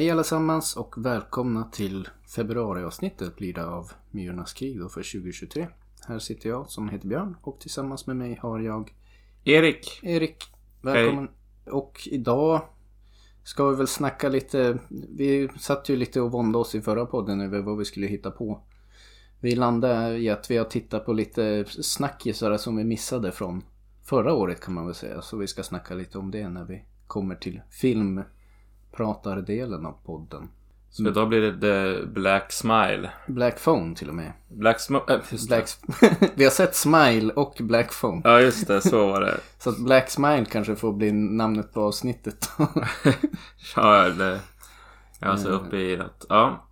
Hej 0.00 0.10
allesammans 0.10 0.76
och 0.76 0.94
välkomna 1.06 1.64
till 1.64 2.08
februariavsnittet 2.36 3.36
blir 3.36 3.54
det 3.54 3.66
av 3.66 3.92
Myrornas 4.10 4.52
krig 4.52 4.80
då 4.80 4.88
för 4.88 5.12
2023. 5.12 5.68
Här 6.08 6.18
sitter 6.18 6.48
jag 6.48 6.70
som 6.70 6.88
heter 6.88 7.08
Björn 7.08 7.36
och 7.42 7.60
tillsammans 7.60 8.06
med 8.06 8.16
mig 8.16 8.38
har 8.42 8.60
jag 8.60 8.94
Erik. 9.44 10.00
Erik. 10.02 10.44
Välkommen. 10.82 11.28
Och 11.66 12.08
idag 12.10 12.62
ska 13.44 13.68
vi 13.68 13.76
väl 13.76 13.86
snacka 13.86 14.28
lite. 14.28 14.78
Vi 14.88 15.48
satt 15.58 15.88
ju 15.88 15.96
lite 15.96 16.20
och 16.20 16.32
våndade 16.32 16.58
oss 16.58 16.74
i 16.74 16.80
förra 16.80 17.06
podden 17.06 17.40
över 17.40 17.60
vad 17.60 17.78
vi 17.78 17.84
skulle 17.84 18.06
hitta 18.06 18.30
på. 18.30 18.62
Vi 19.40 19.54
landade 19.54 20.18
i 20.18 20.30
att 20.30 20.50
vi 20.50 20.56
har 20.56 20.64
tittat 20.64 21.06
på 21.06 21.12
lite 21.12 21.64
snackisar 21.68 22.56
som 22.56 22.76
vi 22.76 22.84
missade 22.84 23.32
från 23.32 23.64
förra 24.04 24.34
året 24.34 24.60
kan 24.60 24.74
man 24.74 24.86
väl 24.86 24.94
säga. 24.94 25.22
Så 25.22 25.36
vi 25.36 25.46
ska 25.46 25.62
snacka 25.62 25.94
lite 25.94 26.18
om 26.18 26.30
det 26.30 26.48
när 26.48 26.64
vi 26.64 26.84
kommer 27.06 27.34
till 27.34 27.60
filmpratardelen 29.00 29.86
av 29.86 29.92
podden. 30.04 30.48
Så 30.90 31.08
idag 31.08 31.28
blir 31.28 31.40
det 31.40 31.60
The 31.60 32.06
Black 32.06 32.52
Smile. 32.52 33.10
Black 33.26 33.64
Phone 33.64 33.94
till 33.94 34.08
och 34.08 34.14
med. 34.14 34.32
Black 34.48 34.80
Smile. 34.80 35.04
Äh. 35.08 35.46
Black... 35.48 35.68
vi 36.34 36.44
har 36.44 36.50
sett 36.50 36.74
Smile 36.74 37.32
och 37.32 37.56
Black 37.60 38.00
Phone. 38.00 38.20
Ja 38.24 38.40
just 38.40 38.66
det, 38.66 38.80
så 38.80 39.06
var 39.06 39.20
det. 39.20 39.40
Så 39.58 39.70
att 39.70 39.78
Black 39.78 40.10
Smile 40.10 40.44
kanske 40.44 40.76
får 40.76 40.92
bli 40.92 41.12
namnet 41.12 41.72
på 41.72 41.80
avsnittet. 41.80 42.50
ja, 43.76 44.08
det... 44.08 44.40
Jag 45.20 45.28
var 45.28 45.36
så 45.36 45.48
uppe 45.48 45.76
i 45.76 45.96
det. 45.96 46.10
Ja. 46.28 46.66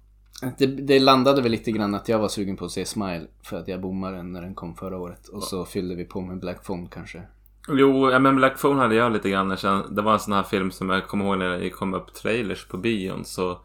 Det, 0.59 0.67
det 0.67 1.01
landade 1.01 1.43
väl 1.43 1.53
lite 1.53 1.73
grann 1.73 1.95
att 1.95 2.09
jag 2.09 2.19
var 2.19 2.29
sugen 2.29 2.57
på 2.57 2.65
att 2.65 2.71
se 2.71 2.85
Smile 2.85 3.27
för 3.43 3.57
att 3.57 3.69
jag 3.69 3.81
bommade 3.81 4.17
den 4.17 4.33
när 4.33 4.43
den 4.43 4.55
kom 4.55 4.75
förra 4.75 4.99
året. 4.99 5.29
Och 5.29 5.43
så 5.43 5.65
fyllde 5.65 5.95
vi 5.95 6.05
på 6.05 6.21
med 6.21 6.41
Black 6.41 6.65
Phone 6.65 6.89
kanske. 6.91 7.23
Jo, 7.69 8.11
ja, 8.11 8.19
men 8.19 8.37
Black 8.37 8.61
Phone 8.61 8.81
hade 8.81 8.95
jag 8.95 9.13
lite 9.13 9.31
grann. 9.31 9.49
Det 9.91 10.03
var 10.03 10.13
en 10.13 10.21
sån 10.21 10.33
här 10.33 10.43
film 10.43 10.71
som 10.71 10.91
jag 10.91 11.07
kommer 11.07 11.25
ihåg 11.25 11.39
när 11.39 11.59
det 11.59 11.71
kom 11.71 11.95
upp 11.95 12.15
trailers 12.15 12.67
på 12.67 12.77
bion. 12.77 13.25
Så 13.25 13.59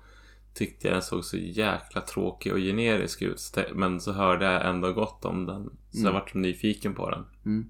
tyckte 0.53 0.87
jag 0.87 0.95
den 0.95 1.01
såg 1.01 1.25
så 1.25 1.37
jäkla 1.37 2.01
tråkig 2.01 2.53
och 2.53 2.59
generisk 2.59 3.21
ut. 3.21 3.57
Men 3.73 4.01
så 4.01 4.11
hörde 4.11 4.45
jag 4.45 4.69
ändå 4.69 4.93
gott 4.93 5.25
om 5.25 5.45
den. 5.45 5.69
Så 5.91 6.07
jag 6.07 6.13
vart 6.13 6.33
nyfiken 6.33 6.93
på 6.93 7.09
den. 7.09 7.25
Mm. 7.45 7.69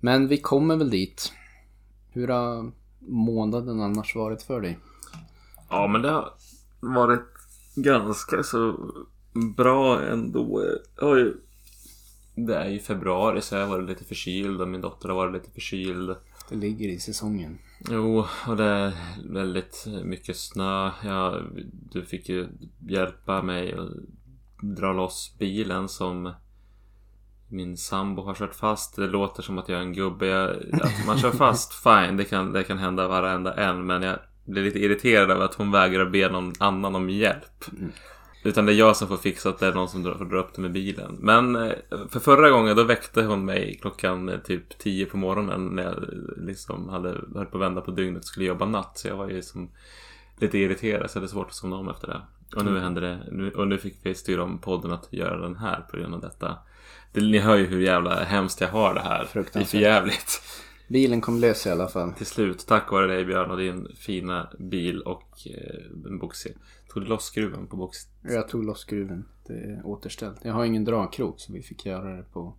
Men 0.00 0.28
vi 0.28 0.36
kommer 0.36 0.76
väl 0.76 0.90
dit. 0.90 1.32
Hur 2.12 2.28
har 2.28 2.72
månaden 2.98 3.80
annars 3.80 4.16
varit 4.16 4.42
för 4.42 4.60
dig? 4.60 4.78
Ja, 5.70 5.86
men 5.86 6.02
det 6.02 6.10
har 6.10 6.32
varit 6.80 7.20
ganska 7.74 8.42
så 8.42 8.90
bra 9.56 10.02
ändå. 10.02 10.64
Jag 10.96 11.06
har 11.06 11.16
ju, 11.16 11.36
det 12.34 12.56
är 12.56 12.68
ju 12.68 12.78
februari 12.78 13.40
så 13.40 13.54
jag 13.54 13.66
har 13.66 13.68
varit 13.68 13.88
lite 13.88 14.04
förkyld 14.04 14.60
och 14.60 14.68
min 14.68 14.80
dotter 14.80 15.08
har 15.08 15.16
varit 15.16 15.32
lite 15.32 15.50
förkyld. 15.50 16.16
Det 16.48 16.56
ligger 16.56 16.88
i 16.88 16.98
säsongen. 16.98 17.58
Jo, 17.90 18.26
och 18.46 18.56
det 18.56 18.64
är 18.64 18.92
väldigt 19.32 19.86
mycket 20.04 20.36
snö. 20.36 20.90
Ja, 21.04 21.40
du 21.92 22.04
fick 22.04 22.28
ju 22.28 22.48
hjälpa 22.88 23.42
mig 23.42 23.72
att 23.72 23.90
dra 24.76 24.92
loss 24.92 25.36
bilen 25.38 25.88
som 25.88 26.32
min 27.48 27.76
sambo 27.76 28.22
har 28.22 28.34
kört 28.34 28.54
fast. 28.54 28.96
Det 28.96 29.06
låter 29.06 29.42
som 29.42 29.58
att 29.58 29.68
jag 29.68 29.78
är 29.78 29.82
en 29.82 29.92
gubbe. 29.92 30.26
Jag, 30.26 30.50
att 30.82 31.06
man 31.06 31.18
kör 31.18 31.30
fast, 31.30 31.72
fine. 31.84 32.16
Det 32.16 32.24
kan, 32.24 32.52
det 32.52 32.64
kan 32.64 32.78
hända 32.78 33.08
varenda 33.08 33.54
en. 33.54 33.86
Men 33.86 34.02
jag 34.02 34.18
blir 34.44 34.62
lite 34.62 34.78
irriterad 34.78 35.30
över 35.30 35.44
att 35.44 35.54
hon 35.54 35.70
vägrar 35.70 36.10
be 36.10 36.28
någon 36.28 36.52
annan 36.58 36.94
om 36.94 37.10
hjälp. 37.10 37.64
Utan 38.46 38.66
det 38.66 38.72
är 38.72 38.76
jag 38.76 38.96
som 38.96 39.08
får 39.08 39.16
fixa 39.16 39.48
att 39.48 39.58
det 39.58 39.66
är 39.66 39.72
någon 39.72 39.88
som 39.88 40.02
drar, 40.02 40.14
får 40.14 40.24
dra 40.24 40.38
upp 40.38 40.54
det 40.54 40.60
med 40.62 40.72
bilen. 40.72 41.16
Men 41.20 41.56
eh, 41.56 41.72
för 42.10 42.20
förra 42.20 42.50
gången 42.50 42.76
då 42.76 42.82
väckte 42.84 43.22
hon 43.22 43.44
mig 43.44 43.78
klockan 43.80 44.28
eh, 44.28 44.38
typ 44.38 44.78
10 44.78 45.06
på 45.06 45.16
morgonen 45.16 45.66
när 45.66 45.82
jag 45.82 45.94
liksom 46.36 46.88
hade 46.88 47.08
höll 47.34 47.46
på 47.46 47.56
att 47.58 47.62
vända 47.62 47.80
på 47.80 47.90
dygnet 47.90 48.22
och 48.22 48.26
skulle 48.28 48.46
jobba 48.46 48.66
natt. 48.66 48.98
Så 48.98 49.08
jag 49.08 49.16
var 49.16 49.28
ju 49.28 49.42
som 49.42 49.70
lite 50.38 50.58
irriterad 50.58 51.10
så 51.10 51.18
det 51.18 51.26
är 51.26 51.28
svårt 51.28 51.46
att 51.48 51.54
somna 51.54 51.76
om 51.76 51.88
efter 51.88 52.06
det. 52.08 52.20
Och 52.56 52.64
nu 52.64 52.70
Mm. 52.70 52.82
hände 52.82 53.00
det. 53.00 53.18
Nu, 53.32 53.50
och 53.50 53.68
nu 53.68 53.78
fick 53.78 53.96
vi 54.02 54.14
styra 54.14 54.42
om 54.42 54.58
podden 54.58 54.92
att 54.92 55.08
göra 55.12 55.36
den 55.40 55.56
här 55.56 55.80
på 55.90 55.96
grund 55.96 56.14
av 56.14 56.20
detta. 56.20 56.56
Det, 57.12 57.20
ni 57.20 57.38
hör 57.38 57.56
ju 57.56 57.66
hur 57.66 57.80
jävla 57.80 58.24
hemskt 58.24 58.60
jag 58.60 58.68
har 58.68 58.94
det 58.94 59.00
här. 59.00 59.18
Det 59.18 59.24
är 59.24 59.26
Fruktansvärt. 59.26 59.70
för 59.70 59.78
jävligt. 59.78 60.42
Bilen 60.88 61.20
kom 61.20 61.38
lös 61.38 61.66
i 61.66 61.70
alla 61.70 61.88
fall. 61.88 62.12
Till 62.12 62.26
slut, 62.26 62.64
tack 62.66 62.90
vare 62.92 63.06
dig 63.06 63.24
Björn 63.24 63.50
och 63.50 63.56
din 63.56 63.88
fina 63.96 64.48
bil 64.58 65.00
och 65.00 65.28
eh, 65.46 66.06
en 66.06 66.18
boxie. 66.18 66.52
Tog 66.94 67.02
du 67.02 67.08
loss 67.08 67.24
skruven 67.24 67.66
på 67.66 67.76
box? 67.76 67.98
Jag 68.22 68.48
tog 68.48 68.64
loss 68.64 68.80
skruven. 68.80 69.24
Det 69.46 69.52
är 69.52 69.80
återställt. 69.84 70.38
Jag 70.42 70.52
har 70.52 70.64
ingen 70.64 70.84
dragkrok 70.84 71.40
så 71.40 71.52
vi 71.52 71.62
fick 71.62 71.86
göra 71.86 72.16
det 72.16 72.22
på... 72.22 72.54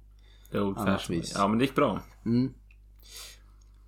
Det 0.51 0.59
Annars 0.59 1.09
vis. 1.09 1.33
Ja 1.37 1.47
men 1.47 1.57
det 1.57 1.65
gick 1.65 1.75
bra. 1.75 1.99
Mm. 2.25 2.53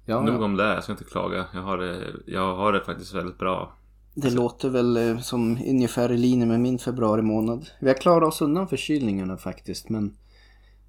Ja, 0.06 0.22
Nog 0.22 0.42
om 0.42 0.56
det, 0.56 0.74
jag 0.74 0.84
ska 0.84 0.92
inte 0.92 1.04
klaga. 1.04 1.46
Jag 1.54 1.62
har 1.62 1.78
det, 1.78 2.14
jag 2.26 2.56
har 2.56 2.74
det 2.74 2.84
faktiskt 2.84 3.14
väldigt 3.14 3.38
bra. 3.38 3.74
Det 4.14 4.30
låter 4.30 4.70
väl 4.70 4.98
eh, 4.98 5.20
som 5.20 5.58
ungefär 5.68 6.12
i 6.12 6.18
linje 6.18 6.46
med 6.46 6.60
min 6.60 6.80
februari 6.80 7.22
månad. 7.22 7.70
Vi 7.80 7.88
har 7.88 7.96
klarat 7.96 8.28
oss 8.28 8.42
undan 8.42 8.68
förkylningarna 8.68 9.38
faktiskt 9.38 9.90
men 9.90 10.18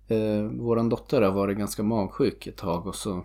eh, 0.08 0.42
våran 0.42 0.88
dotter 0.88 1.22
har 1.22 1.32
varit 1.32 1.58
ganska 1.58 1.82
magsjuk 1.82 2.46
ett 2.46 2.56
tag 2.56 2.86
och 2.86 2.94
så 2.94 3.25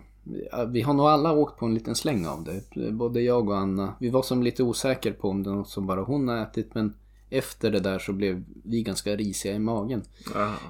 vi 0.68 0.82
har 0.82 0.94
nog 0.94 1.06
alla 1.06 1.32
åkt 1.32 1.58
på 1.58 1.66
en 1.66 1.74
liten 1.74 1.94
släng 1.94 2.26
av 2.26 2.44
det. 2.44 2.90
Både 2.92 3.20
jag 3.20 3.48
och 3.48 3.58
Anna. 3.58 3.94
Vi 4.00 4.10
var 4.10 4.22
som 4.22 4.42
lite 4.42 4.62
osäker 4.62 5.12
på 5.12 5.28
om 5.28 5.42
det 5.42 5.50
är 5.50 5.54
något 5.54 5.68
som 5.68 5.86
bara 5.86 6.02
hon 6.02 6.28
har 6.28 6.36
ätit 6.36 6.74
men 6.74 6.94
efter 7.30 7.70
det 7.70 7.80
där 7.80 7.98
så 7.98 8.12
blev 8.12 8.44
vi 8.64 8.82
ganska 8.82 9.16
risiga 9.16 9.54
i 9.54 9.58
magen. 9.58 10.02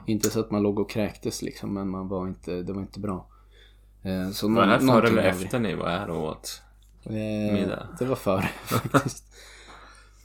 Inte 0.07 0.31
så 0.31 0.41
att 0.41 0.51
man 0.51 0.63
låg 0.63 0.79
och 0.79 0.91
kräktes 0.91 1.43
liksom 1.43 1.75
men 1.75 1.89
man 1.89 2.09
var 2.09 2.29
inte, 2.29 2.63
det 2.63 2.73
var 2.73 2.81
inte 2.81 3.01
bra. 3.01 3.27
Eh, 4.03 4.31
så 4.31 4.49
Var 4.49 4.67
det 4.67 4.81
före 4.81 5.09
eller 5.09 5.23
efter 5.23 5.59
ni 5.59 5.75
var 5.75 5.89
här 5.89 6.11
och 6.11 6.25
åt? 6.25 6.63
Eh, 7.05 7.13
middag? 7.53 7.89
Det 7.99 8.05
var 8.05 8.17
före 8.17 8.43
faktiskt. 8.65 9.25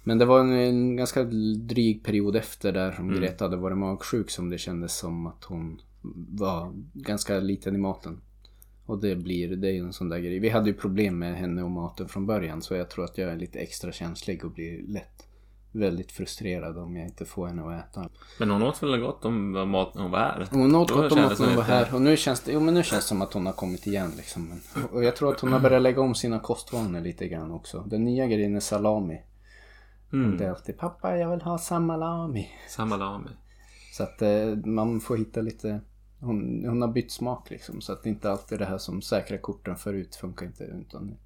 Men 0.03 0.17
det 0.17 0.25
var 0.25 0.39
en, 0.39 0.51
en 0.51 0.95
ganska 0.95 1.23
dryg 1.23 2.03
period 2.03 2.35
efter 2.35 2.71
där 2.71 2.91
som 2.91 3.09
Mm. 3.09 3.21
Greta 3.21 3.45
hade 3.45 3.57
varit 3.57 3.77
magsjuk 3.77 4.29
som 4.29 4.49
det 4.49 4.57
kändes 4.57 4.97
som 4.97 5.27
att 5.27 5.43
hon 5.43 5.81
var 6.29 6.73
ganska 6.93 7.39
liten 7.39 7.75
i 7.75 7.77
maten. 7.77 8.21
Och 8.89 9.01
det 9.01 9.15
blir, 9.15 9.55
det 9.55 9.67
är 9.67 9.71
ju 9.71 9.79
en 9.79 9.93
sån 9.93 10.09
där 10.09 10.19
grej. 10.19 10.39
Vi 10.39 10.49
hade 10.49 10.69
ju 10.69 10.73
problem 10.73 11.19
med 11.19 11.37
henne 11.37 11.63
och 11.63 11.71
maten 11.71 12.09
från 12.09 12.25
början 12.25 12.61
så 12.61 12.73
jag 12.73 12.89
tror 12.89 13.05
att 13.05 13.17
jag 13.17 13.31
är 13.31 13.35
lite 13.35 13.59
extra 13.59 13.91
känslig 13.91 14.45
och 14.45 14.51
blir 14.51 14.87
lätt 14.87 15.27
väldigt 15.71 16.11
frustrerad 16.11 16.77
om 16.77 16.95
jag 16.95 17.05
inte 17.05 17.25
får 17.25 17.47
henne 17.47 17.61
att 17.61 17.89
äta. 17.89 18.09
Men 18.39 18.49
hon 18.49 18.63
åt 18.63 18.83
väl 18.83 18.99
gott 18.99 19.25
om 19.25 19.51
mat 19.51 19.91
hon 19.93 20.11
var 20.11 20.19
här? 20.19 20.47
Hon 20.51 20.75
åt 20.75 20.91
gott 20.91 21.11
om 21.11 21.17
kändes 21.17 21.39
att 21.41 21.47
hon 21.47 21.55
var 21.55 21.63
här 21.63 21.95
och 21.95 22.01
nu 22.01 22.17
känns 22.17 22.41
det, 22.41 22.51
jo 22.51 22.59
men 22.59 22.73
nu 22.73 22.83
känns 22.83 23.03
det 23.03 23.07
som 23.07 23.21
att 23.21 23.33
hon 23.33 23.45
har 23.45 23.53
kommit 23.53 23.87
igen 23.87 24.11
liksom. 24.17 24.59
Och 24.91 25.03
jag 25.03 25.15
tror 25.15 25.33
att 25.33 25.39
hon 25.39 25.53
har 25.53 25.59
börjat 25.59 25.81
lägga 25.81 26.01
om 26.01 26.15
sina 26.15 26.39
kostvanor 26.39 27.01
lite 27.01 27.27
grann 27.27 27.51
också. 27.51 27.83
Den 27.87 28.03
nya 28.03 28.27
grejen 28.27 28.55
är 28.55 28.59
salami. 28.59 29.21
Mm. 30.13 30.37
Det 30.37 30.45
är 30.45 30.49
alltid 30.49 30.77
pappa 30.77 31.17
jag 31.17 31.31
vill 31.31 31.41
ha 31.41 31.57
salami. 31.57 32.49
Samma 32.69 32.97
lami. 32.97 33.29
Så 33.93 34.03
att 34.03 34.21
eh, 34.21 34.55
man 34.65 34.99
får 34.99 35.17
hitta 35.17 35.41
lite, 35.41 35.81
hon, 36.19 36.65
hon 36.65 36.81
har 36.81 36.89
bytt 36.89 37.11
smak 37.11 37.49
liksom. 37.49 37.81
Så 37.81 37.93
att 37.93 38.03
det 38.03 38.09
inte 38.09 38.31
alltid 38.31 38.55
är 38.55 38.59
det 38.59 38.65
här 38.65 38.77
som 38.77 39.01
säkra 39.01 39.37
korten 39.37 39.75
förut 39.75 40.15
funkar 40.15 40.45
inte. 40.45 40.63
Utan 40.63 41.17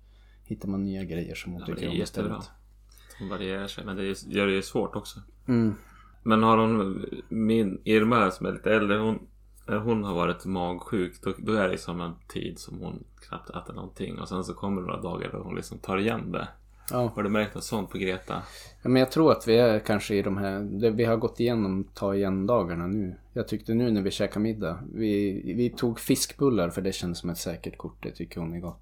hittar 0.44 0.68
man 0.70 0.84
nya 0.84 1.04
grejer 1.04 1.36
som 1.36 1.52
hon 1.52 1.62
Ja, 1.62 1.66
tycker 1.66 1.90
om 1.90 1.96
istället. 1.96 2.50
Hon 3.20 3.30
varierar 3.30 3.68
sig 3.68 3.86
men 3.86 3.98
det 3.98 4.24
gör 4.28 4.48
det 4.48 4.54
ju 4.54 4.62
svårt 4.62 4.96
också. 4.96 5.20
Mm. 5.48 5.76
Men 6.24 6.44
har 6.44 6.58
hon, 6.58 7.06
min 7.30 7.82
Irma 7.84 8.32
som 8.32 8.46
är 8.46 8.52
lite 8.52 8.74
äldre, 8.74 8.98
hon, 8.98 9.28
när 9.68 9.78
hon 9.78 10.04
har 10.04 10.14
varit 10.14 10.46
magsjuk 10.46 11.22
då, 11.22 11.34
då 11.38 11.54
är 11.54 11.64
det 11.64 11.72
liksom 11.72 12.02
en 12.02 12.14
tid 12.28 12.60
som 12.60 12.80
hon 12.80 13.04
knappt 13.28 13.50
äter 13.50 13.74
någonting 13.74 14.20
och 14.20 14.30
sen 14.30 14.44
så 14.44 14.54
kommer 14.54 14.82
det 14.82 14.88
några 14.88 15.02
dagar 15.02 15.32
då 15.32 15.38
hon 15.38 15.56
liksom 15.56 15.78
tar 15.78 15.98
igen 15.98 16.32
det. 16.32 16.48
Ja. 16.92 17.12
Har 17.16 17.24
du 17.24 17.30
märkt 17.30 17.56
något 17.56 17.64
sånt 17.64 17.90
på 17.90 17.98
Greta? 17.98 18.42
Ja, 18.82 18.90
men 18.90 19.00
jag 19.00 19.12
tror 19.12 19.32
att 19.32 19.48
vi 19.48 19.58
är 19.58 19.80
kanske 19.80 20.16
i 20.16 20.22
de 20.22 20.38
här, 20.38 20.90
vi 20.92 21.06
har 21.06 21.18
gått 21.18 21.40
igenom 21.40 21.84
ta 21.94 22.16
igen 22.16 22.48
dagarna 22.48 22.88
nu. 22.88 23.16
Jag 23.34 23.48
tyckte 23.48 23.74
nu 23.74 23.92
när 23.92 24.02
vi 24.02 24.12
käkade 24.12 24.40
middag, 24.40 24.80
vi, 24.94 25.42
vi 25.56 25.70
tog 25.70 26.00
fiskbullar 26.00 26.70
för 26.70 26.82
det 26.82 26.92
kändes 26.92 27.20
som 27.20 27.30
ett 27.30 27.38
säkert 27.38 27.78
kort, 27.78 28.04
det 28.04 28.12
tycker 28.12 28.40
hon 28.40 28.54
är 28.54 28.60
gott. 28.60 28.80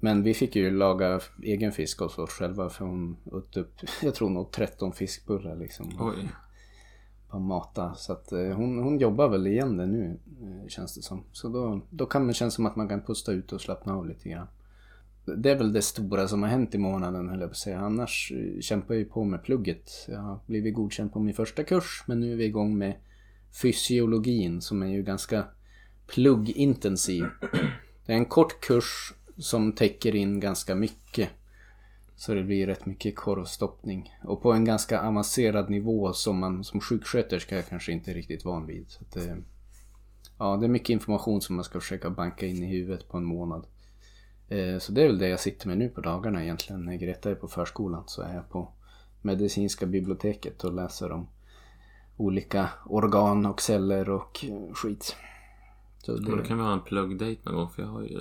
Men 0.00 0.22
vi 0.22 0.34
fick 0.34 0.56
ju 0.56 0.70
laga 0.70 1.20
egen 1.42 1.72
fisk 1.72 2.02
åt 2.02 2.18
oss 2.18 2.30
själva 2.30 2.70
för 2.70 2.84
hon 2.84 3.16
åt 3.24 3.56
upp, 3.56 3.72
jag 4.02 4.14
tror 4.14 4.30
nog 4.30 4.50
13 4.50 4.92
fiskbullar 4.92 5.56
liksom. 5.56 5.92
Oj. 6.00 6.28
På 7.28 7.38
mata. 7.38 7.94
Så 7.94 8.12
att 8.12 8.32
eh, 8.32 8.48
hon, 8.48 8.78
hon 8.78 8.98
jobbar 8.98 9.28
väl 9.28 9.46
igen 9.46 9.76
det 9.76 9.86
nu 9.86 10.18
eh, 10.42 10.68
känns 10.68 10.94
det 10.94 11.02
som. 11.02 11.24
Så 11.32 11.48
då, 11.48 11.80
då 11.90 12.06
kan 12.06 12.26
det 12.26 12.34
kännas 12.34 12.54
som 12.54 12.66
att 12.66 12.76
man 12.76 12.88
kan 12.88 13.02
pusta 13.02 13.32
ut 13.32 13.52
och 13.52 13.60
slappna 13.60 13.94
av 13.96 14.06
lite 14.06 14.28
grann. 14.28 14.46
Det 15.24 15.50
är 15.50 15.56
väl 15.56 15.72
det 15.72 15.82
stora 15.82 16.28
som 16.28 16.42
har 16.42 16.50
hänt 16.50 16.74
i 16.74 16.78
månaden 16.78 17.28
höll 17.28 17.40
jag 17.40 17.48
på 17.48 17.52
att 17.52 17.56
säga. 17.56 17.80
Annars 17.80 18.32
eh, 18.34 18.60
kämpar 18.60 18.94
jag 18.94 18.98
ju 18.98 19.08
på 19.08 19.24
med 19.24 19.42
plugget. 19.42 19.90
Jag 20.08 20.18
har 20.18 20.38
blivit 20.46 20.74
godkänd 20.74 21.12
på 21.12 21.20
min 21.20 21.34
första 21.34 21.64
kurs 21.64 22.04
men 22.06 22.20
nu 22.20 22.32
är 22.32 22.36
vi 22.36 22.44
igång 22.44 22.78
med 22.78 22.94
fysiologin 23.62 24.60
som 24.60 24.82
är 24.82 24.86
ju 24.86 25.02
ganska 25.02 25.44
pluggintensiv. 26.06 27.24
Det 28.06 28.12
är 28.12 28.16
en 28.16 28.24
kort 28.24 28.60
kurs 28.60 29.12
som 29.36 29.72
täcker 29.72 30.14
in 30.14 30.40
ganska 30.40 30.74
mycket. 30.74 31.28
Så 32.16 32.34
det 32.34 32.42
blir 32.42 32.66
rätt 32.66 32.86
mycket 32.86 33.16
korvstoppning. 33.16 34.14
Och 34.24 34.42
på 34.42 34.52
en 34.52 34.64
ganska 34.64 35.02
avancerad 35.02 35.70
nivå 35.70 36.12
som 36.12 36.38
man 36.38 36.64
som 36.64 36.80
sjuksköterska 36.80 37.62
kanske 37.62 37.92
inte 37.92 38.10
är 38.10 38.14
riktigt 38.14 38.44
van 38.44 38.66
vid. 38.66 38.90
Så 38.90 39.02
att 39.02 39.12
det, 39.12 39.36
ja, 40.38 40.56
det 40.56 40.66
är 40.66 40.68
mycket 40.68 40.90
information 40.90 41.40
som 41.40 41.56
man 41.56 41.64
ska 41.64 41.80
försöka 41.80 42.10
banka 42.10 42.46
in 42.46 42.62
i 42.62 42.66
huvudet 42.66 43.08
på 43.08 43.16
en 43.16 43.24
månad. 43.24 43.66
Eh, 44.48 44.78
Så 44.78 44.92
det 44.92 45.02
är 45.02 45.06
väl 45.06 45.18
det 45.18 45.28
jag 45.28 45.40
sitter 45.40 45.68
med 45.68 45.78
nu 45.78 45.88
på 45.88 46.00
dagarna 46.00 46.42
egentligen. 46.42 46.84
När 46.84 46.96
Greta 46.96 47.30
är 47.30 47.34
på 47.34 47.48
förskolan 47.48 48.04
så 48.06 48.22
är 48.22 48.34
jag 48.34 48.48
på 48.48 48.68
medicinska 49.22 49.86
biblioteket 49.86 50.64
och 50.64 50.72
läser 50.72 51.12
om 51.12 51.28
olika 52.16 52.68
organ 52.86 53.46
och 53.46 53.62
celler 53.62 54.10
och 54.10 54.44
eh, 54.44 54.74
skit. 54.74 55.16
Så 55.98 56.16
det... 56.16 56.36
Då 56.36 56.42
kan 56.42 56.58
vi 56.58 56.64
ha 56.64 56.72
en 56.72 56.80
plugg-date 56.80 57.38
någon 57.42 57.54
gång 57.54 57.70
för 57.70 57.82
jag 57.82 57.88
har 57.88 58.02
ju 58.02 58.20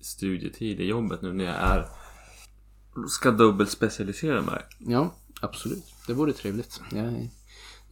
studietid 0.00 0.80
i 0.80 0.84
jobbet 0.84 1.22
nu 1.22 1.32
när 1.32 1.44
jag 1.44 1.54
är 1.54 1.86
ska 3.08 3.30
dubbelspecialisera 3.30 4.42
mig. 4.42 4.62
Ja, 4.78 5.14
absolut. 5.40 5.84
Det 6.06 6.12
vore 6.12 6.32
trevligt. 6.32 6.80
Jag 6.92 7.28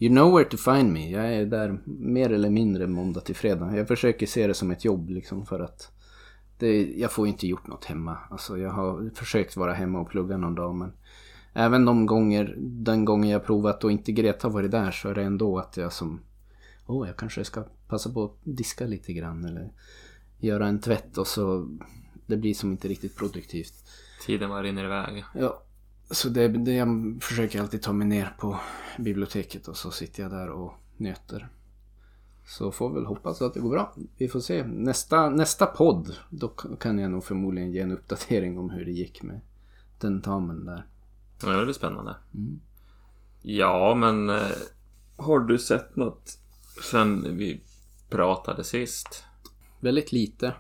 You 0.01 0.15
know 0.15 0.37
where 0.37 0.49
to 0.49 0.57
find 0.57 0.93
me. 0.93 1.11
Jag 1.11 1.35
är 1.35 1.47
där 1.47 1.79
mer 1.85 2.33
eller 2.33 2.51
mindre 2.51 2.87
måndag 2.87 3.21
till 3.21 3.37
fredag. 3.37 3.77
Jag 3.77 3.89
försöker 3.89 4.27
se 4.27 4.47
det 4.47 4.55
som 4.55 4.71
ett 4.71 4.85
jobb 4.85 5.11
liksom 5.11 5.47
för 5.47 5.61
att 5.61 5.93
det, 6.59 6.93
jag 6.97 7.13
får 7.13 7.29
inte 7.29 7.47
gjort 7.47 7.67
något 7.67 7.85
hemma. 7.85 8.19
Alltså 8.31 8.59
jag 8.59 8.71
har 8.71 9.11
försökt 9.15 9.57
vara 9.57 9.73
hemma 9.73 10.01
och 10.01 10.11
plugga 10.11 10.37
någon 10.37 10.55
dag 10.55 10.75
men 10.75 10.93
även 11.53 11.85
de 11.85 12.07
gånger, 12.07 12.55
den 12.59 13.05
gången 13.05 13.31
jag 13.31 13.45
provat 13.45 13.85
och 13.85 13.93
inte 13.93 14.13
Greta 14.13 14.49
varit 14.49 14.71
där 14.71 14.91
så 14.91 15.09
är 15.09 15.15
det 15.15 15.23
ändå 15.23 15.59
att 15.59 15.77
jag 15.77 15.93
som 15.93 16.21
Åh, 16.91 17.03
oh, 17.03 17.07
jag 17.07 17.17
kanske 17.17 17.45
ska 17.45 17.65
passa 17.89 18.13
på 18.13 18.25
att 18.25 18.37
diska 18.43 18.87
lite 18.87 19.13
grann 19.13 19.45
eller 19.45 19.73
göra 20.39 20.67
en 20.67 20.81
tvätt 20.81 21.19
och 21.19 21.27
så 21.27 21.69
det 22.27 22.37
blir 22.37 22.55
som 22.55 22.71
inte 22.71 22.89
riktigt 22.89 23.17
produktivt. 23.17 23.75
Tiden 24.27 24.49
bara 24.49 24.63
rinner 24.63 24.85
iväg. 24.85 25.25
Ja, 25.35 25.63
så 26.11 26.29
det, 26.29 26.49
det, 26.49 26.73
jag 26.73 27.19
försöker 27.23 27.61
alltid 27.61 27.83
ta 27.83 27.93
mig 27.93 28.07
ner 28.07 28.35
på 28.39 28.61
biblioteket 28.99 29.69
och 29.69 29.77
så 29.77 29.91
sitter 29.91 30.23
jag 30.23 30.33
där 30.33 30.51
och 30.51 30.73
nöter. 30.97 31.49
Så 32.49 32.73
får 32.73 32.91
väl 32.91 33.07
hoppas 33.07 33.43
att 33.43 33.55
det 33.55 33.61
går 33.61 33.71
bra. 33.71 33.95
Vi 34.17 34.29
får 34.29 34.41
se. 34.41 34.65
Nästa, 34.65 35.31
nästa 35.31 35.67
podd, 35.67 36.17
då 36.31 36.49
kan 36.49 36.99
jag 36.99 37.11
nog 37.11 37.25
förmodligen 37.25 37.73
ge 37.73 37.81
en 37.81 37.93
uppdatering 37.93 38.59
om 38.59 38.71
hur 38.71 38.85
det 38.85 38.91
gick 38.91 39.23
med 39.23 39.41
tentamen 39.99 40.65
där. 40.65 40.87
Ja, 41.43 41.49
det 41.49 41.65
blir 41.65 41.75
spännande. 41.75 42.17
Mm. 42.35 42.61
Ja, 43.43 43.95
men 43.95 44.31
eh, 44.31 44.57
har 45.17 45.41
du 45.41 45.59
sett 45.59 45.97
något 45.97 46.39
sen 46.91 47.37
vi 47.37 47.61
pratade 48.11 48.65
sist? 48.65 49.25
Väldigt 49.81 50.13
lite. 50.13 50.55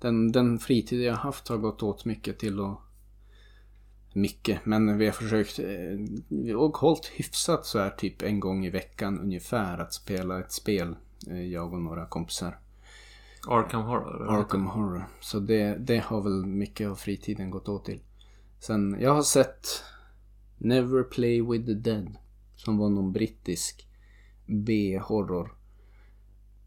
Den, 0.00 0.32
den 0.32 0.58
fritid 0.58 1.02
jag 1.02 1.14
haft 1.14 1.48
har 1.48 1.56
gått 1.56 1.82
åt 1.82 2.04
mycket 2.04 2.38
till 2.38 2.60
att 2.60 2.78
mycket. 4.12 4.66
Men 4.66 4.98
vi 4.98 5.06
har 5.06 5.12
försökt 5.12 5.58
eh, 5.58 6.54
och 6.56 6.76
hållit 6.76 7.06
hyfsat 7.06 7.66
så 7.66 7.78
här 7.78 7.90
typ 7.90 8.22
en 8.22 8.40
gång 8.40 8.66
i 8.66 8.70
veckan 8.70 9.20
ungefär 9.20 9.78
att 9.78 9.92
spela 9.92 10.40
ett 10.40 10.52
spel. 10.52 10.96
Eh, 11.28 11.42
jag 11.42 11.72
och 11.72 11.80
några 11.80 12.06
kompisar. 12.06 12.58
Arkham 13.48 13.82
Horror? 13.82 14.30
Arkham 14.30 14.66
Horror. 14.66 15.08
Så 15.20 15.40
det, 15.40 15.76
det 15.78 15.98
har 15.98 16.20
väl 16.20 16.46
mycket 16.46 16.88
av 16.88 16.94
fritiden 16.94 17.50
gått 17.50 17.68
åt 17.68 17.84
till. 17.84 18.00
Sen, 18.58 18.96
jag 19.00 19.14
har 19.14 19.22
sett 19.22 19.66
Never 20.58 21.02
Play 21.02 21.42
With 21.42 21.66
The 21.66 21.74
Dead. 21.74 22.16
Som 22.54 22.78
var 22.78 22.88
någon 22.88 23.12
brittisk 23.12 23.88
B-horror. 24.46 25.54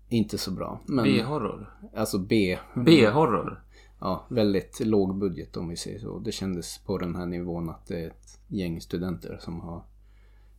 Inte 0.10 0.38
så 0.38 0.52
bra. 0.52 0.80
B-horror? 0.88 1.74
Alltså 1.94 2.19
B. 2.19 2.57
B-horror? 2.74 3.66
ja, 4.00 4.25
väldigt 4.30 4.80
låg 4.80 5.16
budget 5.16 5.57
om 5.57 5.68
vi 5.69 5.78
säger 5.78 6.00
så. 6.00 6.19
Det 6.19 6.31
kändes 6.31 6.78
på 6.78 6.98
den 6.98 7.16
här 7.16 7.25
nivån 7.25 7.69
att 7.69 7.88
det 7.88 8.00
är 8.00 8.07
ett 8.07 8.40
gäng 8.48 8.81
studenter 8.81 9.38
som 9.42 9.60
har 9.60 9.84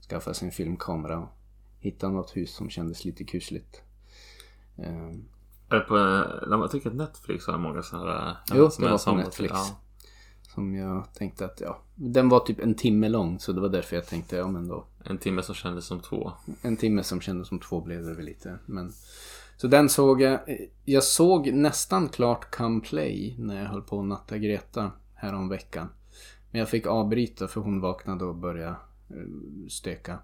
skaffat 0.09 0.37
sin 0.37 0.51
filmkamera 0.51 1.19
och 1.19 1.29
hittat 1.79 2.13
något 2.13 2.37
hus 2.37 2.55
som 2.55 2.71
kändes 2.71 3.05
lite 3.05 3.25
kusligt. 3.25 3.83
Um, 4.77 5.25
är 5.69 5.81
på, 5.81 5.97
jag 6.51 6.71
tycker 6.71 6.91
att 6.91 6.97
Netflix 6.97 7.47
har 7.47 7.59
många 7.59 7.83
sådana 7.83 8.13
här. 8.13 8.37
Jo, 8.55 8.71
det 8.79 8.89
var 8.89 9.05
på 9.05 9.17
Netflix. 9.17 9.53
Ja. 9.55 9.77
Som 10.55 10.75
jag 10.75 11.15
tänkte 11.15 11.45
att 11.45 11.61
ja, 11.61 11.79
den 11.95 12.29
var 12.29 12.41
typ 12.41 12.61
en 12.61 12.75
timme 12.75 13.09
lång 13.09 13.39
så 13.39 13.53
det 13.53 13.61
var 13.61 13.69
därför 13.69 13.97
jag 13.97 14.07
tänkte 14.07 14.37
ja 14.37 14.49
men 14.49 14.69
då. 14.69 14.85
En 15.05 15.19
timme 15.19 15.43
som 15.43 15.55
kändes 15.55 15.85
som 15.85 16.01
två. 16.01 16.33
En 16.63 16.77
timme 16.77 17.03
som 17.03 17.21
kändes 17.21 17.49
som 17.49 17.59
två 17.59 17.81
blev 17.81 18.05
det 18.05 18.15
väl 18.15 18.25
lite. 18.25 18.59
Men 18.67 18.93
så 19.57 19.67
den 19.67 19.89
såg 19.89 20.21
jag. 20.21 20.41
Jag 20.85 21.05
såg 21.05 21.53
nästan 21.53 22.09
klart 22.09 22.57
Come 22.57 22.81
Play 22.81 23.37
när 23.39 23.63
jag 23.63 23.69
höll 23.69 23.83
på 23.83 24.01
att 24.01 24.07
natta 24.07 24.39
Greta 24.39 24.91
härom 25.15 25.49
veckan. 25.49 25.89
Men 26.51 26.59
jag 26.59 26.69
fick 26.69 26.87
avbryta 26.87 27.49
för 27.49 27.61
hon 27.61 27.81
vaknade 27.81 28.25
och 28.25 28.35
började 28.35 28.77
eh, 29.11 29.17
stöka. 29.69 30.19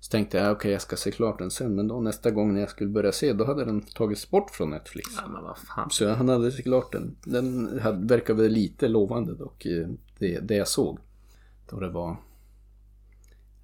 Så 0.00 0.10
tänkte 0.10 0.38
jag, 0.38 0.44
okej 0.44 0.56
okay, 0.56 0.72
jag 0.72 0.82
ska 0.82 0.96
se 0.96 1.10
klart 1.10 1.38
den 1.38 1.50
sen. 1.50 1.74
Men 1.74 1.88
då 1.88 2.00
nästa 2.00 2.30
gång 2.30 2.54
när 2.54 2.60
jag 2.60 2.70
skulle 2.70 2.90
börja 2.90 3.12
se, 3.12 3.32
då 3.32 3.44
hade 3.44 3.64
den 3.64 3.80
tagits 3.80 4.30
bort 4.30 4.50
från 4.50 4.70
Netflix. 4.70 5.08
Ja, 5.16 5.28
men 5.28 5.42
vad 5.44 5.58
fan. 5.58 5.90
Så 5.90 6.08
han 6.08 6.28
hade 6.28 6.52
se 6.52 6.62
klart 6.62 6.92
den. 6.92 7.16
Den 7.24 7.80
verkade 8.06 8.48
lite 8.48 8.88
lovande 8.88 9.34
dock, 9.34 9.66
det, 10.18 10.40
det 10.40 10.54
jag 10.54 10.68
såg. 10.68 10.98
Då 11.70 11.80
det 11.80 11.88
var 11.88 12.16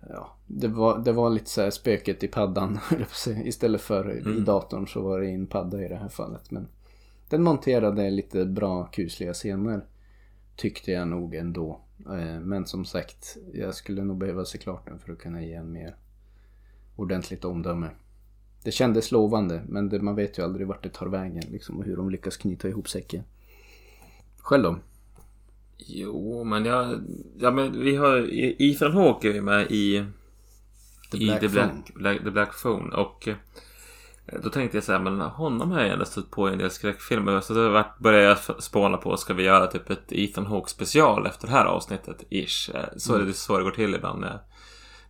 ja, 0.09 0.37
det 0.47 0.69
var, 0.69 0.99
det 0.99 1.13
var 1.13 1.31
lite 1.31 1.51
så 1.51 1.63
här 1.63 1.71
spöket 1.71 2.25
i 2.25 2.29
paddan. 2.29 2.79
Istället 3.45 3.81
för 3.81 4.11
mm. 4.11 4.39
i 4.39 4.41
datorn 4.41 4.87
så 4.87 5.03
var 5.03 5.21
det 5.21 5.27
en 5.27 5.47
padda 5.47 5.85
i 5.85 5.89
det 5.89 5.97
här 5.97 6.09
fallet. 6.09 6.51
Men 6.51 6.69
den 7.29 7.43
monterade 7.43 8.11
lite 8.11 8.45
bra 8.45 8.87
kusliga 8.87 9.35
scener. 9.35 9.87
Tyckte 10.57 10.93
jag 10.93 11.09
nog 11.09 11.35
ändå. 11.35 11.81
Eh, 12.07 12.41
men 12.41 12.67
som 12.67 12.85
sagt, 12.85 13.37
jag 13.53 13.75
skulle 13.75 14.05
nog 14.05 14.19
behöva 14.19 14.45
se 14.45 14.59
klart 14.59 14.87
den 14.87 14.99
för 14.99 15.13
att 15.13 15.19
kunna 15.19 15.43
ge 15.43 15.55
en 15.55 15.73
mer 15.73 15.97
ordentligt 16.97 17.45
omdöme. 17.45 17.91
Det 18.65 18.73
kändes 18.73 19.13
lovande 19.13 19.63
men 19.69 19.89
det, 19.89 20.03
man 20.03 20.17
vet 20.17 20.39
ju 20.39 20.43
aldrig 20.43 20.67
vart 20.67 20.83
det 20.83 20.89
tar 20.89 21.07
vägen 21.07 21.45
liksom 21.51 21.79
och 21.79 21.85
hur 21.85 21.97
de 21.97 22.11
lyckas 22.11 22.37
knyta 22.37 22.69
ihop 22.69 22.89
säcken. 22.89 23.23
Själv 24.39 24.63
då? 24.63 24.79
Jo, 25.77 26.45
men 26.45 26.65
jag... 26.65 27.01
Ja, 27.39 27.51
men 27.51 27.81
vi 27.81 27.97
har... 27.97 28.29
Ethan 28.63 28.93
Hawke 28.93 29.29
är 29.29 29.35
ju 29.35 29.43
med 29.43 29.71
i... 29.71 30.05
The 31.11 31.19
Black, 31.19 31.37
i 31.37 31.41
The 31.41 31.49
Black, 31.49 31.95
Black, 31.95 32.25
The 32.25 32.31
Black 32.31 32.63
Phone. 32.63 32.97
Och 32.97 33.29
eh, 33.29 33.37
då 34.43 34.51
tänkte 34.51 34.77
jag 34.77 34.85
så 34.85 34.93
här, 34.93 35.01
men 35.01 35.21
honom 35.21 35.71
har 35.71 35.81
jag 35.81 35.93
ändå 35.93 36.05
stött 36.05 36.31
på 36.31 36.49
i 36.49 36.53
en 36.53 36.59
del 36.59 36.71
skräckfilmer. 36.71 37.41
Så 37.41 37.55
då 37.55 37.85
började 37.99 38.25
jag 38.25 38.63
spåna 38.63 38.97
på, 38.97 39.17
ska 39.17 39.35
vi 39.35 39.43
göra 39.43 39.67
typ 39.67 39.91
ett 39.91 40.13
Ethan 40.13 40.47
Hawke 40.47 40.71
special 40.71 41.27
efter 41.27 41.47
det 41.47 41.53
här 41.53 41.65
avsnittet? 41.65 42.25
Ish. 42.31 42.71
Eh, 42.75 42.85
så 42.97 43.13
mm. 43.13 43.23
är 43.23 43.29
det 43.29 43.35
så 43.35 43.59
det 43.59 43.65
går 43.65 43.71
till 43.71 43.95
ibland 43.95 44.21
när, 44.21 44.41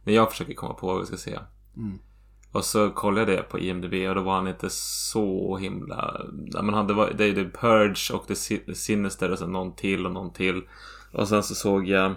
när 0.04 0.14
jag 0.14 0.30
försöker 0.30 0.54
komma 0.54 0.74
på 0.74 0.86
vad 0.86 1.00
vi 1.00 1.06
ska 1.06 1.16
se. 1.16 1.38
Mm. 1.76 1.98
Och 2.52 2.64
så 2.64 2.90
kollade 2.90 3.32
jag 3.32 3.44
det 3.44 3.48
på 3.48 3.58
IMDB 3.58 3.94
och 4.08 4.14
då 4.14 4.22
var 4.22 4.34
han 4.34 4.48
inte 4.48 4.70
så 4.70 5.56
himla... 5.56 6.20
Man 6.62 6.74
hade, 6.74 7.12
det 7.12 7.24
är 7.24 7.34
The 7.34 7.50
Purge 7.50 8.12
och 8.14 8.26
The 8.26 8.34
Sinister 8.74 9.30
och 9.30 9.38
sen 9.38 9.52
någon 9.52 9.76
till 9.76 10.06
och 10.06 10.12
någon 10.12 10.32
till. 10.32 10.62
Och 11.12 11.28
sen 11.28 11.42
så 11.42 11.54
såg 11.54 11.88
jag 11.88 12.14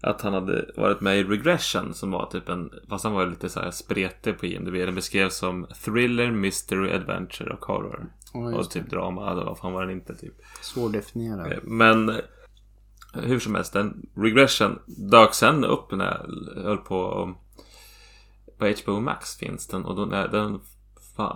att 0.00 0.22
han 0.22 0.32
hade 0.32 0.70
varit 0.76 1.00
med 1.00 1.18
i 1.18 1.24
Regression 1.24 1.94
som 1.94 2.10
var 2.10 2.26
typ 2.26 2.48
en... 2.48 2.70
Fast 2.88 3.04
han 3.04 3.12
var 3.12 3.26
lite 3.26 3.48
så 3.48 3.60
här 3.60 3.70
spretig 3.70 4.38
på 4.38 4.46
IMDB. 4.46 4.74
Den 4.74 4.94
beskrevs 4.94 5.36
som 5.36 5.66
thriller, 5.84 6.30
mystery, 6.30 6.92
adventure 6.92 7.52
och 7.52 7.64
horror. 7.64 8.06
Oh, 8.34 8.54
och 8.54 8.70
typ 8.70 8.90
drama. 8.90 9.34
Vad 9.34 9.58
fan 9.58 9.72
var 9.72 9.82
den 9.82 9.90
inte 9.90 10.14
typ. 10.14 10.34
Svårdefinierad. 10.62 11.52
Eh, 11.52 11.58
men 11.62 12.12
hur 13.14 13.38
som 13.38 13.54
helst, 13.54 13.72
den 13.72 14.06
Regression 14.14 14.78
dök 14.86 15.34
sen 15.34 15.64
upp 15.64 15.92
när 15.92 16.04
jag 16.04 16.62
höll 16.62 16.78
på 16.78 17.34
på 18.58 18.74
HBO 18.82 19.00
Max 19.00 19.36
finns 19.36 19.66
den 19.66 19.84
och 19.84 19.96
då, 19.96 20.04
när, 20.04 20.28
den, 20.28 20.60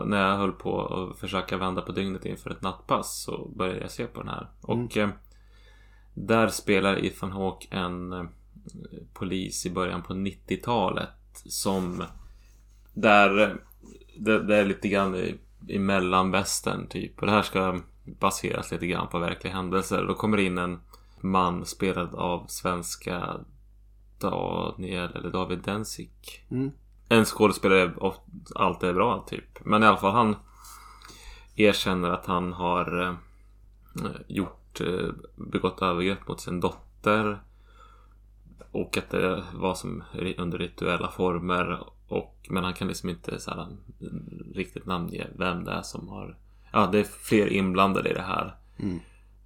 när 0.04 0.28
jag 0.28 0.36
höll 0.36 0.52
på 0.52 0.86
att 0.86 1.18
försöka 1.18 1.56
vända 1.56 1.82
på 1.82 1.92
dygnet 1.92 2.26
inför 2.26 2.50
ett 2.50 2.62
nattpass 2.62 3.22
så 3.22 3.48
började 3.56 3.80
jag 3.80 3.90
se 3.90 4.06
på 4.06 4.20
den 4.20 4.28
här. 4.28 4.50
Mm. 4.68 4.84
Och 4.84 4.96
eh, 4.96 5.08
där 6.14 6.48
spelar 6.48 7.04
Ethan 7.04 7.32
Hawke 7.32 7.66
en 7.70 8.12
eh, 8.12 8.24
polis 9.12 9.66
i 9.66 9.70
början 9.70 10.02
på 10.02 10.14
90-talet 10.14 11.08
som 11.32 12.04
där 12.94 13.40
eh, 13.40 13.54
det, 14.18 14.42
det, 14.42 14.56
är 14.56 14.64
lite 14.64 14.88
grann 14.88 15.14
i, 15.14 15.34
i 15.68 15.78
mellanvästern 15.78 16.86
typ. 16.86 17.20
Och 17.20 17.26
det 17.26 17.32
här 17.32 17.42
ska 17.42 17.80
baseras 18.04 18.70
lite 18.70 18.86
grann 18.86 19.08
på 19.08 19.18
verkliga 19.18 19.54
händelser. 19.54 20.04
Då 20.06 20.14
kommer 20.14 20.38
in 20.38 20.58
en 20.58 20.80
man 21.20 21.66
spelad 21.66 22.14
av 22.14 22.46
svenska 22.48 23.36
Daniel 24.18 25.16
eller 25.16 25.30
David 25.30 25.58
Densik. 25.58 26.46
Mm 26.50 26.70
en 27.08 27.24
skådespelare 27.24 27.92
alltid 28.54 28.88
är 28.88 28.94
bra 28.94 29.24
typ. 29.28 29.64
Men 29.64 29.82
i 29.82 29.86
alla 29.86 29.96
fall 29.96 30.12
han 30.12 30.36
erkänner 31.56 32.10
att 32.10 32.26
han 32.26 32.52
har 32.52 33.02
eh, 33.02 33.14
gjort, 34.28 34.80
eh, 34.80 35.08
begått 35.36 35.82
övergrepp 35.82 36.28
mot 36.28 36.40
sin 36.40 36.60
dotter. 36.60 37.42
Och 38.72 38.96
att 38.96 39.10
det 39.10 39.44
var 39.54 39.74
som 39.74 40.02
under 40.38 40.58
rituella 40.58 41.08
former. 41.10 41.82
Och, 42.08 42.46
men 42.50 42.64
han 42.64 42.74
kan 42.74 42.88
liksom 42.88 43.08
inte 43.08 43.40
så 43.40 43.50
här, 43.50 43.66
riktigt 44.54 44.86
namnge 44.86 45.26
vem 45.38 45.64
det 45.64 45.72
är 45.72 45.82
som 45.82 46.08
har... 46.08 46.36
Ja, 46.72 46.88
det 46.92 46.98
är 46.98 47.04
fler 47.04 47.46
inblandade 47.46 48.10
i 48.10 48.14
det 48.14 48.22
här. 48.22 48.56
Mm. 48.78 49.00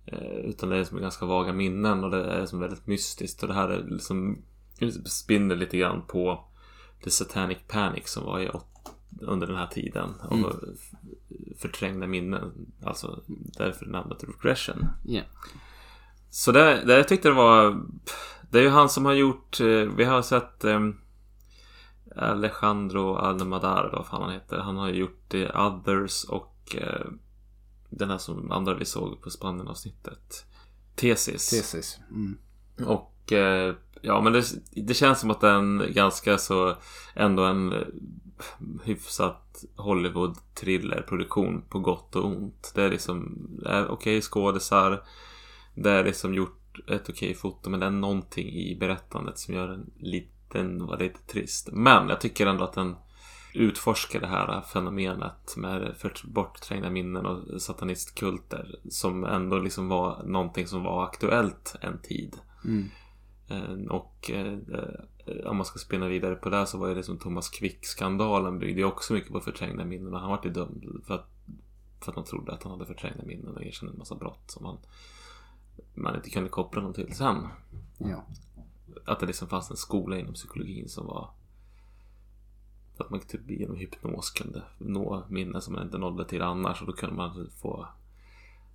Eh, 0.07 0.37
utan 0.37 0.69
det 0.69 0.77
är 0.77 0.85
som 0.85 1.01
ganska 1.01 1.27
vaga 1.27 1.53
minnen 1.53 2.05
och 2.05 2.11
det 2.11 2.25
är 2.25 2.47
som 2.47 2.61
väldigt 2.61 2.87
mystiskt. 2.87 3.43
Och 3.43 3.49
det 3.49 3.55
här 3.55 3.69
är 3.69 3.85
liksom 3.89 4.39
spinner 5.05 5.57
lite 5.57 5.79
grann 5.79 6.03
på 6.07 6.45
The 7.05 7.11
Satanic 7.11 7.59
Panic 7.69 8.09
som 8.09 8.25
var 8.25 8.41
i 8.41 8.51
under 9.21 9.47
den 9.47 9.57
här 9.57 9.67
tiden. 9.67 10.15
Och 10.29 10.37
mm. 10.37 10.77
förträngda 11.59 12.07
minnen. 12.07 12.73
Alltså 12.85 13.23
därför 13.59 13.87
namnet 13.87 14.25
Regression. 14.25 14.87
Yeah. 15.05 15.27
Så 16.31 16.53
det, 16.53 16.85
det 16.85 16.97
jag 16.97 17.09
tyckte 17.09 17.29
det 17.29 17.35
var 17.35 17.83
Det 18.51 18.59
är 18.59 18.63
ju 18.63 18.69
han 18.69 18.89
som 18.89 19.05
har 19.05 19.13
gjort, 19.13 19.61
eh, 19.61 19.67
vi 19.67 20.05
har 20.05 20.23
sett 20.23 20.65
eh, 20.65 20.81
Alejandro 22.17 23.15
Almadar, 23.15 23.91
vad 23.93 24.07
fan 24.07 24.23
han 24.23 24.33
heter. 24.33 24.59
Han 24.59 24.77
har 24.77 24.89
gjort 24.89 25.29
The 25.29 25.49
Others 25.49 26.25
och 26.25 26.77
eh, 26.77 27.07
den 27.91 28.11
här 28.11 28.19
som 28.19 28.53
andra 28.53 28.75
vi 28.75 28.85
såg 28.85 29.23
på 29.23 29.31
Spanien-avsnittet. 29.31 30.47
Tesis. 30.95 31.51
Tesis. 31.51 31.99
Mm. 32.11 32.39
Och 32.87 33.12
Eh, 33.33 33.75
ja, 34.01 34.21
men 34.21 34.33
det, 34.33 34.45
det 34.71 34.95
känns 34.95 35.21
som 35.21 35.31
att 35.31 35.41
den 35.41 35.83
ganska 35.89 36.39
så 36.39 36.77
ändå 37.15 37.45
en 37.45 37.73
eh, 37.73 37.79
hyfsat 38.85 39.65
Hollywood 39.77 40.37
thrillerproduktion 40.55 41.63
på 41.69 41.79
gott 41.79 42.17
och 42.17 42.27
ont. 42.27 42.73
Det 42.75 42.83
är 42.83 42.91
liksom 42.91 43.49
okej 43.65 43.85
okay, 43.89 44.21
skådisar. 44.21 45.03
Det 45.75 45.91
är 45.91 46.05
liksom 46.05 46.35
gjort 46.35 46.79
ett 46.89 47.03
okej 47.03 47.13
okay 47.13 47.35
foto 47.35 47.71
men 47.71 47.81
det 47.81 47.87
är 47.87 47.91
någonting 47.91 48.49
i 48.49 48.77
berättandet 48.81 49.39
som 49.39 49.55
gör 49.55 49.69
den 49.69 49.91
liten, 49.99 50.87
var 50.87 50.99
lite 50.99 51.21
trist. 51.33 51.69
Men 51.73 52.09
jag 52.09 52.21
tycker 52.21 52.47
ändå 52.47 52.65
att 52.65 52.73
den 52.73 52.97
utforskar 53.55 54.21
det 54.21 54.27
här 54.27 54.61
fenomenet 54.61 55.57
med 55.57 55.95
bortträngda 56.25 56.91
minnen 56.91 57.27
och 57.27 57.63
satanistkulter 57.63 58.75
som 58.91 59.25
ändå 59.25 59.59
liksom 59.59 59.89
var 59.89 60.23
någonting 60.25 60.67
som 60.67 60.83
var 60.83 61.05
aktuellt 61.05 61.77
en 61.81 61.99
tid. 61.99 62.37
Mm. 62.65 62.91
Eh, 63.53 63.87
och 63.91 64.31
eh, 64.31 64.59
om 65.45 65.57
man 65.57 65.67
ska 65.67 65.79
spinna 65.79 66.09
vidare 66.09 66.35
på 66.35 66.51
det 66.51 66.67
så 66.67 66.79
var 66.79 66.89
ju 66.89 66.95
det 66.95 67.03
som 67.03 67.19
Thomas 67.19 67.49
Quick-skandalen 67.49 68.59
byggde 68.59 68.85
också 68.85 69.13
mycket 69.13 69.33
på 69.33 69.41
förträngda 69.41 69.85
minnen 69.85 70.15
och 70.15 70.21
han 70.21 70.31
var 70.31 70.41
ju 70.45 70.51
dömd 70.51 71.03
för 71.07 71.15
att, 71.15 71.29
för 72.01 72.11
att 72.11 72.17
man 72.17 72.25
trodde 72.25 72.53
att 72.53 72.63
han 72.63 72.73
hade 72.73 72.87
förträngda 72.87 73.25
minnen 73.25 73.57
och 73.57 73.63
erkände 73.63 73.93
en 73.93 73.99
massa 73.99 74.15
brott 74.15 74.51
som 74.51 74.63
man, 74.63 74.79
man 75.95 76.17
inte 76.17 76.31
kunde 76.31 76.49
koppla 76.49 76.83
någon 76.83 76.95
till 76.95 77.15
sen. 77.15 77.49
Ja. 77.99 78.25
Att 79.05 79.21
det 79.21 79.27
liksom 79.27 79.49
fanns 79.49 79.71
en 79.71 79.77
skola 79.77 80.19
inom 80.19 80.35
psykologin 80.35 80.89
som 80.89 81.07
var 81.07 81.31
att 82.99 83.11
man 83.11 83.21
typ 83.21 83.51
genom 83.51 83.77
hypnos 83.77 84.31
kunde 84.31 84.63
nå 84.79 85.25
minnen 85.29 85.63
som 85.63 85.75
man 85.75 85.83
inte 85.83 85.99
nådde 85.99 86.25
till 86.25 86.43
annars 86.43 86.81
och 86.81 86.87
då 86.87 86.93
kunde 86.93 87.17
man 87.17 87.51
få 87.61 87.87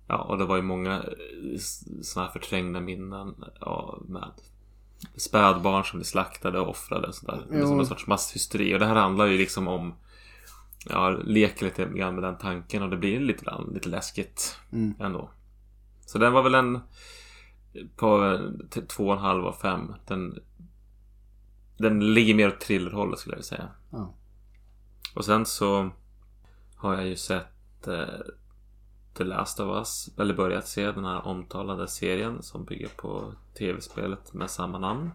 Ja, 0.08 0.22
och 0.22 0.38
det 0.38 0.44
var 0.44 0.56
ju 0.56 0.62
många 0.62 1.04
sådana 2.02 2.26
här 2.26 2.32
förträngda 2.32 2.80
minnen 2.80 3.44
ja, 3.60 3.98
med 4.08 4.32
spädbarn 5.16 5.84
som 5.84 5.98
blir 5.98 6.06
slaktade 6.06 6.60
och 6.60 6.68
offrade 6.68 7.06
och 7.06 7.14
sådär. 7.14 7.46
Jo. 7.52 7.66
Som 7.66 7.80
en 7.80 7.86
sorts 7.86 8.06
masshysteri. 8.06 8.74
Och 8.74 8.78
det 8.78 8.86
här 8.86 8.94
handlar 8.94 9.26
ju 9.26 9.38
liksom 9.38 9.68
om 9.68 9.94
Ja, 10.86 11.10
leker 11.10 11.64
lite 11.64 11.84
grann 11.84 12.14
med 12.14 12.24
den 12.24 12.38
tanken 12.38 12.82
och 12.82 12.90
det 12.90 12.96
blir 12.96 13.20
lite, 13.20 13.44
grann, 13.44 13.70
lite 13.74 13.88
läskigt 13.88 14.58
mm. 14.72 14.94
ändå. 15.00 15.30
Så 16.00 16.18
den 16.18 16.32
var 16.32 16.42
väl 16.42 16.54
en 16.54 16.80
på 17.96 18.38
två 18.88 19.06
och 19.06 19.12
en 19.12 19.18
halv 19.18 19.46
av 19.46 19.52
fem. 19.52 19.94
Den, 20.06 20.38
den 21.78 22.14
ligger 22.14 22.34
mer 22.34 22.48
åt 22.48 22.60
thrillerhållet 22.60 23.18
skulle 23.18 23.32
jag 23.32 23.36
vilja 23.36 23.48
säga. 23.48 23.68
Ja. 23.90 24.14
Och 25.14 25.24
sen 25.24 25.46
så 25.46 25.90
har 26.76 26.94
jag 26.94 27.06
ju 27.06 27.16
sett 27.16 27.86
eh, 27.86 28.04
The 29.18 29.24
Last 29.24 29.60
of 29.60 29.76
Us, 29.76 30.10
eller 30.18 30.34
börjat 30.34 30.68
se 30.68 30.92
den 30.92 31.04
här 31.04 31.26
omtalade 31.26 31.88
serien 31.88 32.42
som 32.42 32.64
bygger 32.64 32.88
på 32.88 33.32
tv-spelet 33.58 34.32
med 34.32 34.50
samma 34.50 34.78
namn. 34.78 35.10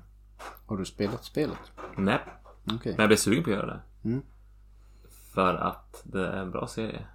Har 0.66 0.78
du 0.78 0.86
spelat 0.86 1.24
spelet? 1.24 1.60
Nej. 1.98 2.20
Okay. 2.66 2.92
Men 2.92 3.00
jag 3.00 3.10
blev 3.10 3.18
sugen 3.18 3.44
på 3.44 3.50
att 3.50 3.56
göra 3.56 3.66
det. 3.66 4.10
Mm. 4.10 4.22
För 5.34 5.54
att 5.54 6.02
det 6.04 6.28
är 6.28 6.38
en 6.38 6.52
bra 6.52 6.68
serie. 6.68 7.06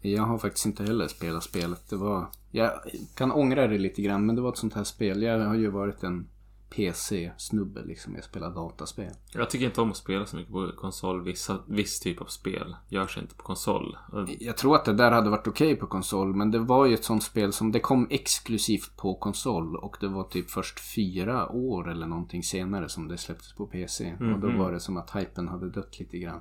Jag 0.00 0.22
har 0.22 0.38
faktiskt 0.38 0.66
inte 0.66 0.84
heller 0.84 1.08
spelat 1.08 1.44
spelet. 1.44 1.90
Det 1.90 1.96
var... 1.96 2.26
Jag 2.50 2.72
kan 3.14 3.32
ångra 3.32 3.66
det 3.66 3.78
lite 3.78 4.02
grann 4.02 4.26
men 4.26 4.36
det 4.36 4.42
var 4.42 4.52
ett 4.52 4.58
sånt 4.58 4.74
här 4.74 4.84
spel. 4.84 5.22
Jag 5.22 5.38
har 5.38 5.54
ju 5.54 5.70
varit 5.70 6.02
en 6.02 6.28
PC-snubbe 6.70 7.82
liksom. 7.84 8.14
Jag 8.14 8.24
spelar 8.24 8.50
dataspel. 8.50 9.12
Jag 9.32 9.50
tycker 9.50 9.66
inte 9.66 9.80
om 9.80 9.90
att 9.90 9.96
spela 9.96 10.26
så 10.26 10.36
mycket 10.36 10.52
på 10.52 10.72
konsol. 10.76 11.24
Vissa, 11.24 11.58
viss 11.66 12.00
typ 12.00 12.20
av 12.20 12.26
spel 12.26 12.76
görs 12.88 13.18
inte 13.18 13.34
på 13.34 13.42
konsol. 13.42 13.96
Jag 14.40 14.56
tror 14.56 14.76
att 14.76 14.84
det 14.84 14.92
där 14.92 15.10
hade 15.10 15.30
varit 15.30 15.46
okej 15.46 15.72
okay 15.72 15.80
på 15.80 15.86
konsol. 15.86 16.34
Men 16.34 16.50
det 16.50 16.58
var 16.58 16.86
ju 16.86 16.94
ett 16.94 17.04
sånt 17.04 17.22
spel 17.22 17.52
som 17.52 17.72
det 17.72 17.80
kom 17.80 18.06
exklusivt 18.10 18.96
på 18.96 19.14
konsol. 19.14 19.76
Och 19.76 19.96
det 20.00 20.08
var 20.08 20.24
typ 20.24 20.50
först 20.50 20.80
fyra 20.94 21.48
år 21.48 21.90
eller 21.90 22.06
någonting 22.06 22.42
senare 22.42 22.88
som 22.88 23.08
det 23.08 23.18
släpptes 23.18 23.52
på 23.52 23.66
PC. 23.66 24.04
Mm 24.04 24.18
-hmm. 24.18 24.34
Och 24.34 24.40
då 24.40 24.48
mhm. 24.48 24.58
var 24.58 24.72
det 24.72 24.80
som 24.80 24.96
att 24.96 25.16
hypen 25.16 25.48
hade 25.48 25.70
dött 25.70 25.98
lite 25.98 26.18
grann. 26.18 26.40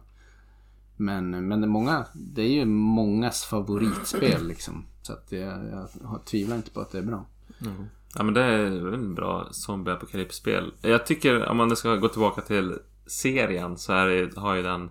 Men, 0.98 1.48
men 1.48 1.62
det, 1.62 1.66
är 1.66 1.70
många, 1.70 2.06
det 2.14 2.42
är 2.42 2.52
ju 2.52 2.66
mångas 2.66 3.44
favoritspel 3.44 4.48
liksom. 4.48 4.86
Så 5.02 5.14
att 5.14 5.32
jag, 5.32 5.88
jag 6.02 6.26
tvivlar 6.26 6.56
inte 6.56 6.72
på 6.72 6.82
att 6.82 6.92
det 6.92 6.98
är 6.98 7.04
bra. 7.04 7.26
Mm. 7.62 7.86
Ja 8.16 8.24
men 8.24 8.34
det 8.34 8.42
är 8.42 8.94
en 8.94 9.16
bra 9.16 9.48
zombieapokalypsspel. 9.52 10.74
Jag 10.82 11.06
tycker 11.06 11.46
om 11.46 11.58
man 11.58 11.76
ska 11.76 11.96
gå 11.96 12.08
tillbaka 12.08 12.42
till 12.42 12.78
serien 13.08 13.78
så 13.78 13.94
är 13.94 14.40
har 14.40 14.56
ju 14.56 14.62
den 14.62 14.90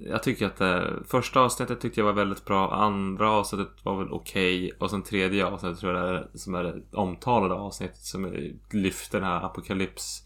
jag 0.00 0.22
tycker 0.22 0.46
att 0.46 0.56
det 0.56 0.92
första 1.06 1.40
avsnittet 1.40 1.80
tyckte 1.80 2.00
jag 2.00 2.04
var 2.04 2.12
väldigt 2.12 2.44
bra. 2.44 2.74
Andra 2.74 3.30
avsnittet 3.30 3.84
var 3.84 3.98
väl 3.98 4.12
okej. 4.12 4.66
Okay. 4.66 4.78
Och 4.78 4.90
sen 4.90 5.02
tredje 5.02 5.46
avsnittet 5.46 5.78
tror 5.78 5.94
jag 5.94 6.04
det 6.04 6.18
är 6.18 6.28
som 6.34 6.54
är 6.54 6.64
det 6.64 6.82
omtalade 6.92 7.54
avsnittet 7.54 7.96
som 7.96 8.52
lyfter 8.70 9.20
den 9.20 9.28
här 9.28 9.44
apokalyps 9.44 10.24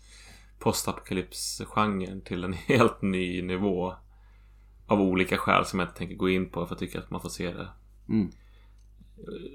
postapokalypsgenren 0.58 2.20
till 2.20 2.44
en 2.44 2.52
helt 2.66 3.02
ny 3.02 3.42
nivå. 3.42 3.94
Av 4.86 5.00
olika 5.00 5.38
skäl 5.38 5.64
som 5.64 5.78
jag 5.78 5.88
inte 5.88 5.98
tänker 5.98 6.14
gå 6.14 6.28
in 6.28 6.50
på 6.50 6.66
för 6.66 6.74
jag 6.74 6.78
tycker 6.78 6.98
att 6.98 7.10
man 7.10 7.20
får 7.20 7.28
se 7.28 7.52
det. 7.52 7.68
Mm. 8.08 8.30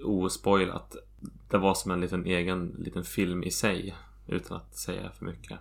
Ospoilat 0.05 0.95
det 1.49 1.57
var 1.57 1.73
som 1.73 1.91
en 1.91 2.01
liten 2.01 2.25
egen 2.25 2.75
liten 2.77 3.03
film 3.03 3.43
i 3.43 3.51
sig. 3.51 3.95
Utan 4.27 4.57
att 4.57 4.75
säga 4.75 5.11
för 5.11 5.25
mycket. 5.25 5.59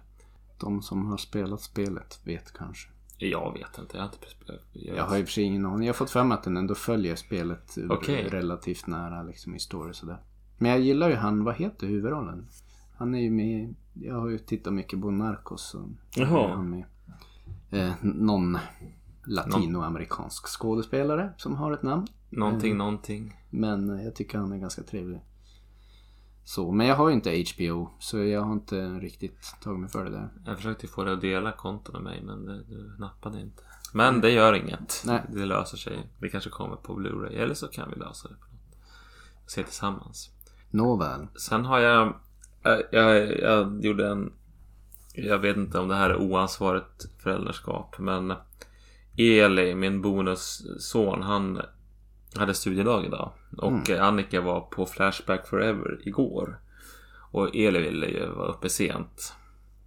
De 0.59 0.83
som 0.83 1.07
har 1.07 1.16
spelat 1.16 1.61
spelet 1.61 2.21
vet 2.25 2.52
kanske. 2.52 2.88
Jag 3.19 3.52
vet 3.52 3.78
inte. 3.78 3.97
Jag 3.97 4.02
har, 4.02 4.09
inte 4.09 4.31
spelat, 4.31 4.62
jag, 4.73 4.97
jag 4.97 5.05
har 5.05 5.16
i 5.19 5.23
och 5.23 5.26
för 5.26 5.33
sig 5.33 5.45
ingen 5.45 5.66
aning. 5.66 5.87
Jag 5.87 5.95
har 5.95 5.99
fått 5.99 6.11
för 6.11 6.25
mig 6.25 6.35
att 6.35 6.43
den 6.43 6.57
ändå 6.57 6.75
följer 6.75 7.16
spelet 7.16 7.78
okay. 7.90 8.28
relativt 8.28 8.87
nära 8.87 9.23
liksom 9.23 9.55
i 9.55 9.59
story 9.59 9.95
sådär. 9.95 10.19
Men 10.59 10.71
jag 10.71 10.81
gillar 10.81 11.09
ju 11.09 11.14
han, 11.14 11.45
vad 11.45 11.55
heter 11.55 11.87
huvudrollen? 11.87 12.49
Han 12.97 13.14
är 13.14 13.21
ju 13.21 13.31
med, 13.31 13.75
jag 13.95 14.14
har 14.14 14.28
ju 14.28 14.38
tittat 14.38 14.73
mycket 14.73 15.00
på 15.00 15.11
Narcos. 15.11 15.75
Och 15.75 15.88
Jaha. 16.16 16.55
Han 16.55 16.71
med. 16.71 16.85
Eh, 17.71 17.93
någon 18.02 18.59
latinoamerikansk 19.26 20.47
skådespelare 20.47 21.33
som 21.37 21.57
har 21.57 21.73
ett 21.73 21.83
namn. 21.83 22.07
Någonting, 22.31 22.73
eh, 22.73 22.76
någonting. 22.76 23.40
Men 23.50 24.05
jag 24.05 24.14
tycker 24.14 24.38
han 24.38 24.52
är 24.52 24.59
ganska 24.59 24.83
trevlig. 24.83 25.21
Så, 26.47 26.73
men 26.73 26.87
jag 26.87 26.97
har 26.97 27.09
ju 27.09 27.15
inte 27.15 27.45
HBO 27.55 27.91
så 27.99 28.19
jag 28.19 28.43
har 28.43 28.53
inte 28.53 28.88
riktigt 28.88 29.55
tagit 29.62 29.81
mig 29.81 29.91
för 29.91 30.05
det 30.05 30.11
där. 30.11 30.29
Jag 30.45 30.57
försökte 30.57 30.87
få 30.87 31.05
dig 31.05 31.15
att 31.15 31.21
dela 31.21 31.53
konto 31.53 31.93
med 31.93 32.03
mig 32.03 32.23
men 32.23 32.45
det, 32.45 32.62
du 32.62 32.97
nappade 32.99 33.41
inte. 33.41 33.62
Men 33.93 34.21
det 34.21 34.31
gör 34.31 34.53
inget. 34.53 35.03
Nej. 35.07 35.23
Det 35.29 35.47
löser 35.47 35.76
sig. 35.76 36.11
Det 36.19 36.29
kanske 36.29 36.50
kommer 36.50 36.76
på 36.76 36.95
Blu-ray 36.95 37.37
eller 37.37 37.55
så 37.55 37.69
kan 37.69 37.91
vi 37.91 37.97
lösa 37.97 38.29
det 38.29 38.35
på 38.35 38.47
något. 38.53 38.76
Se 39.47 39.62
tillsammans. 39.62 40.31
Nåväl. 40.71 41.26
Sen 41.37 41.65
har 41.65 41.79
jag, 41.79 42.15
jag, 42.62 42.83
jag, 42.91 43.38
jag 43.41 43.85
gjorde 43.85 44.09
en 44.09 44.33
jag 45.15 45.38
vet 45.38 45.57
inte 45.57 45.79
om 45.79 45.88
det 45.88 45.95
här 45.95 46.11
är 46.11 46.17
oansvarigt 46.17 47.07
föräldraskap 47.19 47.99
men 47.99 48.35
Eli, 49.17 49.75
min 49.75 50.03
bonusson, 50.03 51.23
han 51.23 51.62
hade 52.40 52.55
studiedag 52.55 53.07
idag. 53.07 53.33
Och 53.59 53.88
mm. 53.88 54.02
Annika 54.02 54.40
var 54.40 54.61
på 54.61 54.87
Flashback 54.87 55.49
Forever 55.49 56.00
igår. 56.09 56.61
Och 57.31 57.57
Eli 57.57 57.81
ville 57.81 58.07
ju 58.07 58.26
vara 58.26 58.49
uppe 58.49 58.69
sent. 58.69 59.35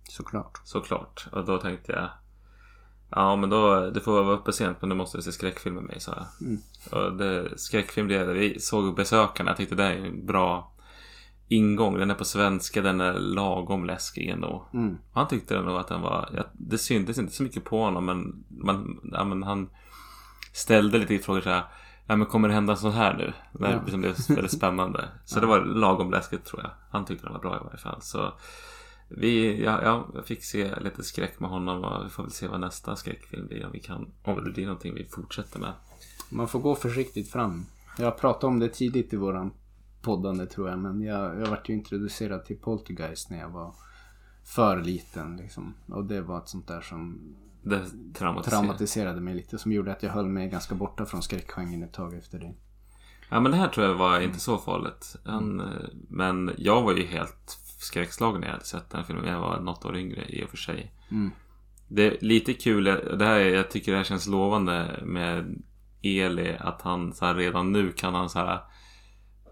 Såklart. 0.10 0.62
Såklart. 0.64 1.28
Och 1.32 1.46
då 1.46 1.58
tänkte 1.58 1.92
jag 1.92 2.10
Ja 3.12 3.36
men 3.36 3.50
då, 3.50 3.90
du 3.90 4.00
får 4.00 4.24
vara 4.24 4.36
uppe 4.36 4.54
sent 4.54 4.78
men 4.82 4.90
du 4.90 4.96
måste 4.96 5.22
se 5.22 5.32
skräckfilm 5.32 5.76
med 5.76 5.84
mig 5.84 6.00
sa 6.00 6.14
jag. 6.16 6.48
Mm. 6.48 6.62
Och 6.92 7.18
det, 7.18 7.60
skräckfilm 7.60 8.08
det 8.08 8.34
vi 8.34 8.60
såg 8.60 8.96
besökarna. 8.96 9.50
Jag 9.50 9.58
tyckte 9.58 9.76
det 9.76 9.84
är 9.84 10.06
en 10.06 10.26
bra 10.26 10.74
ingång. 11.48 11.98
Den 11.98 12.12
är 12.12 12.16
på 12.16 12.26
svenska, 12.26 12.82
den 12.82 13.02
är 13.02 13.14
lagom 13.14 13.86
läskig 13.86 14.30
ändå. 14.30 14.66
Mm. 14.74 14.98
Han 15.14 15.28
tyckte 15.28 15.62
nog 15.62 15.78
att 15.78 15.88
den 15.88 16.02
var, 16.02 16.30
ja, 16.36 16.44
det 16.54 16.78
syntes 16.78 17.18
inte 17.18 17.34
så 17.34 17.44
mycket 17.44 17.64
på 17.64 17.84
honom 17.84 18.06
men, 18.06 18.46
man, 18.48 19.00
ja, 19.12 19.24
men 19.24 19.44
han 19.44 19.70
ställde 20.54 20.98
lite 20.98 21.18
frågor 21.18 21.42
så 21.42 21.50
här. 21.50 21.64
Ja 22.10 22.16
men 22.16 22.28
kommer 22.28 22.48
det 22.48 22.54
hända 22.54 22.76
så 22.76 22.90
här 22.90 23.18
nu? 23.18 23.34
Det 23.60 23.72
ja. 23.72 23.82
liksom 23.82 24.02
blev 24.02 24.16
väldigt 24.30 24.52
spännande. 24.52 25.10
Så 25.26 25.38
ja. 25.38 25.42
det 25.42 25.48
var 25.48 25.66
lagom 25.66 26.12
läskigt 26.12 26.46
tror 26.46 26.62
jag. 26.62 26.72
Han 26.90 27.06
tyckte 27.06 27.28
det 27.28 27.34
var 27.34 27.40
bra 27.40 27.56
i 27.56 27.64
varje 27.64 27.78
fall. 27.78 28.02
Så 28.02 28.34
vi, 29.08 29.64
ja, 29.64 29.84
jag 30.14 30.26
fick 30.26 30.44
se 30.44 30.80
lite 30.80 31.04
skräck 31.04 31.40
med 31.40 31.50
honom 31.50 31.84
och 31.84 32.06
vi 32.06 32.10
får 32.10 32.24
väl 32.24 32.32
se 32.32 32.48
vad 32.48 32.60
nästa 32.60 32.96
skräckfilm 32.96 33.48
blir 33.48 33.66
om 33.66 33.72
vi 33.72 33.80
kan, 33.80 34.12
om 34.24 34.44
det 34.44 34.52
blir 34.52 34.66
någonting 34.66 34.94
vi 34.94 35.06
fortsätter 35.06 35.60
med. 35.60 35.74
Man 36.30 36.48
får 36.48 36.60
gå 36.60 36.76
försiktigt 36.76 37.32
fram. 37.32 37.66
Jag 37.98 38.18
pratade 38.18 38.48
om 38.48 38.60
det 38.60 38.70
tidigt 38.70 39.14
i 39.14 39.16
våran 39.16 39.52
poddande 40.02 40.46
tror 40.46 40.70
jag. 40.70 40.80
Men 40.80 41.02
jag, 41.02 41.40
jag 41.40 41.46
vart 41.46 41.70
ju 41.70 41.74
introducerad 41.74 42.46
till 42.46 42.58
Poltergeist 42.58 43.30
när 43.30 43.40
jag 43.40 43.50
var 43.50 43.74
för 44.44 44.82
liten. 44.82 45.38
Liksom. 45.38 45.74
Och 45.88 46.06
det 46.06 46.22
var 46.22 46.38
ett 46.38 46.50
sånt 46.50 46.68
där 46.68 46.82
som 46.82 47.36
det 47.62 47.86
traumatiserade. 48.14 48.50
traumatiserade 48.64 49.22
mig 49.22 49.34
lite. 49.36 49.58
Som 49.58 49.72
gjorde 49.72 49.92
att 49.92 50.04
jag 50.04 50.12
höll 50.12 50.28
mig 50.28 50.50
ganska 50.50 50.76
borta 50.76 51.06
från 51.06 51.22
skräckgenren 51.22 51.84
ett 51.84 51.94
tag 51.94 52.14
efter 52.14 52.40
det. 52.40 52.54
Ja 53.30 53.40
men 53.40 53.52
det 53.52 53.58
här 53.58 53.68
tror 53.68 53.88
jag 53.88 53.96
var 53.96 54.20
inte 54.20 54.40
så 54.40 54.58
farligt. 54.58 55.16
Han, 55.26 55.62
Men 56.10 56.52
jag 56.58 56.82
var 56.82 56.94
ju 56.94 57.06
helt 57.06 57.58
skräckslagen 57.80 58.42
när 58.42 58.48
jag 58.48 58.54
hade 58.54 58.66
sett 58.66 58.90
den 58.90 59.00
här 59.00 59.06
filmen. 59.08 59.26
Jag 59.28 59.40
var 59.40 59.60
något 59.60 59.86
år 59.86 59.98
yngre 59.98 60.26
i 60.30 60.46
och 60.46 60.50
för 60.50 60.58
sig. 60.58 60.92
Mm. 61.12 61.32
Det 61.88 62.08
är 62.08 62.18
lite 62.22 62.54
kul, 62.54 62.84
det 62.84 63.26
här, 63.26 63.40
är- 63.40 63.56
jag 63.56 63.72
tycker 63.72 63.92
det 63.92 63.98
här 63.98 64.04
känns 64.06 64.28
lovande 64.28 65.00
med 65.04 65.62
Eli. 66.02 66.56
Att 66.60 66.82
han 66.82 67.14
så 67.14 67.26
här, 67.26 67.36
redan 67.36 67.72
nu 67.72 67.92
kan 67.92 68.14
han 68.14 68.30
så 68.30 68.40
här. 68.40 68.60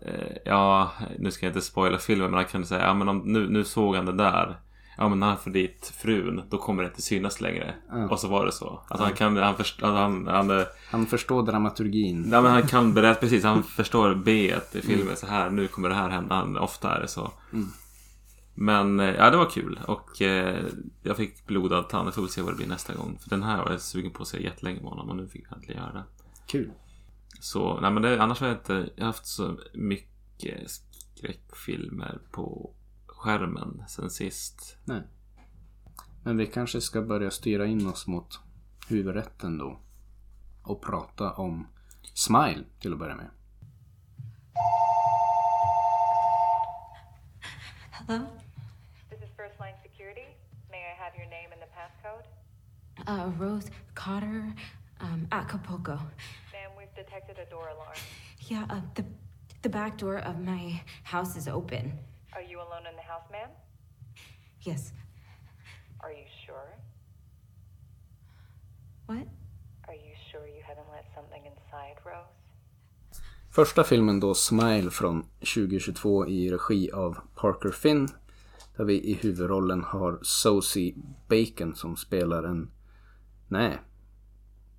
Eh, 0.01 0.37
ja, 0.45 0.91
nu 1.19 1.31
ska 1.31 1.45
jag 1.45 1.49
inte 1.51 1.61
spoila 1.61 1.97
filmen 1.97 2.25
men 2.31 2.37
han 2.37 2.45
kan 2.45 2.65
säga 2.65 2.85
ja 2.85 2.93
men 2.93 3.09
om, 3.09 3.17
nu, 3.25 3.49
nu 3.49 3.63
såg 3.63 3.95
han 3.95 4.05
det 4.05 4.13
där. 4.13 4.59
Ja 4.97 5.09
men 5.09 5.19
när 5.19 5.27
han 5.27 5.37
får 5.37 5.51
dit 5.51 5.93
frun 5.95 6.41
då 6.49 6.57
kommer 6.57 6.83
det 6.83 6.89
inte 6.89 7.01
synas 7.01 7.41
längre. 7.41 7.75
Ja. 7.89 8.09
Och 8.09 8.19
så 8.19 8.27
var 8.27 8.45
det 8.45 8.51
så. 8.51 8.81
Att 8.87 8.99
han 8.99 9.13
kan, 9.13 9.37
han, 9.37 9.55
först, 9.55 9.83
att 9.83 9.93
han, 9.93 10.27
han, 10.27 10.59
eh, 10.59 10.65
Han 10.89 11.05
förstår 11.05 11.45
dramaturgin. 11.45 12.21
Nej 12.21 12.41
men 12.41 12.51
han 12.51 12.67
kan 12.67 12.93
berätta 12.93 13.19
precis, 13.19 13.43
han 13.43 13.63
förstår 13.77 14.15
B 14.15 14.55
i 14.71 14.81
filmen 14.81 15.15
så 15.17 15.27
här, 15.27 15.49
nu 15.49 15.67
kommer 15.67 15.89
det 15.89 15.95
här 15.95 16.09
hända. 16.09 16.35
Han, 16.35 16.57
ofta 16.57 16.95
är 16.95 17.01
det 17.01 17.07
så. 17.07 17.31
Mm. 17.53 17.67
Men 18.53 18.99
eh, 18.99 19.15
ja, 19.15 19.29
det 19.29 19.37
var 19.37 19.49
kul 19.49 19.79
och 19.87 20.21
eh, 20.21 20.65
jag 21.03 21.17
fick 21.17 21.47
blodad 21.47 21.89
tand. 21.89 22.07
Jag 22.07 22.15
får 22.15 22.21
väl 22.21 22.31
se 22.31 22.41
vad 22.41 22.53
det 22.53 22.57
blir 22.57 22.67
nästa 22.67 22.93
gång. 22.93 23.17
För 23.21 23.29
den 23.29 23.43
här 23.43 23.63
var 23.63 23.71
jag 23.71 23.81
sugen 23.81 24.11
på 24.11 24.21
att 24.21 24.27
se 24.27 24.43
jättelänge 24.43 24.81
med 24.81 24.89
honom 24.89 25.09
och 25.09 25.15
nu 25.15 25.27
fick 25.27 25.45
jag 25.49 25.57
äntligen 25.57 25.81
göra 25.83 25.93
det. 25.93 26.03
Kul. 26.47 26.71
Så, 27.39 27.79
nej 27.81 27.91
men 27.91 28.03
det, 28.03 28.21
annars 28.23 28.39
har 28.39 28.47
jag 28.47 28.57
inte 28.57 28.89
jag 28.95 29.03
har 29.03 29.07
haft 29.07 29.27
så 29.27 29.57
mycket 29.73 30.71
skräckfilmer 31.15 32.19
på 32.31 32.73
skärmen 33.17 33.83
sen 33.87 34.09
sist. 34.09 34.77
Nej. 34.85 35.01
Men 36.23 36.37
vi 36.37 36.47
kanske 36.47 36.81
ska 36.81 37.01
börja 37.01 37.31
styra 37.31 37.65
in 37.65 37.87
oss 37.87 38.07
mot 38.07 38.39
huvudrätten 38.87 39.57
då. 39.57 39.79
Och 40.63 40.81
prata 40.81 41.33
om 41.33 41.67
Smile 42.13 42.63
till 42.79 42.93
att 42.93 42.99
börja 42.99 43.15
med. 43.15 43.29
Hello? 47.91 48.25
This 49.09 49.19
is 49.19 49.29
First 49.37 49.59
Line 49.59 49.75
Security. 49.83 50.27
May 50.71 50.77
I 50.77 50.95
have 51.03 51.13
your 51.17 51.29
name 51.29 51.49
and 51.53 51.61
the 51.61 51.71
passcode? 51.77 52.25
Uh, 53.07 53.31
Rose 53.39 53.69
Cotter, 53.93 54.53
um, 55.01 55.27
Acapulco. 55.31 55.95
Ma'am, 56.53 56.71
we've 56.77 56.95
detected 56.95 57.37
a 57.39 57.49
door 57.49 57.67
alarm. 57.69 57.97
Yeah, 58.49 58.65
uh, 58.69 58.81
the 58.95 59.03
the 59.61 59.69
back 59.69 59.97
door 59.97 60.17
of 60.17 60.39
my 60.39 60.81
house 61.03 61.35
is 61.39 61.47
open. 61.47 61.91
Are 62.37 62.45
you 62.51 62.61
alone 62.61 62.85
in 62.89 62.95
the 62.95 63.07
house, 63.13 63.27
ma'am? 63.31 63.49
Yes. 64.67 64.91
Are 65.99 66.11
you 66.11 66.27
sure? 66.45 66.69
What? 69.07 69.27
Are 69.87 69.95
you 69.95 70.13
sure 70.31 70.47
you 70.47 70.61
haven't 70.61 70.91
let 70.91 71.05
something 71.15 71.45
inside, 71.45 71.97
Rose? 72.05 72.29
Första 73.49 73.83
filmen 73.83 74.19
då 74.19 74.33
Smile 74.33 74.91
från 74.91 75.23
2022 75.39 76.27
i 76.27 76.51
regi 76.51 76.91
av 76.91 77.17
Parker 77.35 77.71
Finn. 77.71 78.07
Där 78.75 78.85
vi 78.85 79.03
i 79.03 79.13
huvudrollen 79.13 79.83
har 79.83 80.19
Sosie 80.21 80.95
Bacon 81.27 81.75
som 81.75 81.95
spelar 81.95 82.43
en... 82.43 82.71
Nej. 83.47 83.77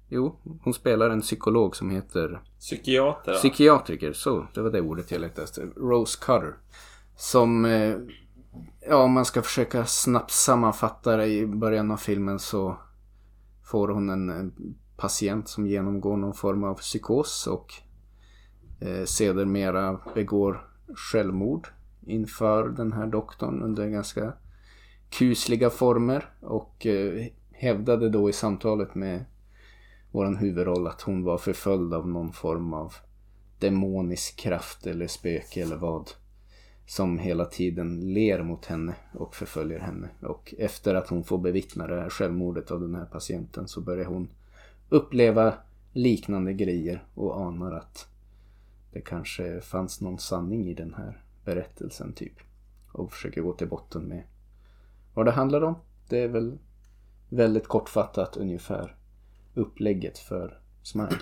Jo, 0.09 0.41
hon 0.63 0.75
spelar 0.75 1.11
en 1.11 1.21
psykolog 1.21 1.77
som 1.77 1.91
heter 1.91 2.41
Psykiater? 2.59 3.35
Psykiatriker, 3.35 4.13
så 4.13 4.47
det 4.55 4.63
var 4.63 4.71
det 4.71 4.81
ordet 4.81 5.11
jag 5.11 5.21
letade 5.21 5.43
efter. 5.43 5.67
Rose 5.67 6.19
Cutter. 6.21 6.57
Som, 7.21 7.65
eh, 7.65 7.97
ja 8.89 8.97
om 8.97 9.13
man 9.13 9.25
ska 9.25 9.43
försöka 9.43 9.85
snabbt 9.85 10.31
sammanfatta 10.31 11.17
det 11.17 11.27
i 11.27 11.47
början 11.47 11.91
av 11.91 11.97
filmen 11.97 12.39
så 12.39 12.77
får 13.65 13.89
hon 13.89 14.11
en, 14.11 14.31
en 14.31 14.75
patient 14.97 15.49
som 15.49 15.67
genomgår 15.67 16.17
någon 16.17 16.35
form 16.35 16.65
av 16.65 16.75
psykos 16.75 17.47
och 17.47 17.73
eh, 18.81 19.05
sedermera 19.05 20.01
begår 20.15 20.69
självmord 20.95 21.69
inför 22.07 22.69
den 22.69 22.93
här 22.93 23.07
doktorn 23.07 23.63
under 23.63 23.89
ganska 23.89 24.33
kusliga 25.11 25.71
former 25.71 26.31
och 26.41 26.87
eh, 26.87 27.27
hävdade 27.53 28.09
då 28.09 28.31
i 28.31 28.33
samtalet 28.33 28.95
med 28.95 29.25
våran 30.13 30.37
huvudroll 30.37 30.87
att 30.87 31.03
hon 31.03 31.25
var 31.25 31.39
förföljd 31.39 31.95
av 31.95 32.09
någon 32.09 32.33
form 32.33 32.75
av 32.75 32.95
demonisk 33.59 34.37
kraft 34.37 34.87
eller 34.87 35.07
spöke 35.07 35.63
eller 35.63 35.77
vad 35.77 36.11
som 36.89 37.19
hela 37.19 37.45
tiden 37.45 38.15
ler 38.15 38.43
mot 38.43 38.67
henne 38.67 38.95
och 39.13 39.35
förföljer 39.35 39.79
henne. 39.79 40.09
Och 40.21 40.55
efter 40.59 40.95
att 40.95 41.09
hon 41.09 41.25
får 41.25 41.39
bevittna 41.39 41.87
det 41.87 42.01
här 42.01 42.11
självmordet 42.11 42.71
av 42.71 42.81
den 42.81 42.95
här 42.95 43.05
patienten 43.05 43.69
så 43.69 43.81
börjar 43.81 44.05
hon 44.05 44.29
uppleva 44.89 45.55
liknande 45.93 46.53
grejer 46.53 47.05
och 47.15 47.41
anar 47.41 47.73
att 47.73 48.09
det 48.93 49.01
kanske 49.01 49.61
fanns 49.61 50.01
någon 50.01 50.19
sanning 50.19 50.69
i 50.69 50.75
den 50.75 50.95
här 50.95 51.23
berättelsen 51.45 52.13
typ. 52.13 52.35
Och 52.93 53.13
försöker 53.13 53.41
gå 53.41 53.53
till 53.53 53.69
botten 53.69 54.03
med 54.03 54.23
vad 55.15 55.27
det 55.27 55.33
handlar 55.33 55.63
om. 55.63 55.75
Det 56.09 56.19
är 56.19 56.29
väl 56.29 56.59
väldigt 57.29 57.67
kortfattat 57.67 58.37
ungefär 58.37 58.97
upplägget 59.55 60.19
för 60.19 60.59
Smile. 60.83 61.19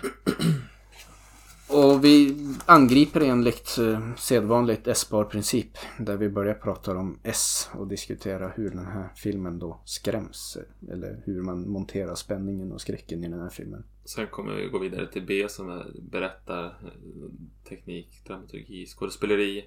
Och 1.69 2.03
vi 2.03 2.35
angriper 2.65 3.21
enligt 3.21 3.77
eh, 3.77 4.15
sedvanligt 4.15 4.87
S-bar-princip. 4.87 5.77
Där 5.99 6.17
vi 6.17 6.29
börjar 6.29 6.53
prata 6.53 6.97
om 6.97 7.19
S 7.23 7.69
och 7.73 7.87
diskutera 7.87 8.47
hur 8.47 8.69
den 8.69 8.85
här 8.85 9.09
filmen 9.15 9.59
då 9.59 9.81
skräms. 9.85 10.57
Eller 10.91 11.21
hur 11.25 11.41
man 11.41 11.69
monterar 11.69 12.15
spänningen 12.15 12.71
och 12.71 12.81
skräcken 12.81 13.23
i 13.23 13.27
den 13.29 13.41
här 13.41 13.49
filmen. 13.49 13.83
Sen 14.05 14.27
kommer 14.27 14.53
vi 14.53 14.67
gå 14.67 14.79
vidare 14.79 15.07
till 15.07 15.25
B 15.25 15.49
som 15.49 15.69
är 15.69 15.85
berättar 16.01 16.65
eh, 16.65 17.69
teknik, 17.69 18.07
dramaturgi, 18.27 18.85
skådespeleri. 18.85 19.65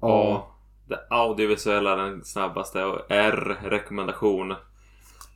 A. 0.00 0.42
Det 0.88 0.98
audiovisuella 1.10 1.96
den 1.96 2.24
snabbaste 2.24 2.84
och 2.84 3.10
R. 3.10 3.58
Rekommendation. 3.62 4.54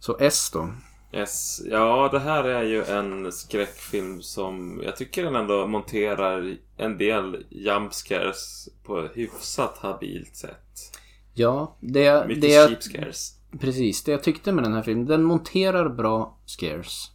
Så 0.00 0.16
S 0.20 0.50
då. 0.52 0.70
S. 1.10 1.62
Ja, 1.70 2.08
det 2.12 2.18
här 2.18 2.44
är 2.44 2.62
ju 2.62 2.84
en 2.84 3.32
skräckfilm 3.32 4.22
som 4.22 4.80
jag 4.84 4.96
tycker 4.96 5.24
den 5.24 5.36
ändå 5.36 5.66
monterar 5.66 6.56
en 6.76 6.98
del 6.98 7.44
jumpscares 7.50 8.68
på 8.84 8.98
ett 8.98 9.16
hyfsat 9.16 9.78
habilt 9.78 10.36
sätt. 10.36 10.98
Ja, 11.34 11.76
det, 11.80 12.26
Mycket 12.28 12.42
det 12.42 12.68
cheap 12.68 12.82
scares. 12.82 13.38
precis. 13.60 14.04
Det 14.04 14.12
jag 14.12 14.22
tyckte 14.22 14.52
med 14.52 14.64
den 14.64 14.72
här 14.72 14.82
filmen. 14.82 15.06
Den 15.06 15.22
monterar 15.22 15.88
bra 15.88 16.38
scares. 16.46 17.10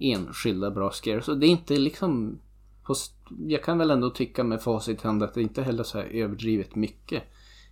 Enskilda 0.00 0.70
bra 0.70 0.90
scares. 0.90 1.28
Och 1.28 1.38
det 1.38 1.46
är 1.46 1.50
inte 1.50 1.76
liksom... 1.76 2.38
Jag 3.46 3.64
kan 3.64 3.78
väl 3.78 3.90
ändå 3.90 4.10
tycka 4.10 4.44
med 4.44 4.62
facit 4.62 5.04
i 5.04 5.06
hand 5.06 5.22
att 5.22 5.34
det 5.34 5.42
inte 5.42 5.62
heller 5.62 5.82
så 5.82 5.98
här 5.98 6.04
överdrivet 6.04 6.74
mycket. 6.74 7.22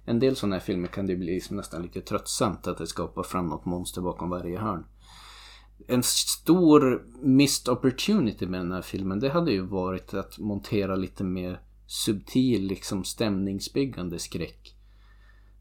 En 0.04 0.18
del 0.18 0.36
sådana 0.36 0.56
här 0.56 0.60
filmer 0.60 0.88
kan 0.88 1.06
det 1.06 1.16
bli 1.16 1.34
liksom 1.34 1.56
nästan 1.56 1.82
lite 1.82 2.00
tröttsamt 2.00 2.66
att 2.66 2.78
det 2.78 2.86
skapar 2.86 3.22
fram 3.22 3.46
något 3.46 3.64
monster 3.64 4.00
bakom 4.00 4.30
varje 4.30 4.58
hörn. 4.58 4.84
En 5.86 6.02
stor 6.02 7.06
missed 7.20 7.72
opportunity 7.72 8.46
med 8.46 8.60
den 8.60 8.72
här 8.72 8.82
filmen 8.82 9.20
det 9.20 9.28
hade 9.28 9.52
ju 9.52 9.60
varit 9.60 10.14
att 10.14 10.38
montera 10.38 10.96
lite 10.96 11.24
mer 11.24 11.60
subtil 11.86 12.66
liksom 12.66 13.04
stämningsbyggande 13.04 14.18
skräck. 14.18 14.74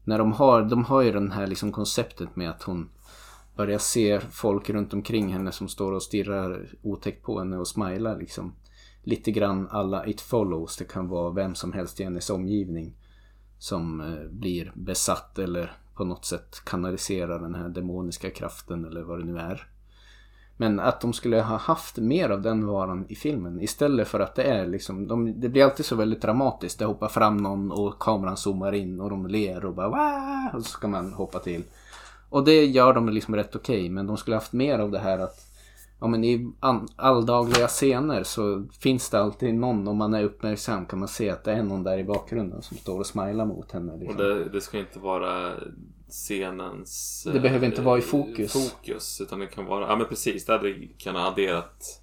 När 0.04 0.18
de 0.18 0.32
har, 0.32 0.62
de 0.62 0.84
har 0.84 1.02
ju 1.02 1.12
den 1.12 1.32
här 1.32 1.46
liksom 1.46 1.72
konceptet 1.72 2.36
med 2.36 2.50
att 2.50 2.62
hon 2.62 2.88
börjar 3.56 3.78
se 3.78 4.20
folk 4.20 4.70
runt 4.70 4.92
omkring 4.92 5.32
henne 5.32 5.52
som 5.52 5.68
står 5.68 5.92
och 5.92 6.02
stirrar 6.02 6.68
otäckt 6.82 7.24
på 7.24 7.38
henne 7.38 7.58
och 7.58 7.68
smilar 7.68 8.18
liksom. 8.18 8.54
Lite 9.02 9.30
grann 9.30 9.68
alla 9.70 10.06
It 10.06 10.20
Follows. 10.20 10.76
Det 10.76 10.84
kan 10.84 11.08
vara 11.08 11.30
vem 11.30 11.54
som 11.54 11.72
helst 11.72 12.00
i 12.00 12.04
hennes 12.04 12.30
omgivning 12.30 12.96
som 13.58 14.00
eh, 14.00 14.30
blir 14.30 14.72
besatt 14.74 15.38
eller 15.38 15.72
på 15.94 16.04
något 16.04 16.24
sätt 16.24 16.62
kanaliserar 16.64 17.38
den 17.38 17.54
här 17.54 17.68
demoniska 17.68 18.30
kraften 18.30 18.84
eller 18.84 19.02
vad 19.02 19.18
det 19.18 19.24
nu 19.24 19.38
är. 19.38 19.66
Men 20.60 20.80
att 20.80 21.00
de 21.00 21.12
skulle 21.12 21.40
ha 21.40 21.56
haft 21.56 21.96
mer 21.96 22.30
av 22.30 22.42
den 22.42 22.66
varan 22.66 23.06
i 23.08 23.14
filmen 23.14 23.60
istället 23.60 24.08
för 24.08 24.20
att 24.20 24.34
det 24.34 24.42
är 24.42 24.66
liksom, 24.66 25.08
de, 25.08 25.40
det 25.40 25.48
blir 25.48 25.64
alltid 25.64 25.86
så 25.86 25.96
väldigt 25.96 26.22
dramatiskt. 26.22 26.78
Det 26.78 26.84
hoppar 26.84 27.08
fram 27.08 27.36
någon 27.36 27.72
och 27.72 27.98
kameran 27.98 28.36
zoomar 28.36 28.72
in 28.72 29.00
och 29.00 29.10
de 29.10 29.26
ler 29.26 29.64
och 29.64 29.74
bara 29.74 29.88
Wah! 29.88 30.54
och 30.54 30.62
så 30.62 30.70
ska 30.70 30.88
man 30.88 31.12
hoppa 31.12 31.38
till. 31.38 31.62
Och 32.28 32.44
det 32.44 32.64
gör 32.64 32.92
de 32.92 33.08
liksom 33.08 33.36
rätt 33.36 33.56
okej 33.56 33.88
men 33.88 34.06
de 34.06 34.16
skulle 34.16 34.36
haft 34.36 34.52
mer 34.52 34.78
av 34.78 34.90
det 34.90 34.98
här 34.98 35.18
att 35.18 35.44
Ja 36.00 36.06
men 36.06 36.24
i 36.24 36.52
alldagliga 36.96 37.68
scener 37.68 38.22
så 38.22 38.64
finns 38.80 39.10
det 39.10 39.20
alltid 39.20 39.54
någon, 39.54 39.88
om 39.88 39.96
man 39.96 40.14
är 40.14 40.24
uppmärksam 40.24 40.86
kan 40.86 40.98
man 40.98 41.08
se 41.08 41.30
att 41.30 41.44
det 41.44 41.52
är 41.52 41.62
någon 41.62 41.82
där 41.82 41.98
i 41.98 42.04
bakgrunden 42.04 42.62
som 42.62 42.76
står 42.76 42.98
och 42.98 43.06
smilar 43.06 43.46
mot 43.46 43.72
henne. 43.72 43.96
Liksom. 43.96 44.16
Och 44.16 44.22
det, 44.22 44.48
det 44.48 44.60
ska 44.60 44.78
inte 44.78 44.98
vara 44.98 45.50
scenens... 46.08 47.26
Det 47.32 47.40
behöver 47.40 47.66
inte 47.66 47.80
eh, 47.80 47.84
vara 47.84 47.98
i 47.98 48.02
fokus. 48.02 48.52
Fokus, 48.52 49.20
utan 49.20 49.38
det 49.38 49.46
kan 49.46 49.64
vara... 49.64 49.88
Ja 49.88 49.96
men 49.96 50.06
precis, 50.06 50.44
det 50.44 50.52
hade 50.52 50.74
kan 50.98 51.14
ha 51.14 51.28
adderat... 51.28 52.02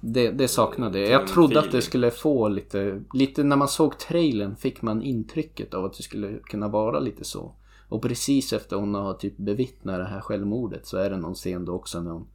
Det, 0.00 0.30
det 0.30 0.48
saknade 0.48 0.98
jag. 0.98 1.10
Jag 1.10 1.28
trodde 1.28 1.60
att 1.60 1.72
det 1.72 1.82
skulle 1.82 2.10
få 2.10 2.48
lite, 2.48 3.02
lite, 3.12 3.42
när 3.42 3.56
man 3.56 3.68
såg 3.68 3.98
trailern 3.98 4.56
fick 4.56 4.82
man 4.82 5.02
intrycket 5.02 5.74
av 5.74 5.84
att 5.84 5.96
det 5.96 6.02
skulle 6.02 6.38
kunna 6.42 6.68
vara 6.68 7.00
lite 7.00 7.24
så. 7.24 7.54
Och 7.88 8.02
precis 8.02 8.52
efter 8.52 8.76
hon 8.76 8.94
har 8.94 9.14
typ 9.14 9.36
bevittnat 9.36 9.98
det 9.98 10.04
här 10.04 10.20
självmordet 10.20 10.86
så 10.86 10.96
är 10.96 11.10
det 11.10 11.16
någon 11.16 11.34
scen 11.34 11.64
då 11.64 11.72
också 11.72 12.00
när 12.00 12.10
hon 12.10 12.28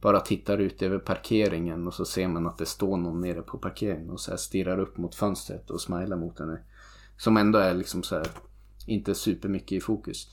bara 0.00 0.20
tittar 0.20 0.58
ut 0.58 0.82
över 0.82 0.98
parkeringen 0.98 1.86
och 1.86 1.94
så 1.94 2.04
ser 2.04 2.28
man 2.28 2.46
att 2.46 2.58
det 2.58 2.66
står 2.66 2.96
någon 2.96 3.20
nere 3.20 3.42
på 3.42 3.58
parkeringen 3.58 4.10
och 4.10 4.20
så 4.20 4.30
här 4.30 4.38
stirrar 4.38 4.78
upp 4.78 4.96
mot 4.96 5.14
fönstret 5.14 5.70
och 5.70 5.80
smilar 5.80 6.16
mot 6.16 6.38
henne. 6.38 6.58
Som 7.16 7.36
ändå 7.36 7.58
är 7.58 7.74
liksom 7.74 8.02
så 8.02 8.14
här 8.14 8.26
inte 8.86 9.14
supermycket 9.14 9.72
i 9.72 9.80
fokus. 9.80 10.28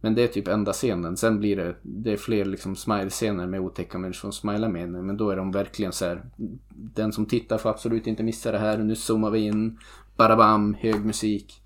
Men 0.00 0.14
det 0.14 0.22
är 0.22 0.28
typ 0.28 0.48
enda 0.48 0.72
scenen. 0.72 1.16
Sen 1.16 1.38
blir 1.38 1.56
det, 1.56 1.74
det 1.82 2.12
är 2.12 2.16
fler 2.16 2.44
liksom 2.44 2.76
smile-scener 2.76 3.46
med 3.46 3.60
otäcka 3.60 3.98
människor 3.98 4.20
som 4.20 4.32
smilar 4.32 4.68
med 4.68 4.80
henne. 4.80 5.02
Men 5.02 5.16
då 5.16 5.30
är 5.30 5.36
de 5.36 5.50
verkligen 5.50 5.92
så 5.92 6.04
här. 6.04 6.24
Den 6.68 7.12
som 7.12 7.26
tittar 7.26 7.58
får 7.58 7.70
absolut 7.70 8.06
inte 8.06 8.22
missa 8.22 8.52
det 8.52 8.58
här. 8.58 8.78
Nu 8.78 8.96
zoomar 8.96 9.30
vi 9.30 9.38
in. 9.38 9.78
Barabam, 10.16 10.74
hög 10.74 11.04
musik. 11.04 11.62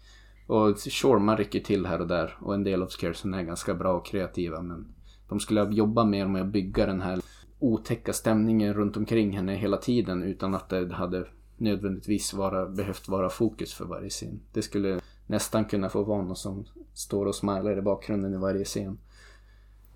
Och 0.47 0.79
sure, 0.79 1.18
man 1.18 1.37
rycker 1.37 1.61
till 1.61 1.87
här 1.87 2.01
och 2.01 2.09
där. 2.09 2.37
Och 2.40 2.55
en 2.55 2.64
del 2.64 2.83
av 2.83 2.87
scaresen 2.87 3.35
är 3.35 3.42
ganska 3.42 3.75
bra 3.75 3.92
och 3.92 4.07
kreativa. 4.07 4.62
Men 4.62 4.87
de 5.29 5.40
skulle 5.40 5.64
jobba 5.71 6.05
mer 6.05 6.27
med 6.27 6.42
att 6.42 6.53
bygga 6.53 6.87
den 6.87 7.01
här 7.01 7.21
otäcka 7.59 8.12
stämningen 8.12 8.75
runt 8.75 8.97
omkring 8.97 9.37
henne 9.37 9.55
hela 9.55 9.77
tiden. 9.77 10.23
Utan 10.23 10.55
att 10.55 10.68
det 10.68 10.92
hade 10.92 11.27
nödvändigtvis 11.57 12.35
vara, 12.35 12.66
behövt 12.66 13.09
vara 13.09 13.29
fokus 13.29 13.75
för 13.75 13.85
varje 13.85 14.11
scen. 14.11 14.40
Det 14.53 14.62
skulle 14.62 15.01
nästan 15.33 15.64
kunna 15.64 15.88
få 15.88 16.03
vara 16.03 16.23
någon 16.23 16.37
som 16.37 16.64
står 16.95 17.27
och 17.27 17.35
smilar 17.35 17.79
i 17.79 17.83
bakgrunden 17.83 18.35
i 18.35 18.37
varje 18.37 18.64
scen. 18.64 18.99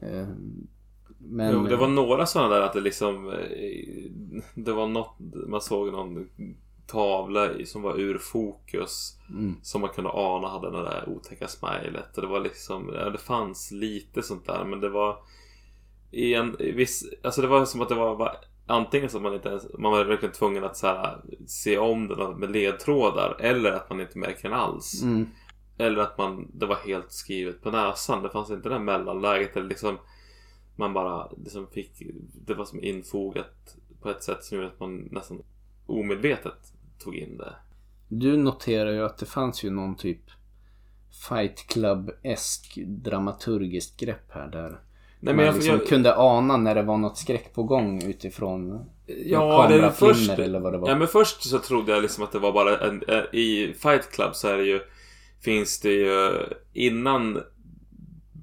Eh, 0.01 0.29
Men, 1.19 1.53
Jo, 1.53 1.63
det 1.63 1.77
var 1.77 1.89
några 1.89 2.27
sådana 2.27 2.55
där 2.55 2.63
att 2.63 2.73
det 2.73 2.81
liksom 2.81 3.29
eh, 3.29 4.11
Det 4.55 4.73
var 4.73 4.87
något 4.87 5.15
Man 5.47 5.61
såg 5.61 5.93
någon 5.93 6.29
tavla 6.87 7.49
som 7.65 7.83
var 7.83 8.01
ur 8.01 8.19
fokus 8.19 9.13
Mm. 9.31 9.55
Som 9.63 9.81
man 9.81 9.91
kunde 9.91 10.11
ana 10.11 10.49
hade 10.49 10.71
det 10.71 10.83
där 10.83 11.09
otäcka 11.09 11.49
smilet 11.49 12.17
och 12.17 12.23
det 12.23 12.29
var 12.29 12.41
liksom 12.41 12.91
ja, 12.95 13.11
Det 13.11 13.19
fanns 13.19 13.71
lite 13.71 14.23
sånt 14.23 14.47
där 14.47 14.65
men 14.65 14.81
det 14.81 14.89
var 14.89 15.17
i 16.11 16.35
en 16.35 16.57
viss 16.59 17.05
Alltså 17.23 17.41
det 17.41 17.49
var 17.49 17.65
som 17.65 17.81
att 17.81 17.89
det 17.89 17.95
var, 17.95 18.17
var 18.17 18.37
Antingen 18.67 19.09
så 19.09 19.17
att 19.17 19.23
man 19.23 19.35
inte 19.35 19.49
ens, 19.49 19.67
Man 19.79 19.93
var 19.93 20.05
verkligen 20.05 20.35
tvungen 20.35 20.65
att 20.65 20.77
så 20.77 20.87
här, 20.87 21.21
se 21.47 21.79
om 21.79 22.09
den 22.09 22.33
med 22.39 22.51
ledtrådar 22.51 23.37
Eller 23.41 23.73
att 23.73 23.91
man 23.91 24.01
inte 24.01 24.19
märker 24.19 24.43
den 24.49 24.59
alls 24.59 25.03
Mm. 25.03 25.27
eller 25.79 26.01
att 26.03 26.19
man, 26.19 26.51
det 26.55 26.67
var 26.67 26.77
helt 26.77 27.13
skrivet 27.13 27.63
på 27.63 27.71
näsan. 27.71 28.23
Det 28.23 28.31
fanns 28.31 28.51
inte 28.51 28.69
det 28.69 28.75
där 28.75 28.83
mellanläget. 28.83 29.57
Eller 29.57 29.69
liksom, 29.69 29.99
man 30.77 30.93
bara 30.93 31.31
liksom 31.45 31.67
fick, 31.67 32.03
det 32.47 32.55
var 32.55 32.65
som 32.65 32.85
infogat 32.85 33.77
på 34.01 34.11
ett 34.11 34.23
sätt 34.23 34.45
som 34.45 34.57
gjorde 34.57 34.69
att 34.69 34.81
man 34.81 35.09
nästan 35.11 35.43
omedvetet 35.87 36.73
tog 36.99 37.17
in 37.17 37.37
det. 37.39 37.55
Du 38.09 38.37
noterar 38.37 38.93
ju 38.93 39.05
att 39.05 39.19
det 39.19 39.27
fanns 39.27 39.65
ju 39.65 39.71
någon 39.71 39.97
typ 39.97 40.31
Fight 41.29 41.67
Club-esk 41.69 42.79
dramaturgiskt 42.87 44.01
grepp 44.01 44.33
här 44.33 44.49
där. 44.49 44.81
Nej, 45.21 45.35
man 45.35 45.37
men 45.37 45.47
jag, 45.47 45.55
liksom 45.55 45.75
jag, 45.75 45.87
kunde 45.87 46.17
ana 46.17 46.57
när 46.57 46.75
det 46.75 46.83
var 46.83 46.97
något 46.97 47.19
skräck 47.19 47.55
på 47.55 47.63
gång 47.63 48.03
utifrån 48.03 48.85
ja, 49.07 49.67
det 49.69 49.93
först, 49.93 50.31
eller 50.31 50.61
vad 50.61 50.73
det 50.73 50.79
var. 50.79 50.89
ja, 50.89 50.97
men 50.99 51.09
först 51.09 51.43
så 51.43 51.59
trodde 51.59 51.93
jag 51.93 52.03
liksom 52.03 52.25
att 52.25 52.33
det 52.33 52.39
var 52.39 52.53
bara 52.53 52.79
en, 52.79 53.03
i 53.33 53.75
Fight 53.79 54.11
Club 54.11 54.35
så 54.35 54.49
är 54.49 54.57
det 54.57 54.65
ju, 54.65 54.81
finns 55.41 55.81
det 55.81 55.93
ju 55.93 56.33
innan 56.73 57.43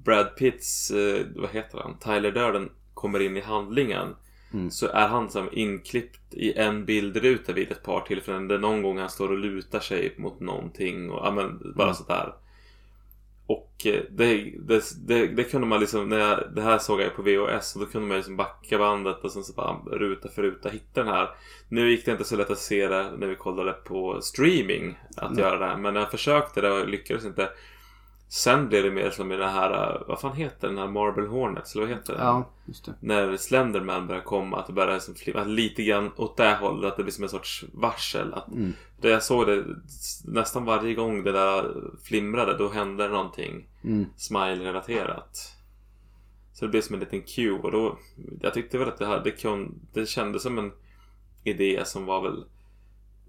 Brad 0.04 0.36
Pitts, 0.36 0.90
eh, 0.90 1.26
vad 1.36 1.50
heter 1.50 1.78
han, 1.78 1.98
Tyler 1.98 2.32
Durden 2.32 2.70
kommer 2.94 3.22
in 3.22 3.36
i 3.36 3.40
handlingen. 3.40 4.14
Mm. 4.52 4.70
Så 4.70 4.86
är 4.86 5.08
han 5.08 5.30
som 5.30 5.48
inklippt 5.52 6.34
i 6.34 6.52
en 6.58 6.84
bildruta 6.84 7.52
vid 7.52 7.72
ett 7.72 7.82
par 7.82 8.00
tillfällen. 8.00 8.48
Det 8.48 8.54
är 8.54 8.58
någon 8.58 8.82
gång 8.82 8.98
han 8.98 9.10
står 9.10 9.28
och 9.32 9.38
lutar 9.38 9.80
sig 9.80 10.14
mot 10.18 10.40
någonting 10.40 11.10
och 11.10 11.26
ja, 11.26 11.30
men, 11.30 11.72
bara 11.76 11.86
Mm. 11.86 11.94
sådär. 11.94 12.34
Och 13.46 13.86
eh, 13.86 14.02
det, 14.10 14.52
det, 14.58 14.82
det, 15.06 15.26
det 15.26 15.44
kunde 15.44 15.66
man 15.66 15.80
liksom, 15.80 16.08
när 16.08 16.18
jag, 16.18 16.40
det 16.54 16.62
här 16.62 16.78
såg 16.78 17.00
jag 17.00 17.16
på 17.16 17.22
VHS 17.22 17.74
och 17.74 17.80
då 17.80 17.86
kunde 17.86 18.08
man 18.08 18.16
liksom 18.16 18.36
backa 18.36 18.78
bandet 18.78 19.24
och 19.24 19.32
sen 19.32 19.44
så 19.44 19.52
bara 19.52 19.76
ruta 19.92 20.28
för 20.28 20.42
ruta 20.42 20.68
hitta 20.68 21.02
den 21.02 21.12
här. 21.12 21.30
Nu 21.68 21.90
gick 21.90 22.04
det 22.04 22.12
inte 22.12 22.24
så 22.24 22.36
lätt 22.36 22.50
att 22.50 22.58
se 22.58 22.88
det 22.88 23.10
när 23.18 23.26
vi 23.26 23.36
kollade 23.36 23.72
på 23.72 24.20
streaming 24.22 24.98
att 25.16 25.32
Nej. 25.32 25.40
göra 25.40 25.58
det 25.58 25.66
här. 25.66 25.76
Men 25.76 25.94
när 25.94 26.00
jag 26.00 26.10
försökte 26.10 26.60
det 26.60 26.72
och 26.72 26.88
lyckades 26.88 27.24
inte. 27.24 27.48
Sen 28.28 28.68
blev 28.68 28.82
det 28.84 28.90
mer 28.90 29.10
som 29.10 29.32
i 29.32 29.36
den 29.36 29.48
här, 29.50 29.94
eh, 29.94 30.00
vad 30.08 30.20
fan 30.20 30.36
heter 30.36 30.68
den 30.68 30.78
här 30.78 30.86
Marble 30.88 31.26
Hornets? 31.26 31.74
Eller 31.74 31.86
vad 31.86 31.94
heter 31.96 32.12
den? 32.12 32.22
Ja, 32.26 32.48
just 32.64 32.84
det. 32.84 32.94
när 33.00 33.36
Slenderman 33.36 34.06
börjar 34.06 34.22
komma 34.22 34.58
att 34.58 34.66
det 34.66 34.72
börjar 34.72 34.94
liksom 34.94 35.14
flimra 35.14 35.44
lite 35.44 35.82
grann 35.82 36.10
åt 36.16 36.36
det 36.36 36.54
hållet 36.60 36.90
att 36.90 36.96
det 36.96 37.02
blir 37.02 37.12
som 37.12 37.24
en 37.24 37.30
sorts 37.30 37.64
varsel 37.72 38.34
att 38.34 38.48
Mm. 38.48 38.72
det 39.00 39.08
jag 39.08 39.22
såg 39.22 39.46
det 39.46 39.64
nästan 40.24 40.64
varje 40.64 40.94
gång 40.94 41.24
det 41.24 41.32
där 41.32 41.74
flimrade 42.04 42.56
då 42.58 42.68
hände 42.68 43.08
någonting 43.08 43.68
Mm. 43.84 44.06
smile-relaterat 44.16 45.52
så 46.52 46.64
det 46.64 46.70
blev 46.70 46.80
som 46.80 46.94
en 46.94 47.00
liten 47.00 47.22
cue 47.22 47.58
och 47.62 47.72
då 47.72 47.98
jag 48.40 48.54
tyckte 48.54 48.78
väl 48.78 48.88
att 48.88 48.98
det, 48.98 49.06
här, 49.06 49.20
det, 49.24 49.30
kun, 49.30 49.74
det 49.92 50.06
kändes 50.06 50.42
som 50.42 50.58
en 50.58 50.72
idé 51.44 51.82
som 51.84 52.06
var 52.06 52.22
väl 52.22 52.44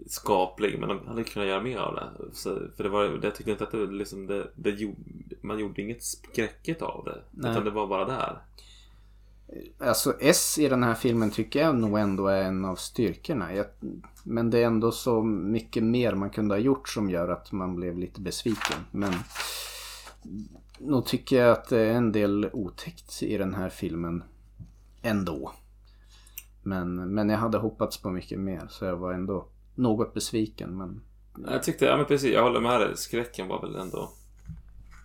skaplig 0.07 0.79
men 0.79 0.89
de 0.89 1.07
hade 1.07 1.23
kunnat 1.23 1.47
göra 1.47 1.61
mer 1.61 1.77
av 1.77 1.95
det 1.95 2.09
så, 2.33 2.59
för 2.77 2.83
det 2.83 2.89
var, 2.89 3.19
jag 3.23 3.35
tyckte 3.35 3.51
inte 3.51 3.63
att 3.63 3.71
det 3.71 3.85
liksom 3.85 4.27
det, 4.27 4.47
det 4.55 4.95
man 5.41 5.59
gjorde 5.59 5.81
inget 5.81 6.03
skräcket 6.03 6.81
av 6.81 7.05
det 7.05 7.21
Nej. 7.31 7.51
utan 7.51 7.65
det 7.65 7.71
var 7.71 7.87
bara 7.87 8.05
där 8.05 8.41
Alltså 9.79 10.15
S 10.19 10.57
i 10.59 10.69
den 10.69 10.83
här 10.83 10.93
filmen 10.93 11.31
tycker 11.31 11.59
jag 11.59 11.75
nog 11.75 11.99
ändå 11.99 12.27
är 12.27 12.43
en 12.43 12.65
av 12.65 12.75
styrkorna. 12.75 13.55
Jag, 13.55 13.65
men 14.23 14.49
det 14.49 14.59
är 14.59 14.65
ändå 14.65 14.91
så 14.91 15.23
mycket 15.23 15.83
mer 15.83 16.15
man 16.15 16.29
kunde 16.29 16.55
ha 16.55 16.59
gjort 16.59 16.89
som 16.89 17.09
gör 17.09 17.29
att 17.29 17.51
man 17.51 17.75
blev 17.75 17.97
lite 17.97 18.21
besviken. 18.21 18.77
Men 18.91 19.13
nog 20.79 21.05
tycker 21.05 21.35
jag 21.35 21.51
att 21.51 21.69
det 21.69 21.79
är 21.79 21.93
en 21.93 22.11
del 22.11 22.49
otäckt 22.53 23.23
i 23.23 23.37
den 23.37 23.53
här 23.53 23.69
filmen 23.69 24.23
ändå. 25.01 25.51
Men, 26.63 27.13
men 27.13 27.29
jag 27.29 27.37
hade 27.37 27.57
hoppats 27.57 28.01
på 28.01 28.09
mycket 28.09 28.39
mer 28.39 28.67
så 28.69 28.85
jag 28.85 28.97
var 28.97 29.13
ändå 29.13 29.47
något 29.75 30.13
besviken. 30.13 30.77
Men 30.77 31.01
Jag 31.51 31.63
tyckte, 31.63 31.85
ja 31.85 31.97
men 31.97 32.05
precis, 32.05 32.33
jag 32.33 32.43
håller 32.43 32.59
med 32.59 32.81
dig. 32.81 32.97
Skräcken 32.97 33.47
var 33.47 33.61
väl 33.61 33.75
ändå 33.75 34.11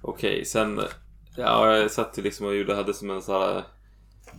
okej. 0.02 0.44
Sen, 0.44 0.80
ja 1.36 1.76
jag 1.76 1.90
satt 1.90 2.18
ju 2.18 2.22
liksom 2.22 2.46
och 2.46 2.54
gjorde, 2.56 2.74
hade 2.74 2.94
som 2.94 3.10
en 3.10 3.22
sån 3.22 3.34
här 3.34 3.64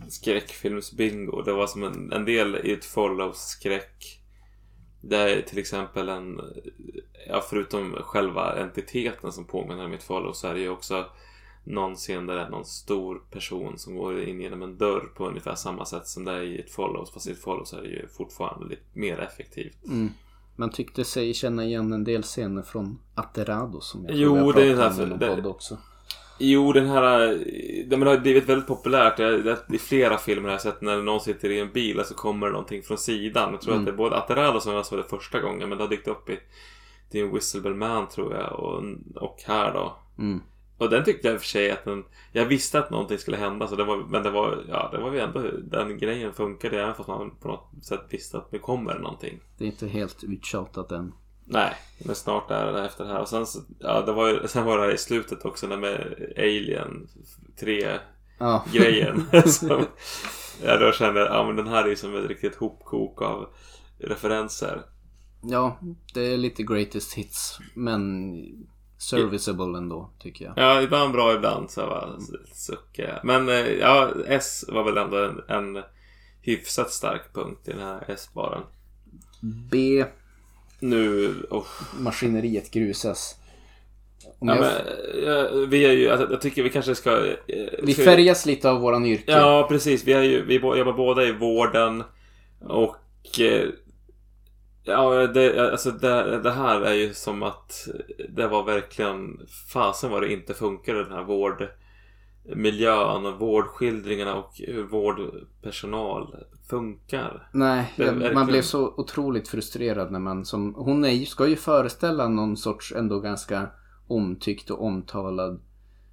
skräckfilmsbingo. 0.08 1.42
Det 1.42 1.52
var 1.52 1.66
som 1.66 1.82
en, 1.82 2.12
en 2.12 2.24
del 2.24 2.56
i 2.56 2.72
ett 2.72 2.84
follow-skräck. 2.84 4.18
Det 5.00 5.16
är 5.16 5.42
till 5.42 5.58
exempel 5.58 6.08
en, 6.08 6.40
ja 7.28 7.42
förutom 7.50 7.92
själva 7.92 8.52
entiteten 8.62 9.32
som 9.32 9.44
påminner 9.44 9.84
om 9.84 9.92
ett 9.92 10.02
follow 10.02 10.32
så 10.32 10.48
är 10.48 10.54
det 10.54 10.60
ju 10.60 10.68
också 10.68 11.06
någon 11.64 11.96
scen 11.96 12.26
där 12.26 12.36
det 12.36 12.42
är 12.42 12.50
någon 12.50 12.64
stor 12.64 13.22
person 13.30 13.78
som 13.78 13.96
går 13.96 14.22
in 14.22 14.40
genom 14.40 14.62
en 14.62 14.78
dörr 14.78 15.12
på 15.16 15.28
ungefär 15.28 15.54
samma 15.54 15.84
sätt 15.84 16.06
som 16.06 16.24
det 16.24 16.32
är 16.32 16.42
i 16.42 16.58
ett 16.58 16.70
follow. 16.70 17.06
Fast 17.14 17.26
i 17.26 17.30
ett 17.30 17.42
follow 17.42 17.64
så 17.64 17.76
är 17.76 17.82
det 17.82 17.88
ju 17.88 18.08
fortfarande 18.08 18.68
lite 18.68 18.82
mer 18.92 19.18
effektivt. 19.18 19.84
mm, 19.84 20.08
man 20.56 20.70
tyckte 20.70 21.04
sig 21.04 21.34
känna 21.34 21.64
igen 21.64 21.92
en 21.92 22.04
del 22.04 22.22
scener 22.22 22.62
från 22.62 22.98
Aterado 23.14 23.80
som 23.80 24.04
jag 24.06 24.16
Jo, 24.16 24.28
tror 24.52 24.60
jag 24.66 24.76
pratade 24.76 25.02
om 25.02 25.06
i 25.06 25.10
någon 25.10 25.18
det- 25.18 25.28
podd 25.36 25.46
också. 25.46 25.78
Jo, 26.38 26.72
den 26.72 26.86
här... 26.86 27.38
Den 27.86 28.02
har 28.02 28.18
blivit 28.18 28.48
väldigt 28.48 28.66
populärt. 28.66 29.20
I 29.74 29.78
flera 29.78 30.18
filmer 30.18 30.48
har 30.48 30.52
jag 30.54 30.60
sett 30.60 30.80
när 30.80 31.02
någon 31.02 31.20
sitter 31.20 31.50
i 31.50 31.60
en 31.60 31.72
bil 31.72 32.00
och 32.00 32.06
så 32.06 32.14
kommer 32.14 32.46
det 32.46 32.52
någonting 32.52 32.82
från 32.82 32.98
sidan. 32.98 33.52
Jag 33.52 33.60
tror 33.60 33.72
Mm. 33.74 33.82
att 33.82 33.86
det 33.86 33.92
är 33.92 33.96
både 33.96 34.16
Aterado 34.16 34.60
som 34.60 34.72
jag 34.74 34.86
såg 34.86 34.98
det 34.98 35.04
första 35.04 35.40
gången 35.40 35.68
men 35.68 35.78
det 35.78 35.84
har 35.84 35.88
dykt 35.88 36.08
upp 36.08 36.28
i 36.30 36.38
det 37.10 37.20
är 37.20 37.24
en 37.24 37.34
Whistlebell 37.34 37.74
Man 37.74 38.08
tror 38.08 38.34
jag 38.34 38.52
och, 38.60 38.82
och 39.22 39.42
här 39.46 39.72
då. 39.72 39.96
Mm. 40.18 40.40
Och 40.82 40.90
den 40.90 41.04
tyckte 41.04 41.28
jag 41.28 41.34
i 41.34 41.36
och 41.36 41.40
för 41.40 41.48
sig 41.48 41.70
att 41.70 41.84
den... 41.84 42.04
Jag 42.32 42.46
visste 42.46 42.78
att 42.78 42.90
någonting 42.90 43.18
skulle 43.18 43.36
hända 43.36 43.68
så 43.68 43.76
det 43.76 43.84
var, 43.84 43.96
men 43.96 44.22
det 44.22 44.30
var, 44.30 44.64
ja, 44.68 44.88
det 44.92 44.98
var 44.98 45.12
ju 45.12 45.18
ändå... 45.18 45.40
Den 45.62 45.98
grejen 45.98 46.32
funkade 46.32 46.82
även 46.82 46.94
fast 46.94 47.08
man 47.08 47.30
på 47.40 47.48
något 47.48 47.84
sätt 47.84 48.00
visste 48.10 48.38
att 48.38 48.50
det 48.50 48.58
kommer 48.58 48.98
någonting. 48.98 49.40
Det 49.58 49.64
är 49.64 49.68
inte 49.68 49.88
helt 49.88 50.24
uttjatat 50.24 50.92
än. 50.92 51.12
Nej, 51.44 51.74
men 51.98 52.14
snart 52.14 52.50
är 52.50 52.72
det 52.72 52.84
efter 52.86 53.04
det 53.04 53.10
här. 53.10 53.20
Och 53.20 53.28
sen, 53.28 53.46
ja, 53.78 54.02
det 54.02 54.12
var 54.12 54.28
ju, 54.28 54.40
sen 54.48 54.64
var 54.64 54.78
det 54.78 54.84
här 54.84 54.94
i 54.94 54.98
slutet 54.98 55.44
också 55.44 55.66
när 55.66 55.76
med 55.76 56.16
Alien 56.36 57.08
3 57.60 57.98
Ja. 58.38 58.64
grejen. 58.72 59.26
som, 59.46 59.84
ja, 60.64 60.76
då 60.76 60.92
kände 60.92 61.20
jag 61.20 61.28
ja, 61.28 61.46
men 61.46 61.56
den 61.56 61.66
här 61.66 61.84
är 61.84 61.88
ju 61.88 61.96
som 61.96 62.16
ett 62.16 62.28
riktigt 62.28 62.54
hopkok 62.54 63.22
av 63.22 63.48
referenser. 63.98 64.82
Ja, 65.42 65.78
det 66.14 66.32
är 66.32 66.36
lite 66.36 66.62
greatest 66.62 67.14
hits. 67.14 67.58
Men 67.74 68.32
serviceable 69.02 69.78
ändå, 69.78 70.10
tycker 70.18 70.44
jag. 70.44 70.54
Ja, 70.56 70.82
ibland 70.82 71.12
bra, 71.12 71.34
ibland 71.34 71.70
så 71.70 72.16
suckar 72.54 73.04
jag. 73.04 73.24
Men 73.24 73.48
eh, 73.48 73.70
ja, 73.70 74.10
S 74.26 74.64
var 74.68 74.84
väl 74.84 74.96
ändå 74.96 75.16
en, 75.16 75.40
en 75.48 75.82
hyfsat 76.42 76.90
stark 76.90 77.22
punkt 77.34 77.68
i 77.68 77.70
den 77.70 77.80
här 77.80 78.04
S-baren. 78.08 78.62
B. 79.70 80.04
Nu, 80.80 81.34
oh, 81.50 81.66
Maskineriet 81.98 82.70
grusas. 82.70 83.36
Om 84.38 84.48
ja, 84.48 84.54
jag, 84.54 84.60
men, 84.60 84.72
ja, 85.24 85.66
vi 85.68 85.84
är 85.84 85.92
ju, 85.92 86.10
alltså, 86.10 86.30
jag 86.30 86.40
tycker 86.40 86.62
vi 86.62 86.70
kanske 86.70 86.94
ska... 86.94 87.26
eh, 87.26 87.34
vi 87.82 87.94
för- 87.94 88.04
färgas 88.04 88.46
lite 88.46 88.70
av 88.70 88.80
våran 88.80 89.06
yrke. 89.06 89.32
Ja, 89.32 89.66
precis. 89.68 90.04
Vi, 90.04 90.12
är 90.12 90.22
ju, 90.22 90.44
vi 90.44 90.54
jobbar 90.54 90.92
båda 90.92 91.24
i 91.24 91.32
vården. 91.32 92.04
Och... 92.60 92.96
Ja, 94.84 95.26
det, 95.26 95.72
alltså 95.72 95.90
det, 95.90 96.40
det 96.42 96.50
här 96.50 96.80
är 96.80 96.94
ju 96.94 97.14
som 97.14 97.42
att 97.42 97.88
det 98.28 98.48
var 98.48 98.64
verkligen... 98.64 99.40
Fasen 99.72 100.10
vad 100.10 100.22
det 100.22 100.32
inte 100.32 100.54
funkade 100.54 101.04
den 101.04 101.12
här 101.12 101.24
vårdmiljön 102.44 103.26
och 103.26 103.38
vårdskildringarna 103.38 104.34
och 104.34 104.52
hur 104.54 104.82
vårdpersonal 104.82 106.36
funkar. 106.70 107.48
Nej, 107.52 107.92
jag, 107.96 108.06
man 108.06 108.18
verkligen- 108.18 108.46
blev 108.46 108.62
så 108.62 108.94
otroligt 108.96 109.48
frustrerad 109.48 110.12
när 110.12 110.18
man 110.20 110.44
som... 110.44 110.74
Hon 110.74 111.04
är, 111.04 111.24
ska 111.24 111.46
ju 111.46 111.56
föreställa 111.56 112.28
någon 112.28 112.56
sorts 112.56 112.92
ändå 112.92 113.20
ganska 113.20 113.70
omtyckt 114.08 114.70
och 114.70 114.84
omtalad 114.84 115.60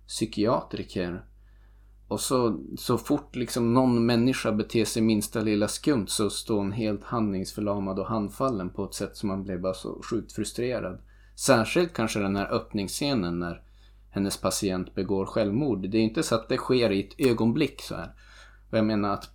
psykiatriker. 0.07 1.25
Och 2.09 2.19
så, 2.19 2.59
så 2.77 2.97
fort 2.97 3.35
liksom 3.35 3.73
någon 3.73 4.05
människa 4.05 4.51
beter 4.51 4.85
sig 4.85 5.01
minsta 5.01 5.41
lilla 5.41 5.67
skumt 5.67 6.07
så 6.07 6.29
står 6.29 6.57
hon 6.57 6.71
helt 6.71 7.03
handlingsförlamad 7.03 7.99
och 7.99 8.07
handfallen 8.07 8.69
på 8.69 8.85
ett 8.85 8.93
sätt 8.93 9.17
som 9.17 9.29
man 9.29 9.43
blev 9.43 9.61
bara 9.61 9.73
så 9.73 10.01
sjukt 10.09 10.31
frustrerad. 10.31 11.01
Särskilt 11.35 11.93
kanske 11.93 12.19
den 12.19 12.35
här 12.35 12.53
öppningsscenen 12.53 13.39
när 13.39 13.61
hennes 14.09 14.37
patient 14.37 14.95
begår 14.95 15.25
självmord. 15.25 15.89
Det 15.89 15.97
är 15.97 16.01
inte 16.01 16.23
så 16.23 16.35
att 16.35 16.49
det 16.49 16.57
sker 16.57 16.91
i 16.91 16.99
ett 16.99 17.29
ögonblick 17.29 17.81
så 17.81 17.95
här. 17.95 18.13
Och 18.69 18.77
jag 18.77 18.85
menar 18.85 19.13
att 19.13 19.29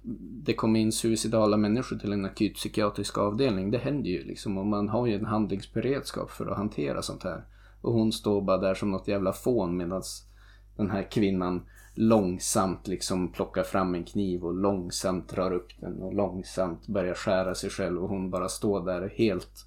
det 0.44 0.54
kommer 0.54 0.80
in 0.80 0.92
suicidala 0.92 1.56
människor 1.56 1.96
till 1.96 2.12
en 2.12 2.24
akut 2.24 2.54
psykiatrisk 2.54 3.18
avdelning. 3.18 3.70
Det 3.70 3.78
händer 3.78 4.10
ju 4.10 4.24
liksom 4.24 4.58
och 4.58 4.66
man 4.66 4.88
har 4.88 5.06
ju 5.06 5.14
en 5.14 5.26
handlingsberedskap 5.26 6.30
för 6.30 6.46
att 6.46 6.56
hantera 6.56 7.02
sånt 7.02 7.24
här. 7.24 7.44
Och 7.80 7.92
hon 7.92 8.12
står 8.12 8.42
bara 8.42 8.58
där 8.58 8.74
som 8.74 8.90
något 8.90 9.08
jävla 9.08 9.32
fån 9.32 9.76
medan 9.76 10.02
den 10.76 10.90
här 10.90 11.10
kvinnan 11.10 11.62
långsamt 11.94 12.86
liksom 12.88 13.32
plockar 13.32 13.62
fram 13.62 13.94
en 13.94 14.04
kniv 14.04 14.44
och 14.44 14.54
långsamt 14.54 15.28
drar 15.28 15.52
upp 15.52 15.68
den 15.80 16.02
och 16.02 16.14
långsamt 16.14 16.86
börjar 16.86 17.14
skära 17.14 17.54
sig 17.54 17.70
själv 17.70 18.02
och 18.02 18.08
hon 18.08 18.30
bara 18.30 18.48
står 18.48 18.86
där 18.86 19.12
helt 19.16 19.66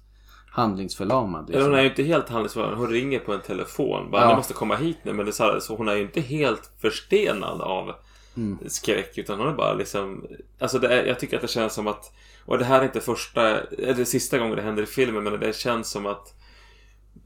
handlingsförlamad. 0.50 1.42
Eller 1.50 1.52
Liksom. 1.58 1.70
hon 1.70 1.78
är 1.78 1.82
ju 1.82 1.88
inte 1.88 2.02
helt 2.02 2.28
handlingsförlamad. 2.28 2.78
Hon 2.78 2.88
ringer 2.90 3.18
på 3.18 3.32
en 3.32 3.40
telefon. 3.40 4.10
Bara, 4.10 4.22
Ja. 4.30 4.36
måste 4.36 4.54
komma 4.54 4.76
hit 4.76 4.96
nu. 5.02 5.12
Men 5.12 5.26
det 5.26 5.30
är 5.30 5.32
så, 5.32 5.42
här, 5.44 5.60
så 5.60 5.76
hon 5.76 5.88
är 5.88 5.94
ju 5.94 6.02
inte 6.02 6.20
helt 6.20 6.70
förstenad 6.80 7.60
av 7.60 7.92
Mm. 8.36 8.58
skräck. 8.66 9.18
Utan 9.18 9.38
hon 9.38 9.48
är 9.48 9.52
bara 9.52 9.74
liksom... 9.74 10.26
Alltså 10.58 10.82
är, 10.86 11.04
jag 11.06 11.20
tycker 11.20 11.36
att 11.36 11.42
det 11.42 11.48
känns 11.48 11.72
som 11.72 11.86
att... 11.86 12.12
Och 12.46 12.58
det 12.58 12.64
här 12.64 12.80
är 12.80 12.84
inte 12.84 13.00
första... 13.00 13.60
Eller 13.60 14.04
sista 14.04 14.38
gången 14.38 14.56
det 14.56 14.62
händer 14.62 14.82
i 14.82 14.86
filmen. 14.86 15.24
Men 15.24 15.40
det 15.40 15.56
känns 15.56 15.90
som 15.90 16.06
att... 16.06 16.34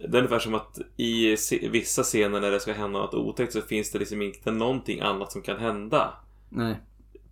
Det 0.08 0.16
är 0.16 0.20
ungefär 0.22 0.38
som 0.38 0.54
att 0.54 0.78
i 0.96 1.36
vissa 1.70 2.02
scener 2.02 2.40
när 2.40 2.50
det 2.50 2.60
ska 2.60 2.72
hända 2.72 2.98
något 2.98 3.14
otäckt 3.14 3.52
så 3.52 3.60
finns 3.60 3.90
det 3.92 3.98
liksom 3.98 4.22
inte 4.22 4.50
någonting 4.50 5.00
annat 5.00 5.32
som 5.32 5.42
kan 5.42 5.58
hända. 5.58 6.14
Nej. 6.48 6.76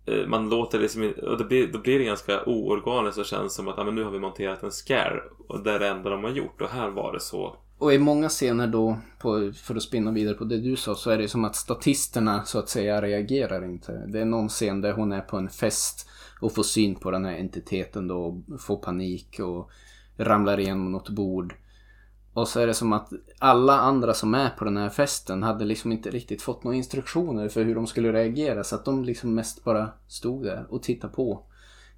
Eh, 0.05 0.27
Man 0.27 0.49
låter 0.49 0.79
liksom 0.79 1.13
och 1.23 1.37
det 1.37 1.43
blir, 1.43 1.67
då 1.67 1.79
blir 1.79 1.99
det 1.99 2.05
ganska 2.05 2.45
oorganiskt 2.45 3.17
och 3.17 3.25
känns 3.25 3.53
som 3.53 3.67
att 3.67 3.77
ja, 3.77 3.83
men 3.83 3.95
nu 3.95 4.03
har 4.03 4.11
vi 4.11 4.19
monterat 4.19 4.63
en 4.63 4.71
scare 4.71 5.21
och 5.47 5.63
det 5.63 5.71
är 5.71 5.79
det 5.79 5.87
enda 5.87 6.09
de 6.09 6.23
har 6.23 6.31
gjort 6.31 6.61
och 6.61 6.69
här 6.69 6.89
var 6.89 7.13
det 7.13 7.19
så. 7.19 7.55
Och 7.77 7.93
i 7.93 7.99
många 7.99 8.29
scener 8.29 8.67
då, 8.67 8.97
på, 9.19 9.51
för 9.63 9.75
att 9.75 9.83
spinna 9.83 10.11
vidare 10.11 10.35
på 10.35 10.43
det 10.43 10.57
du 10.57 10.75
sa, 10.75 10.95
så 10.95 11.09
är 11.09 11.17
det 11.17 11.27
som 11.27 11.45
att 11.45 11.55
statisterna 11.55 12.43
så 12.43 12.59
att 12.59 12.69
säga 12.69 13.01
reagerar 13.01 13.65
inte. 13.65 14.05
Det 14.07 14.19
är 14.19 14.25
någon 14.25 14.49
scen 14.49 14.81
där 14.81 14.93
hon 14.93 15.11
är 15.11 15.21
på 15.21 15.37
en 15.37 15.49
fest 15.49 16.09
och 16.41 16.55
får 16.55 16.63
syn 16.63 16.95
på 16.95 17.11
den 17.11 17.25
här 17.25 17.39
entiteten 17.39 18.07
då 18.07 18.17
och 18.17 18.61
får 18.61 18.77
panik 18.77 19.39
och 19.39 19.69
ramlar 20.17 20.59
igenom 20.59 20.91
något 20.91 21.09
bord. 21.09 21.55
Och 22.33 22.47
så 22.47 22.59
är 22.59 22.67
det 22.67 22.73
som 22.73 22.93
att 22.93 23.09
alla 23.39 23.79
andra 23.79 24.13
som 24.13 24.33
är 24.33 24.49
på 24.49 24.65
den 24.65 24.77
här 24.77 24.89
festen 24.89 25.43
hade 25.43 25.65
liksom 25.65 25.91
inte 25.91 26.09
riktigt 26.09 26.41
fått 26.41 26.63
några 26.63 26.77
instruktioner 26.77 27.49
för 27.49 27.63
hur 27.63 27.75
de 27.75 27.87
skulle 27.87 28.13
reagera 28.13 28.63
så 28.63 28.75
att 28.75 28.85
de 28.85 29.03
liksom 29.03 29.35
mest 29.35 29.63
bara 29.63 29.89
stod 30.07 30.43
där 30.43 30.65
och 30.69 30.83
tittade 30.83 31.13
på. 31.13 31.43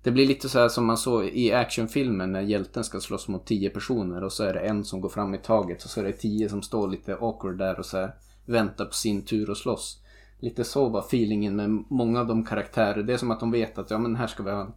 Det 0.04 0.12
blir 0.12 0.28
lite 0.28 0.50
så 0.50 0.60
här 0.60 0.70
som 0.70 0.86
man 0.86 0.98
såg 0.98 1.26
i 1.26 1.54
actionfilmen 1.54 2.32
när 2.32 2.42
hjälten 2.42 2.84
ska 2.84 3.00
slåss 3.00 3.28
mot 3.28 3.46
tio 3.46 3.70
personer 3.70 4.24
och 4.24 4.32
så 4.34 4.44
är 4.44 4.54
det 4.54 4.60
en 4.60 4.84
som 4.86 5.02
går 5.02 5.10
fram 5.10 5.36
i 5.36 5.38
taget 5.38 5.84
och 5.84 5.90
så 5.90 6.00
är 6.00 6.04
det 6.04 6.12
tio 6.12 6.50
som 6.50 6.62
står 6.62 6.88
lite 6.88 7.16
awkward 7.16 7.58
där 7.58 7.80
och 7.80 7.86
så 7.86 7.98
här 7.98 8.16
väntar 8.46 8.86
på 8.86 8.94
sin 8.94 9.26
tur 9.26 9.52
att 9.52 9.58
slåss. 9.58 10.00
Lite 10.40 10.64
så 10.64 10.90
var 10.90 11.00
feelingen 11.00 11.56
med 11.56 11.84
många 11.90 12.20
av 12.20 12.28
de 12.28 12.46
karaktärer. 12.46 13.04
Det 13.04 13.14
är 13.14 13.18
som 13.18 13.32
att 13.32 13.40
de 13.40 13.52
vet 13.52 13.78
att 13.78 13.92
ja 13.92 13.98
men 13.98 14.16
här 14.16 14.28
ska 14.28 14.44
vi 14.44 14.52
ha 14.52 14.62
en 14.62 14.74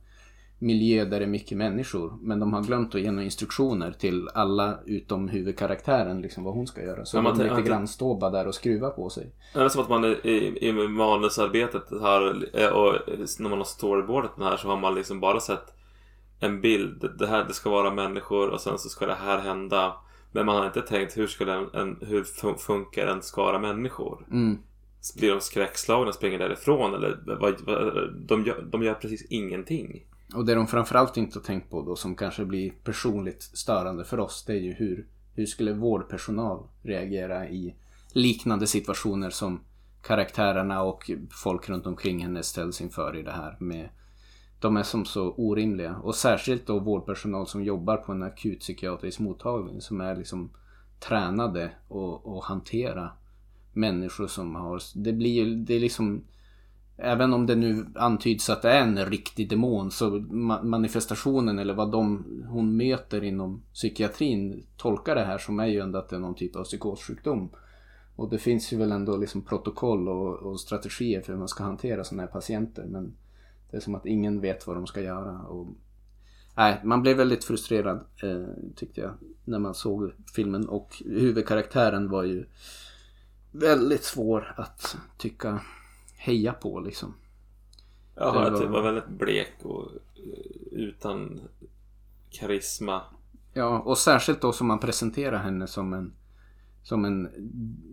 miljö 0.58 1.04
där 1.04 1.18
det 1.18 1.24
är 1.24 1.28
mycket 1.28 1.58
människor. 1.58 2.18
Men 2.22 2.40
de 2.40 2.52
har 2.52 2.62
glömt 2.62 2.94
att 2.94 3.00
ge 3.00 3.10
några 3.10 3.24
instruktioner 3.24 3.92
till 3.92 4.28
alla 4.34 4.78
utom 4.86 5.28
huvudkaraktären 5.28 6.20
liksom 6.22 6.44
vad 6.44 6.54
hon 6.54 6.66
ska 6.66 6.82
göra. 6.82 7.04
Så 7.04 7.16
Ja, 7.16 7.22
man 7.22 7.38
de 7.38 7.44
lite 7.44 7.62
grann 7.62 7.88
står 7.88 8.20
bara 8.20 8.30
där 8.30 8.46
och 8.46 8.54
skruvar 8.54 8.90
på 8.90 9.10
sig. 9.10 9.30
Det 9.54 9.60
är 9.60 9.68
som 9.68 9.82
att 9.82 9.88
man 9.88 10.04
i, 10.04 10.08
i, 10.22 10.68
i 10.68 10.72
manusarbetet 10.88 11.82
här 12.02 12.48
eh, 12.62 12.68
och 12.68 12.94
när 13.38 13.48
man 13.48 13.58
har 13.58 13.64
storyboardat 13.64 14.36
den 14.36 14.46
här 14.46 14.56
så 14.56 14.68
har 14.68 14.76
man 14.76 14.94
liksom 14.94 15.20
bara 15.20 15.40
sett 15.40 15.74
en 16.40 16.60
bild. 16.60 17.10
Det 17.18 17.26
här 17.26 17.44
det 17.44 17.54
ska 17.54 17.70
vara 17.70 17.94
människor 17.94 18.48
och 18.48 18.60
sen 18.60 18.78
så 18.78 18.88
ska 18.88 19.06
det 19.06 19.14
här 19.14 19.38
hända. 19.38 19.96
Men 20.32 20.46
man 20.46 20.56
har 20.56 20.66
inte 20.66 20.82
tänkt 20.82 21.18
hur, 21.18 21.26
ska 21.26 21.52
en, 21.52 21.68
en, 21.74 21.98
hur 22.00 22.24
fun- 22.24 22.58
funkar 22.58 23.06
en 23.06 23.22
skara 23.22 23.58
människor? 23.58 24.26
Mm. 24.30 24.58
Blir 25.18 25.30
de 25.30 25.40
skräckslagna 25.40 26.08
och 26.08 26.14
springer 26.14 26.38
därifrån? 26.38 26.94
Eller 26.94 27.18
vad, 27.40 27.60
vad, 27.60 27.94
de, 28.28 28.44
gör, 28.44 28.62
de 28.62 28.82
gör 28.82 28.94
precis 28.94 29.26
ingenting. 29.30 30.06
Och 30.34 30.46
det 30.46 30.54
de 30.54 30.66
framförallt 30.66 31.16
inte 31.16 31.38
har 31.38 31.44
tänkt 31.44 31.70
på 31.70 31.82
då 31.82 31.96
som 31.96 32.16
kanske 32.16 32.44
blir 32.44 32.70
personligt 32.70 33.42
störande 33.42 34.04
för 34.04 34.20
oss 34.20 34.44
det 34.46 34.52
är 34.52 34.60
ju 34.60 34.72
hur, 34.72 35.06
hur 35.34 35.46
skulle 35.46 35.72
vårdpersonal 35.72 36.66
reagera 36.82 37.48
i 37.48 37.74
liknande 38.12 38.66
situationer 38.66 39.30
som 39.30 39.60
karaktärerna 40.02 40.82
och 40.82 41.10
folk 41.30 41.68
runt 41.68 41.86
omkring 41.86 42.22
henne 42.22 42.42
ställs 42.42 42.80
inför 42.80 43.16
i 43.16 43.22
det 43.22 43.32
här 43.32 43.56
med 43.60 43.88
de 44.60 44.76
är 44.76 44.82
som 44.82 45.04
så 45.04 45.32
orimliga. 45.32 45.96
Och 45.96 46.14
särskilt 46.14 46.66
då 46.66 46.78
vårdpersonal 46.78 47.46
som 47.46 47.64
jobbar 47.64 47.96
på 47.96 48.12
en 48.12 48.22
akutpsykiatrisk 48.22 49.18
mottagning 49.18 49.80
som 49.80 50.00
är 50.00 50.16
liksom 50.16 50.50
tränade 51.00 51.64
att 51.88 52.26
att 52.26 52.44
hantera 52.44 53.10
människor 53.72 54.26
som 54.26 54.54
har 54.54 54.82
det 54.94 55.12
blir 55.12 55.44
ju 55.44 55.56
det 55.56 55.74
är 55.74 55.80
liksom 55.80 56.24
Även 56.98 57.32
om 57.32 57.46
det 57.46 57.54
nu 57.54 57.86
antyds 57.94 58.50
att 58.50 58.62
det 58.62 58.70
är 58.70 58.82
en 58.82 59.06
riktig 59.06 59.50
demon 59.50 59.90
så 59.90 60.10
manifestationen 60.62 61.58
eller 61.58 61.74
vad 61.74 61.92
de, 61.92 62.24
hon 62.48 62.76
möter 62.76 63.24
inom 63.24 63.62
psykiatrin 63.72 64.66
tolkar 64.76 65.14
det 65.14 65.24
här 65.24 65.38
som 65.38 65.60
är 65.60 65.66
ju 65.66 65.80
ändå 65.80 65.98
att 65.98 66.08
det 66.08 66.16
är 66.16 66.20
någon 66.20 66.34
typ 66.34 66.56
av 66.56 66.64
psykossjukdom. 66.64 67.50
Och 68.16 68.30
det 68.30 68.38
finns 68.38 68.72
ju 68.72 68.76
väl 68.76 68.92
ändå 68.92 69.16
liksom 69.16 69.42
protokoll 69.42 70.08
och, 70.08 70.34
och 70.34 70.60
strategier 70.60 71.20
för 71.20 71.32
hur 71.32 71.38
man 71.38 71.48
ska 71.48 71.64
hantera 71.64 72.04
sådana 72.04 72.22
här 72.22 72.30
patienter 72.30 72.84
men 72.84 73.12
det 73.70 73.76
är 73.76 73.80
som 73.80 73.94
att 73.94 74.06
ingen 74.06 74.40
vet 74.40 74.66
vad 74.66 74.76
de 74.76 74.86
ska 74.86 75.00
göra. 75.00 75.38
Och, 75.38 75.66
nej, 76.56 76.80
man 76.84 77.02
blev 77.02 77.16
väldigt 77.16 77.44
frustrerad 77.44 78.04
eh, 78.22 78.46
tyckte 78.76 79.00
jag 79.00 79.10
när 79.44 79.58
man 79.58 79.74
såg 79.74 80.12
filmen 80.34 80.68
och 80.68 81.02
huvudkaraktären 81.06 82.10
var 82.10 82.24
ju 82.24 82.46
väldigt 83.52 84.04
svår 84.04 84.54
att 84.56 84.96
tycka 85.18 85.60
heja 86.26 86.52
på 86.52 86.80
liksom. 86.80 87.14
Ja, 88.14 88.32
Det 88.40 88.44
det 88.44 88.50
var- 88.50 88.60
var... 88.60 88.68
var 88.68 88.82
väldigt 88.82 89.08
blek 89.18 89.52
och 89.62 89.90
eh, 90.16 90.78
utan 90.78 91.40
karisma. 92.30 93.00
Ja, 93.52 93.78
och 93.78 93.98
särskilt 93.98 94.40
då 94.40 94.52
som 94.52 94.66
man 94.66 94.78
presenterar 94.80 95.38
henne 95.38 95.66
som 95.66 95.92
en 95.92 96.12
som 96.82 97.04
en 97.04 97.28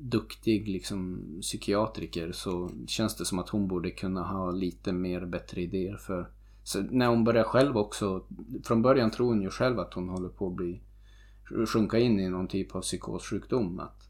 duktig 0.01 0.67
liksom 0.67 1.21
psykiatriker 1.41 2.31
så 2.31 2.69
känns 2.87 3.15
det 3.17 3.25
som 3.25 3.39
att 3.39 3.49
hon 3.49 3.67
borde 3.67 3.91
kunna 3.91 4.23
ha 4.23 4.51
lite 4.51 4.91
mer 4.93 5.25
bättre 5.25 5.61
idéer 5.61 5.97
för 5.97 6.29
så 6.63 6.81
när 6.81 7.07
hon 7.07 7.23
börjar 7.23 7.43
själv 7.43 7.77
också 7.77 8.23
från 8.63 8.81
början 8.81 9.11
tror 9.11 9.27
hon 9.27 9.41
ju 9.41 9.49
själv 9.49 9.79
att 9.79 9.93
hon 9.93 10.09
håller 10.09 10.29
på 10.29 10.47
att 10.47 10.53
bli 10.53 10.81
sjunka 11.67 11.99
in 11.99 12.19
i 12.19 12.29
någon 12.29 12.47
typ 12.47 12.75
av 12.75 12.81
psykossjukdom 12.81 13.79
att 13.79 14.07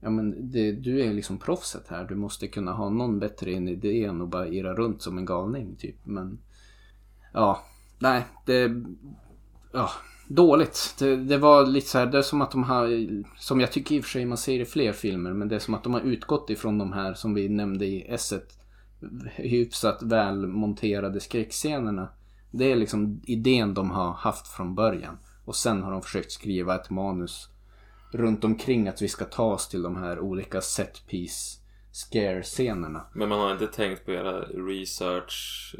ja 0.00 0.10
men 0.10 0.50
det, 0.50 0.72
du 0.72 1.00
är 1.00 1.12
liksom 1.12 1.38
proffset 1.38 1.88
här 1.88 2.04
du 2.04 2.14
måste 2.14 2.48
kunna 2.48 2.72
ha 2.72 2.90
någon 2.90 3.18
bättre 3.18 3.50
idé 3.50 4.04
än 4.04 4.22
att 4.22 4.28
bara 4.28 4.48
irra 4.48 4.74
runt 4.74 5.02
som 5.02 5.18
en 5.18 5.24
galning 5.24 5.76
typ 5.76 5.96
men 6.04 6.38
ja 7.32 7.64
nej 7.98 8.24
det 8.46 8.84
ja, 9.74 9.90
dåligt. 10.26 10.94
Det, 10.98 11.16
det 11.16 11.38
var 11.38 11.66
lite 11.66 11.88
så 11.88 11.98
här, 11.98 12.06
det 12.06 12.18
är 12.18 12.22
som 12.22 12.42
att 12.42 12.50
de 12.50 12.62
har, 12.62 12.88
som 13.38 13.60
jag 13.60 13.72
tycker 13.72 13.94
i 13.94 14.00
och 14.00 14.04
för 14.04 14.10
sig 14.10 14.24
man 14.24 14.38
ser 14.38 14.60
i 14.60 14.64
fler 14.64 14.92
filmer, 14.92 15.32
men 15.32 15.48
det 15.48 15.54
är 15.54 15.58
som 15.58 15.74
att 15.74 15.82
de 15.82 15.94
har 15.94 16.00
utgått 16.00 16.50
ifrån 16.50 16.78
de 16.78 16.92
här 16.92 17.14
som 17.14 17.34
vi 17.34 17.48
nämnde 17.48 17.86
i 17.86 18.06
S1 18.10 18.40
hyfsat 19.34 20.02
välmonterade 20.02 21.20
skräckscenerna. 21.20 22.08
Det 22.50 22.72
är 22.72 22.76
liksom 22.76 23.20
idén 23.26 23.74
de 23.74 23.90
har 23.90 24.12
haft 24.12 24.48
från 24.48 24.74
början. 24.74 25.18
Och 25.44 25.56
sen 25.56 25.82
har 25.82 25.90
de 25.90 26.02
försökt 26.02 26.32
skriva 26.32 26.74
ett 26.74 26.90
manus 26.90 27.48
runt 28.14 28.44
omkring 28.44 28.88
att 28.88 29.02
vi 29.02 29.08
ska 29.08 29.24
ta 29.24 29.44
oss 29.44 29.68
till 29.68 29.82
de 29.82 29.96
här 29.96 30.20
olika 30.20 30.60
set 30.60 31.06
piece 31.06 31.60
scare-scenerna. 31.92 33.06
Men 33.12 33.28
man 33.28 33.40
har 33.40 33.52
inte 33.52 33.66
tänkt 33.66 34.04
på 34.04 34.12
göra 34.12 34.40
research, 34.44 35.76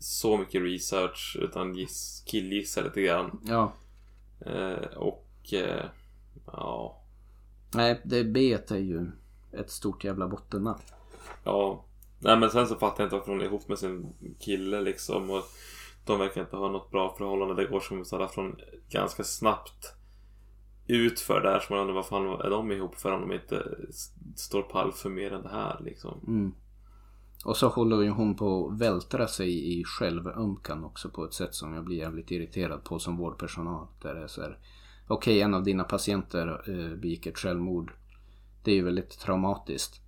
så 0.00 0.36
mycket 0.36 0.62
research, 0.62 1.36
utan 1.40 1.74
giss, 1.74 2.22
killgissa 2.26 2.80
lite 2.80 3.02
grann. 3.02 3.40
Ja, 3.44 3.72
Eh, 4.40 4.96
och 4.96 5.52
eh, 5.52 5.84
ja, 6.46 7.00
nej, 7.74 8.00
det 8.04 8.24
B 8.24 8.58
är 8.68 8.76
ju 8.76 9.06
ett 9.52 9.70
stort 9.70 10.04
jävla 10.04 10.28
bottennapp. 10.28 10.82
ja. 11.44 11.82
Nej 12.18 12.36
men 12.36 12.50
sen 12.50 12.66
så 12.66 12.76
fattar 12.76 13.02
jag 13.02 13.06
inte 13.06 13.16
varför 13.16 13.32
hon 13.32 13.40
är 13.40 13.44
ihop 13.44 13.68
med 13.68 13.78
sin 13.78 14.12
kille 14.40 14.80
liksom. 14.80 15.30
Och 15.30 15.44
de 16.04 16.18
verkar 16.18 16.40
inte 16.40 16.56
ha 16.56 16.70
något 16.70 16.90
bra 16.90 17.14
förhållande. 17.18 17.54
Det 17.54 17.70
går 17.70 17.80
som 17.80 18.04
sådär 18.04 18.26
från 18.26 18.56
ganska 18.90 19.24
snabbt 19.24 19.92
utför 20.86 21.40
där. 21.40 21.60
som 21.60 21.76
man 21.76 21.80
undrar 21.80 21.94
vad 21.94 22.06
fan 22.06 22.40
är 22.40 22.50
de 22.50 22.72
ihop 22.72 22.94
för 22.94 23.12
om 23.12 23.20
de 23.20 23.32
inte 23.32 23.62
står 24.36 24.62
pall 24.62 24.92
för 24.92 25.10
mer 25.10 25.32
än 25.32 25.42
det 25.42 25.48
här 25.48 25.80
liksom. 25.84 26.20
Mm. 26.26 26.54
Och 27.44 27.56
så 27.56 27.68
håller 27.68 28.02
ju 28.02 28.10
hon 28.10 28.34
på 28.34 28.68
att 28.68 28.80
vältra 28.80 29.26
sig 29.26 29.78
i 29.80 29.84
självömkan 29.84 30.84
också 30.84 31.08
på 31.08 31.24
ett 31.24 31.34
sätt 31.34 31.54
som 31.54 31.74
jag 31.74 31.84
blir 31.84 31.96
jävligt 31.96 32.30
irriterad 32.30 32.84
på 32.84 32.98
som 32.98 33.16
vårdpersonal. 33.16 33.86
Där 34.02 34.14
det 34.14 34.22
är 34.22 34.26
så 34.26 34.42
här, 34.42 34.58
okej 35.08 35.40
en 35.40 35.54
av 35.54 35.62
dina 35.62 35.84
patienter 35.84 36.62
eh, 36.66 36.96
begick 36.96 37.26
ett 37.26 37.38
självmord. 37.38 37.92
Det 38.62 38.70
är 38.70 38.74
ju 38.74 38.84
väldigt 38.84 39.18
traumatiskt 39.18 40.00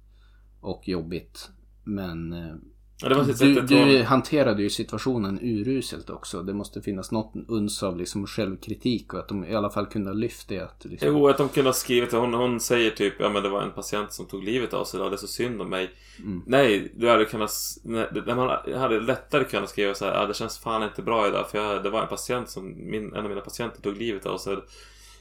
och 0.60 0.88
jobbigt. 0.88 1.50
Men 1.84 2.32
eh, 2.32 2.54
Ja, 3.02 3.08
det 3.08 3.38
du, 3.38 3.60
du 3.60 4.02
hanterade 4.02 4.62
ju 4.62 4.70
situationen 4.70 5.38
uruselt 5.42 6.10
också. 6.10 6.42
Det 6.42 6.54
måste 6.54 6.82
finnas 6.82 7.10
något 7.12 7.32
uns 7.48 7.82
av 7.82 7.96
liksom 7.96 8.26
självkritik 8.26 9.14
och 9.14 9.20
att 9.20 9.28
de 9.28 9.44
i 9.44 9.54
alla 9.54 9.70
fall 9.70 9.86
kunde 9.86 10.10
ha 10.10 10.14
lyft 10.14 10.48
det. 10.48 10.60
Att 10.60 10.84
liksom, 10.84 11.08
Jo, 11.08 11.28
att 11.28 11.36
de 11.38 11.48
kunde 11.48 11.68
ha 11.68 11.74
skrivit 11.74 12.12
hon, 12.12 12.34
hon 12.34 12.60
säger 12.60 12.90
typ 12.90 13.14
ja 13.18 13.28
men 13.28 13.42
det 13.42 13.48
var 13.48 13.62
en 13.62 13.72
patient 13.72 14.12
som 14.12 14.26
tog 14.26 14.44
livet 14.44 14.74
av 14.74 14.84
sig. 14.84 15.00
Ja, 15.00 15.08
det 15.08 15.14
är 15.14 15.16
så 15.16 15.26
synd 15.26 15.62
om 15.62 15.70
mig. 15.70 15.90
Mm. 16.18 16.42
Nej. 16.46 16.92
Du 16.96 17.08
hade 17.08 17.24
kunnat... 17.24 17.50
Nej, 17.84 18.08
det- 18.14 18.34
man 18.34 18.48
hade 18.76 19.00
lättare 19.00 19.44
kunnat 19.44 19.68
skriva 19.70 19.94
så 19.94 20.04
här. 20.04 20.14
Ja, 20.14 20.26
det 20.26 20.34
känns 20.34 20.58
fan 20.58 20.82
inte 20.82 21.02
bra 21.02 21.28
idag. 21.28 21.50
För 21.50 21.58
jag, 21.58 21.82
det 21.82 21.90
var 21.90 22.02
en 22.02 22.08
patient 22.08 22.48
som... 22.48 22.90
Min, 22.90 23.14
en 23.14 23.22
av 23.24 23.28
mina 23.28 23.40
patienter 23.40 23.82
tog 23.82 23.96
livet 23.96 24.26
av 24.26 24.38
sig. 24.38 24.56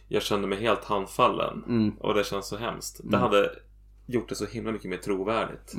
Jag 0.08 0.22
kände 0.24 0.48
mig 0.48 0.60
helt 0.62 0.84
handfallen. 0.84 1.64
Mm. 1.68 1.92
Och 2.00 2.14
det 2.14 2.24
känns 2.26 2.48
så 2.48 2.58
hemskt. 2.58 3.00
Det 3.04 3.08
Mm. 3.18 3.20
hade 3.22 3.50
gjort 4.06 4.30
det 4.30 4.36
så 4.36 4.46
himla 4.46 4.72
mycket 4.72 4.90
mer 4.90 4.98
trovärdigt. 4.98 5.74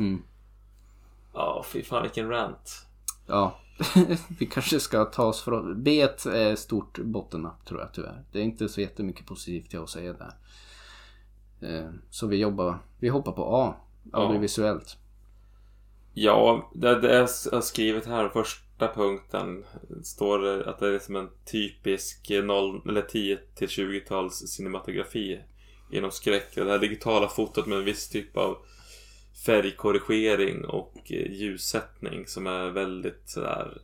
Ja, 1.33 1.64
fy 1.69 1.83
fan 1.83 2.03
vilken 2.03 2.29
rant. 2.29 2.87
Ja, 3.27 3.59
vi 4.38 4.47
kanske 4.47 4.81
ska 4.81 5.05
ta 5.05 5.25
oss 5.25 5.43
från... 5.43 5.83
B 5.83 6.01
är 6.01 6.57
stort 6.57 6.99
bottennapp 6.99 7.67
tror 7.67 7.81
jag 7.81 7.93
tyvärr. 7.93 8.25
Det 8.33 8.38
är 8.38 8.43
inte 8.43 8.69
så 8.69 8.81
jättemycket 8.81 9.27
positivt 9.27 9.71
till 9.71 9.79
att 9.79 9.91
säga 9.91 10.12
där. 10.12 10.35
Eh, 11.61 11.91
Så 12.11 12.27
vi 12.27 12.37
jobbar, 12.37 12.79
vi 12.99 13.09
hoppar 13.09 13.33
på 13.33 13.57
A, 13.57 13.75
audiovisuellt. 14.12 14.97
Ja, 16.14 16.71
det, 16.75 17.01
det 17.01 17.14
jag 17.14 17.29
har 17.53 17.61
skrivit 17.61 18.07
här, 18.07 18.29
första 18.29 18.88
punkten 18.95 19.64
står 20.05 20.38
det 20.38 20.71
att 20.71 20.79
det 20.79 20.95
är 20.95 20.99
som 20.99 21.17
en 21.17 21.29
typisk 21.45 22.31
0 22.45 22.83
eller 22.88 23.03
10 23.03 23.38
till 23.55 23.69
20-tals 23.69 24.35
cinematografi 24.35 25.41
inom 25.91 26.11
skräck. 26.11 26.55
Det 26.55 26.64
här 26.71 26.79
digitala 26.79 27.29
fotot 27.29 27.67
med 27.67 27.79
en 27.79 27.85
viss 27.85 28.09
typ 28.09 28.37
av 28.37 28.57
färgkorrigering 29.46 30.64
och 30.64 30.94
eh, 31.12 31.33
ljussättning 31.33 32.27
som 32.27 32.46
är 32.46 32.70
väldigt 32.70 33.22
sådär 33.24 33.79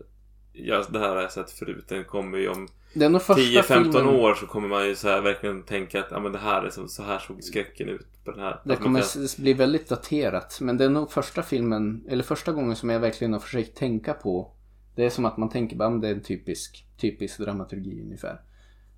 Ja, 0.56 0.84
det 0.90 0.98
här 0.98 1.08
har 1.08 1.22
jag 1.22 1.32
sett 1.32 1.50
förut. 1.50 1.84
Den 1.88 2.04
kommer 2.04 2.38
ju 2.38 2.48
om 2.48 2.68
Det 2.94 3.04
är 3.04 3.08
nog 3.08 3.22
första 3.22 3.42
10-15 3.62 3.62
filmen... 3.92 4.06
år 4.06 4.34
så 4.34 4.46
kommer 4.46 4.68
man 4.68 4.86
ju 4.88 4.94
så 4.94 5.08
här 5.08 5.20
verkligen 5.20 5.62
tänka 5.62 6.00
att 6.00 6.06
ja, 6.10 6.20
men 6.20 6.32
det 6.32 6.38
här 6.38 6.62
är 6.62 6.70
så, 6.70 6.88
så 6.88 7.02
här 7.02 7.18
såg 7.18 7.42
skräcken 7.42 7.88
ut 7.88 8.06
på 8.24 8.30
den 8.30 8.40
här. 8.40 8.60
Det 8.64 8.72
Att 8.72 8.80
kommer 8.80 9.00
kan- 9.00 9.42
bli 9.42 9.52
väldigt 9.52 9.88
daterat. 9.88 10.58
Men 10.60 10.76
det 10.76 10.84
är 10.84 10.88
nog 10.88 11.10
första 11.10 11.42
filmen, 11.42 12.04
eller 12.08 12.22
första 12.22 12.52
gången 12.52 12.76
som 12.76 12.90
jag 12.90 13.00
verkligen 13.00 13.32
har 13.32 13.40
försökt 13.40 13.76
tänka 13.76 14.14
på. 14.14 14.50
Det 14.94 15.04
är 15.04 15.10
som 15.10 15.24
att 15.24 15.36
man 15.36 15.48
tänker 15.50 15.76
bara, 15.76 15.90
"Men 15.90 16.00
det 16.00 16.08
är 16.08 16.14
en 16.14 16.22
typisk, 16.22 16.86
typisk 16.96 17.38
dramaturgi 17.38 18.00
ungefär. 18.02 18.40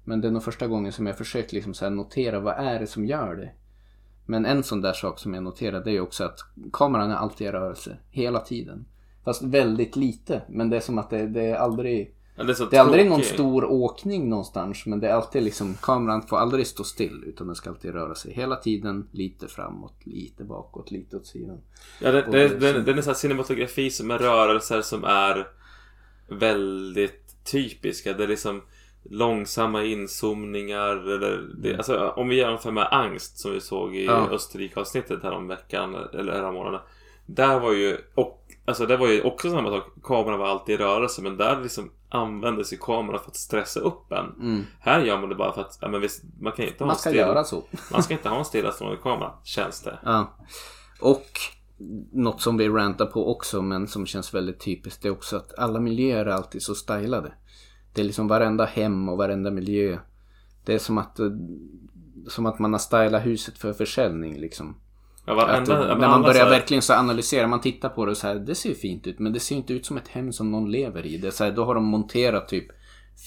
Men 0.04 0.20
det 0.20 0.28
är 0.28 0.32
nog 0.32 0.42
första 0.44 0.66
gången 0.66 0.92
som 0.92 1.06
jag 1.06 1.18
försökt 1.18 1.52
liksom 1.52 1.74
så 1.74 1.90
notera 1.90 2.40
vad 2.40 2.54
är 2.58 2.78
det 2.80 2.86
som 2.86 3.06
gör 3.06 3.34
det. 3.36 3.50
Men 4.26 4.46
en 4.46 4.62
sån 4.62 4.80
där 4.80 4.92
sak 4.92 5.18
som 5.18 5.34
jag 5.34 5.42
noterade 5.42 5.90
är 5.90 6.00
också 6.00 6.24
att 6.24 6.38
kameran 6.72 7.10
är 7.10 7.14
alltid 7.16 7.46
i 7.46 7.50
rörelse. 7.50 7.96
Hela 8.10 8.40
tiden. 8.40 8.86
Fast 9.24 9.42
väldigt 9.42 9.96
lite. 9.96 10.42
Men 10.48 10.70
det 10.70 10.76
är 10.76 10.80
som 10.80 10.98
att 10.98 11.10
det, 11.10 11.26
det 11.26 11.42
är 11.42 11.54
aldrig... 11.56 12.12
Ja, 12.38 12.44
det 12.44 12.52
är, 12.52 12.54
så 12.54 12.64
Det 12.64 12.76
är 12.76 12.80
aldrig 12.80 13.10
någon 13.10 13.22
stor 13.22 13.64
åkning 13.64 14.28
någonstans 14.28 14.86
men 14.86 15.00
det 15.00 15.08
är 15.08 15.12
alltid 15.12 15.42
liksom 15.42 15.74
kameran 15.82 16.22
får 16.22 16.36
aldrig 16.36 16.66
stå 16.66 16.84
still 16.84 17.24
utan 17.26 17.46
den 17.46 17.56
ska 17.56 17.70
alltid 17.70 17.92
röra 17.92 18.14
sig 18.14 18.32
hela 18.32 18.56
tiden 18.56 19.08
lite 19.12 19.48
framåt, 19.48 19.94
lite 20.04 20.44
bakåt, 20.44 20.90
lite 20.90 21.16
åt 21.16 21.26
sidan. 21.26 21.58
Ja, 22.00 22.12
det, 22.12 22.22
det, 22.22 22.48
det- 22.48 22.72
det, 22.72 22.82
det 22.82 22.90
är 22.92 23.06
här 23.06 23.14
cinematografi 23.14 23.90
som 23.90 24.10
är 24.10 24.18
rörelser 24.18 24.82
som 24.82 25.04
är 25.04 25.46
väldigt 26.28 27.44
typiska. 27.44 28.12
Det 28.12 28.24
är 28.24 28.28
liksom 28.28 28.62
långsamma 29.10 29.82
inzoomningar. 29.84 30.90
Eller 30.90 31.48
det, 31.58 31.76
alltså, 31.76 32.12
om 32.16 32.28
vi 32.28 32.36
jämför 32.36 32.70
med 32.70 32.88
Angst 32.90 33.38
som 33.38 33.52
vi 33.52 33.60
såg 33.60 33.96
i 33.96 34.04
Ja. 34.04 34.28
Österrike-avsnittet 34.30 35.22
här 35.22 35.32
om 35.32 35.48
veckan 35.48 35.94
eller 35.94 36.32
här 36.32 36.52
månaden. 36.52 36.80
Där 37.26 37.60
var 37.60 37.72
ju, 37.72 37.96
och, 38.14 38.42
alltså, 38.64 38.86
det 38.86 38.96
var 38.96 39.08
ju 39.08 39.22
också 39.22 39.50
samma 39.50 39.70
sak. 39.70 39.84
Kameran 40.02 40.38
var 40.38 40.46
alltid 40.46 40.74
i 40.74 40.82
rörelse 40.82 41.22
men 41.22 41.36
där 41.36 41.60
liksom 41.62 41.90
användes 42.08 42.72
ju 42.72 42.76
kameran 42.76 43.20
för 43.20 43.30
att 43.30 43.36
stressa 43.36 43.80
upp 43.80 44.12
en. 44.12 44.32
Mm. 44.40 44.64
Här 44.80 45.00
gör 45.00 45.18
man 45.20 45.28
det 45.28 45.34
bara 45.34 45.52
för 45.52 45.60
att 45.60 45.78
ja, 45.80 45.88
men 45.88 46.00
visst, 46.00 46.22
man 46.40 46.52
kan 46.52 46.64
inte 46.64 46.84
ha 46.84 46.86
Man 46.86 46.94
en 46.94 46.98
ska 46.98 47.10
still, 47.10 47.20
göra 47.20 47.44
så. 47.44 47.62
Man 47.92 48.02
ska 48.02 48.14
inte 48.14 48.28
ha 48.28 48.38
en 48.38 48.44
stillastående 48.44 48.96
kamera, 49.02 49.32
känns 49.44 49.82
det. 49.82 49.98
Ja. 50.04 50.36
Och 51.00 51.26
något 52.12 52.40
som 52.40 52.56
vi 52.56 52.68
rantar 52.68 53.06
på 53.06 53.30
också 53.30 53.62
men 53.62 53.88
som 53.88 54.06
känns 54.06 54.34
väldigt 54.34 54.60
typiskt 54.60 55.02
det 55.02 55.08
är 55.08 55.12
också 55.12 55.36
att 55.36 55.58
alla 55.58 55.80
miljöer 55.80 56.26
är 56.26 56.30
alltid 56.30 56.62
så 56.62 56.74
stylade. 56.74 57.32
Det 57.96 58.02
är 58.02 58.04
liksom 58.04 58.28
varenda 58.28 58.64
hem 58.64 59.08
och 59.08 59.18
varenda 59.18 59.50
miljö. 59.50 59.98
Det 60.64 60.74
är 60.74 60.78
som 60.78 60.98
att, 60.98 61.18
eh, 61.18 61.26
som 62.28 62.46
att 62.46 62.58
man 62.58 62.72
har 62.72 62.78
stylat 62.78 63.26
huset 63.26 63.58
för 63.58 63.72
försäljning 63.72 64.40
liksom. 64.40 64.76
Ja, 65.26 65.32
Att, 65.32 65.48
varenda, 65.48 65.72
ja, 65.88 65.88
men 65.88 65.98
när 66.00 66.08
man 66.08 66.22
börjar 66.22 66.44
här- 66.44 66.50
verkligen 66.50 66.82
så 66.82 66.94
analysera, 66.94 67.46
man 67.46 67.60
tittar 67.60 67.88
på 67.88 68.04
det 68.04 68.10
och 68.10 68.16
så 68.16 68.26
här, 68.26 68.34
det 68.34 68.54
ser 68.54 68.68
ju 68.68 68.74
fint 68.74 69.06
ut 69.06 69.18
men 69.18 69.32
det 69.32 69.40
ser 69.40 69.56
inte 69.56 69.72
ut 69.74 69.86
som 69.86 69.96
ett 69.96 70.08
hem 70.08 70.32
som 70.32 70.50
någon 70.52 70.70
lever 70.70 71.06
i. 71.06 71.18
Det 71.18 71.26
är 71.26 71.30
så 71.30 71.44
här, 71.44 71.50
då 71.52 71.64
har 71.64 71.74
de 71.74 71.84
monterat 71.84 72.48
typ 72.48 72.66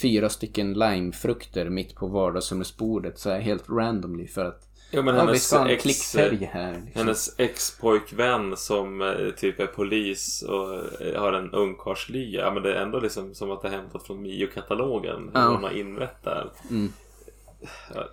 fyra 0.01 0.29
stycken 0.29 0.73
limefrukter 0.73 1.69
mitt 1.69 1.95
på 1.95 2.07
vardagsrumsbordet 2.07 3.19
så 3.19 3.29
här 3.29 3.39
helt 3.39 3.69
randomly 3.69 4.27
för 4.27 4.45
att 4.45 4.68
Men 4.91 5.07
ja, 5.07 5.11
vi 5.13 5.19
hennes 5.19 5.53
en 5.53 5.67
ex, 5.67 6.15
här. 6.15 6.31
Liksom. 6.31 6.87
hennes 6.93 7.35
ex-pojkvän 7.37 8.57
som 8.57 9.01
eh, 9.01 9.29
typ 9.37 9.59
är 9.59 9.67
polis 9.67 10.41
och 10.41 11.01
eh, 11.01 11.21
har 11.21 11.33
en 11.33 11.51
ungkarlslya. 11.51 12.41
Ja 12.41 12.51
men 12.51 12.63
det 12.63 12.73
är 12.73 12.81
ändå 12.81 12.99
liksom 12.99 13.35
som 13.35 13.51
att 13.51 13.61
det 13.61 13.67
är 13.67 13.71
hämtat 13.71 14.03
från 14.03 14.21
Mio-katalogen. 14.21 15.31
Ja. 15.33 15.39
Hur 15.41 15.47
hon 15.47 15.63
har 15.63 15.77
inrett 15.77 16.23
där. 16.23 16.49
Mm. 16.69 16.93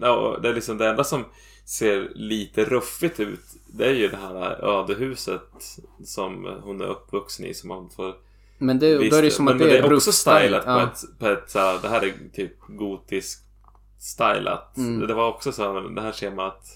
Ja, 0.01 0.39
det 0.43 0.49
är 0.49 0.55
liksom 0.55 0.79
det 0.79 0.89
enda 0.89 1.05
som 1.05 1.25
ser 1.65 2.13
lite 2.15 2.65
ruffigt 2.65 3.21
ut. 3.21 3.45
Det 3.67 3.87
är 3.87 3.95
ju 3.95 4.09
det 4.09 4.17
här 4.17 4.65
ödehuset 4.65 5.79
som 6.05 6.61
hon 6.63 6.81
är 6.81 6.87
uppvuxen 6.87 7.47
i. 7.47 7.55
Som 7.55 7.69
man 7.69 7.91
får 7.97 8.15
Men 8.59 8.79
det, 8.79 8.99
Visst, 8.99 9.11
då 9.11 9.17
är 9.17 9.23
det 9.23 9.31
som 9.31 9.45
men, 9.45 9.55
att 9.55 9.61
men 9.61 9.69
det 9.69 9.79
är 9.79 9.93
också 9.93 10.13
stylat 10.13 10.65
på 10.65 10.71
Ja. 10.71 10.83
ett, 10.83 11.19
på 11.19 11.29
ett 11.29 11.51
så 11.51 11.59
här, 11.59 11.79
det 11.83 11.89
här 11.89 12.05
är 12.05 12.13
typ 12.35 12.53
gotisk 12.69 13.46
stylat. 13.99 14.77
Mm. 14.77 15.07
Det 15.07 15.15
var 15.15 15.29
också 15.29 15.53
så 15.53 15.63
här, 15.73 15.95
det 15.95 16.01
här 16.03 16.13
ser 16.13 16.35
man 16.35 16.47
att, 16.47 16.67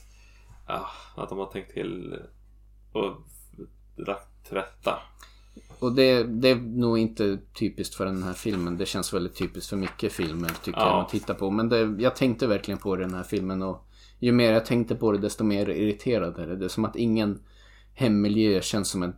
ja, 0.66 0.86
att 1.16 1.28
de 1.28 1.38
har 1.38 1.46
tänkt 1.46 1.72
till 1.72 2.18
och 2.92 3.16
lagt 3.96 4.44
till 4.44 4.54
rätta. 4.54 4.98
Och 5.78 5.92
det, 5.94 6.22
det 6.24 6.48
är 6.48 6.56
nog 6.56 6.98
inte 6.98 7.38
typiskt 7.58 7.94
för 7.94 8.04
den 8.04 8.22
här 8.22 8.32
filmen. 8.32 8.76
Det 8.76 8.86
känns 8.86 9.12
väldigt 9.14 9.34
typiskt 9.34 9.70
för 9.70 9.76
mycket 9.76 10.12
filmer 10.12 10.50
tycker 10.64 10.80
Ja. 10.80 10.86
jag 10.86 11.00
att 11.00 11.08
titta 11.08 11.34
på. 11.34 11.50
Men 11.50 11.68
det, 11.68 11.96
jag 12.02 12.16
tänkte 12.16 12.46
verkligen 12.46 12.78
på 12.78 12.96
det 12.96 13.02
den 13.02 13.14
här 13.14 13.22
filmen 13.22 13.62
och 13.62 13.86
ju 14.18 14.32
mer 14.32 14.52
jag 14.52 14.66
tänkte 14.66 14.94
på 14.94 15.12
det 15.12 15.18
desto 15.18 15.44
mer 15.44 15.68
irriterad 15.70 16.38
är 16.38 16.46
det. 16.46 16.56
Det 16.56 16.64
är 16.64 16.68
som 16.68 16.84
att 16.84 16.96
ingen 16.96 17.42
hemmiljö 17.94 18.60
känns 18.62 18.88
som 18.88 19.02
ett 19.02 19.16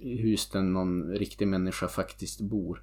hus 0.00 0.50
där 0.50 0.62
någon 0.62 1.08
riktig 1.10 1.48
människa 1.48 1.88
faktiskt 1.88 2.40
bor. 2.40 2.82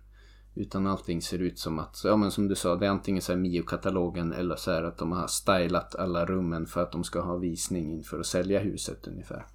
Utan 0.56 0.88
allting 0.88 1.22
ser 1.22 1.40
ut 1.40 1.60
som 1.60 1.80
att, 1.80 2.02
ja 2.04 2.16
men 2.18 2.32
som 2.32 2.48
du 2.48 2.56
sa, 2.56 2.76
det 2.76 2.86
är 2.86 2.90
antingen 2.90 3.22
så 3.22 3.32
här 3.32 3.40
Mio-katalogen 3.40 4.34
eller 4.34 4.56
så 4.56 4.72
här 4.72 4.84
att 4.84 4.98
de 4.98 5.12
har 5.12 5.28
stylat 5.28 5.96
alla 5.96 6.26
rummen 6.26 6.66
för 6.66 6.82
att 6.82 6.92
de 6.92 7.04
ska 7.04 7.22
ha 7.22 7.36
visning 7.36 7.92
inför 7.94 8.20
att 8.20 8.26
sälja 8.26 8.60
huset 8.60 9.08
ungefär. 9.08 9.46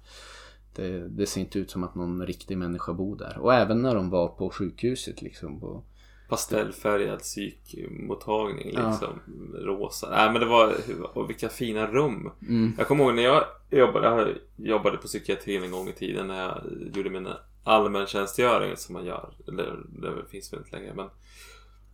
Det, 0.75 1.07
det 1.07 1.25
ser 1.25 1.41
inte 1.41 1.59
ut 1.59 1.71
som 1.71 1.83
att 1.83 1.95
någon 1.95 2.25
riktig 2.25 2.57
människa 2.57 2.93
bor 2.93 3.15
där. 3.17 3.37
Och 3.39 3.53
även 3.53 3.81
när 3.81 3.95
de 3.95 4.09
var 4.09 4.27
på 4.27 4.49
sjukhuset 4.49 5.21
liksom. 5.21 5.59
På, 5.59 5.83
Pastellfärgad 6.29 7.19
psykmottagning 7.19 8.71
Ja. 8.73 8.89
liksom. 8.89 9.19
Rosa. 9.53 10.09
Nej 10.09 10.31
men 10.31 10.41
det 10.41 10.47
var, 10.47 10.73
och 11.13 11.29
vilka 11.29 11.49
fina 11.49 11.87
rum. 11.87 12.31
mm, 12.41 12.73
Jag 12.77 12.87
kommer 12.87 13.03
ihåg 13.03 13.15
när 13.15 13.23
jag 13.23 13.43
jobbade, 13.71 14.07
jag 14.07 14.27
jobbade 14.67 14.97
på 14.97 15.07
psykiatrin 15.07 15.63
en 15.63 15.71
gång 15.71 15.87
i 15.87 15.93
tiden 15.93 16.27
när 16.27 16.41
jag 16.43 16.61
gjorde 16.95 17.09
min 17.09 17.27
allmäntjänstgöring 17.67 18.77
som 18.77 18.93
man 18.93 19.05
gör. 19.05 19.33
Eller 19.47 19.77
det 19.87 20.29
finns 20.29 20.53
väl 20.53 20.59
inte 20.59 20.75
längre 20.75 20.93
men 20.93 21.09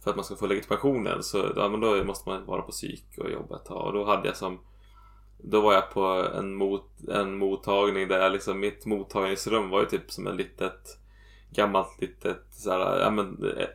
för 0.04 0.10
att 0.10 0.16
man 0.16 0.26
ska 0.26 0.36
få 0.36 0.48
legitimationen 0.48 1.24
så 1.24 1.46
ja, 1.56 1.70
men 1.70 1.80
då 1.80 2.04
måste 2.04 2.30
man 2.30 2.46
vara 2.46 2.62
på 2.62 2.72
psyk 2.72 3.06
och 3.18 3.32
jobba 3.32 3.56
ett 3.56 3.66
tag. 3.66 3.88
Och 3.88 3.94
då 3.94 4.06
hade 4.06 4.28
jag 4.28 4.38
som 4.38 4.60
då 5.38 5.62
var 5.62 5.74
jag 5.74 5.92
på 5.92 6.02
en, 6.36 6.56
mot, 6.56 6.90
en 7.10 7.38
mottagning 7.38 8.08
där 8.08 8.20
jag 8.20 8.32
liksom, 8.32 8.60
mitt 8.60 8.86
mottagningsrum 8.86 9.70
var 9.70 9.80
ju 9.80 9.86
typ 9.86 10.12
som 10.12 10.28
ett 10.28 10.36
litet 10.36 10.98
gammalt 11.50 12.02
litet 12.02 12.46
såhär, 12.52 13.00
ja 13.00 13.10
men 13.10 13.54
eh, 13.58 13.68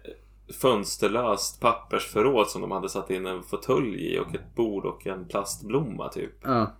fönsterlöst 0.61 1.61
pappersförråd 1.61 2.49
som 2.49 2.61
de 2.61 2.71
hade 2.71 2.89
satt 2.89 3.11
in 3.11 3.27
en 3.27 3.43
fåtölj 3.43 4.15
i 4.15 4.19
och 4.19 4.35
ett 4.35 4.55
bord 4.55 4.85
och 4.85 5.07
en 5.07 5.29
plastblomma 5.29 6.09
typ. 6.09 6.35
ja, 6.43 6.73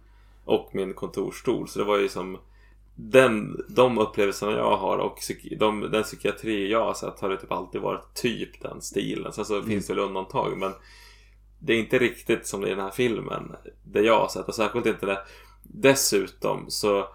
Och 0.45 0.71
min 0.73 0.95
kontorsstol. 0.95 1.69
Så 1.69 1.79
det 1.79 1.85
var 1.85 1.99
ju 1.99 2.09
som 2.09 2.39
den, 3.01 3.61
de 3.69 3.99
upplevelserna 3.99 4.53
jag 4.53 4.77
har 4.77 4.99
och 4.99 5.19
de, 5.59 5.81
den 5.81 6.03
psykiatri 6.03 6.71
jag 6.71 6.85
har 6.85 6.95
sett 6.95 7.21
har 7.21 7.29
det 7.29 7.37
typ 7.37 7.53
alltid 7.53 7.81
varit 7.81 8.15
typ 8.15 8.63
den 8.63 8.81
stilen. 8.83 9.33
Sen 9.33 9.45
så 9.45 9.63
finns 9.63 9.87
det 9.87 9.95
väl 9.95 10.05
undantag 10.05 10.59
men 10.59 10.73
det 11.59 11.73
är 11.73 11.79
inte 11.79 11.99
riktigt 11.99 12.47
som 12.47 12.67
i 12.67 12.71
den 12.71 12.81
här 12.81 12.91
filmen. 12.91 13.53
Det 13.85 14.01
jag 14.03 14.21
har 14.21 14.29
sett 14.29 14.49
och 14.49 14.55
särskilt 14.55 14.87
inte 14.87 15.07
det. 15.07 15.19
Dessutom 15.63 16.65
så 16.69 17.09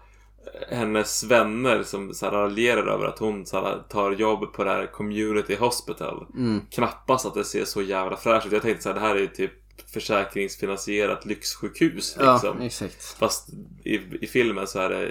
hennes 0.68 1.24
vänner 1.24 1.82
som 1.82 2.14
så 2.14 2.26
här 2.26 2.32
raljerar 2.32 2.86
över 2.86 3.06
att 3.06 3.18
hon 3.18 3.46
så 3.46 3.60
här, 3.60 3.82
tar 3.88 4.12
jobb 4.12 4.52
på 4.52 4.64
det 4.64 4.70
här 4.70 4.86
community 4.86 5.56
hospital. 5.56 6.26
mm, 6.34 6.60
Knappast 6.70 7.26
att 7.26 7.34
det 7.34 7.44
ser 7.44 7.64
så 7.64 7.82
jävla 7.82 8.16
fräscht 8.16 8.46
ut. 8.46 8.52
Jag 8.52 8.62
tänkte 8.62 8.82
så 8.82 8.88
här, 8.88 8.94
det 8.94 9.00
här 9.00 9.16
är 9.16 9.20
ju 9.20 9.26
typ 9.26 9.52
försäkringsfinansierat 9.92 11.24
lyxsjukhus. 11.26 12.16
Ja, 12.20 12.32
Liksom. 12.32 12.60
exakt. 12.60 13.04
Fast 13.04 13.48
i, 13.84 13.94
i 14.20 14.26
filmen 14.26 14.66
så 14.66 14.78
är 14.78 14.88
det 14.88 15.10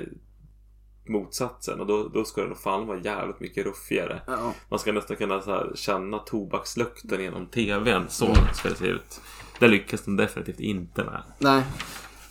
motsatsen 1.05 1.79
och 1.79 1.85
då, 1.87 2.07
då 2.07 2.25
ska 2.25 2.41
det 2.41 2.47
nog 2.47 2.57
fan 2.57 2.87
vara 2.87 2.99
jävligt 2.99 3.39
mycket 3.39 3.65
ruffigare. 3.65 4.21
Ja. 4.27 4.53
Man 4.69 4.79
ska 4.79 4.91
nästan 4.91 5.17
kunna 5.17 5.39
här, 5.39 5.71
känna 5.75 6.19
tobakslukten 6.19 7.21
genom 7.21 7.45
TVn. 7.47 8.05
Så 8.09 8.25
Mm. 8.25 8.37
ska 8.53 8.69
det 8.69 8.75
se 8.75 8.87
ut. 8.87 9.21
Det 9.59 9.67
lyckas 9.67 10.05
de 10.05 10.15
definitivt 10.15 10.59
inte 10.59 11.03
med. 11.03 11.21
Nej, 11.39 11.63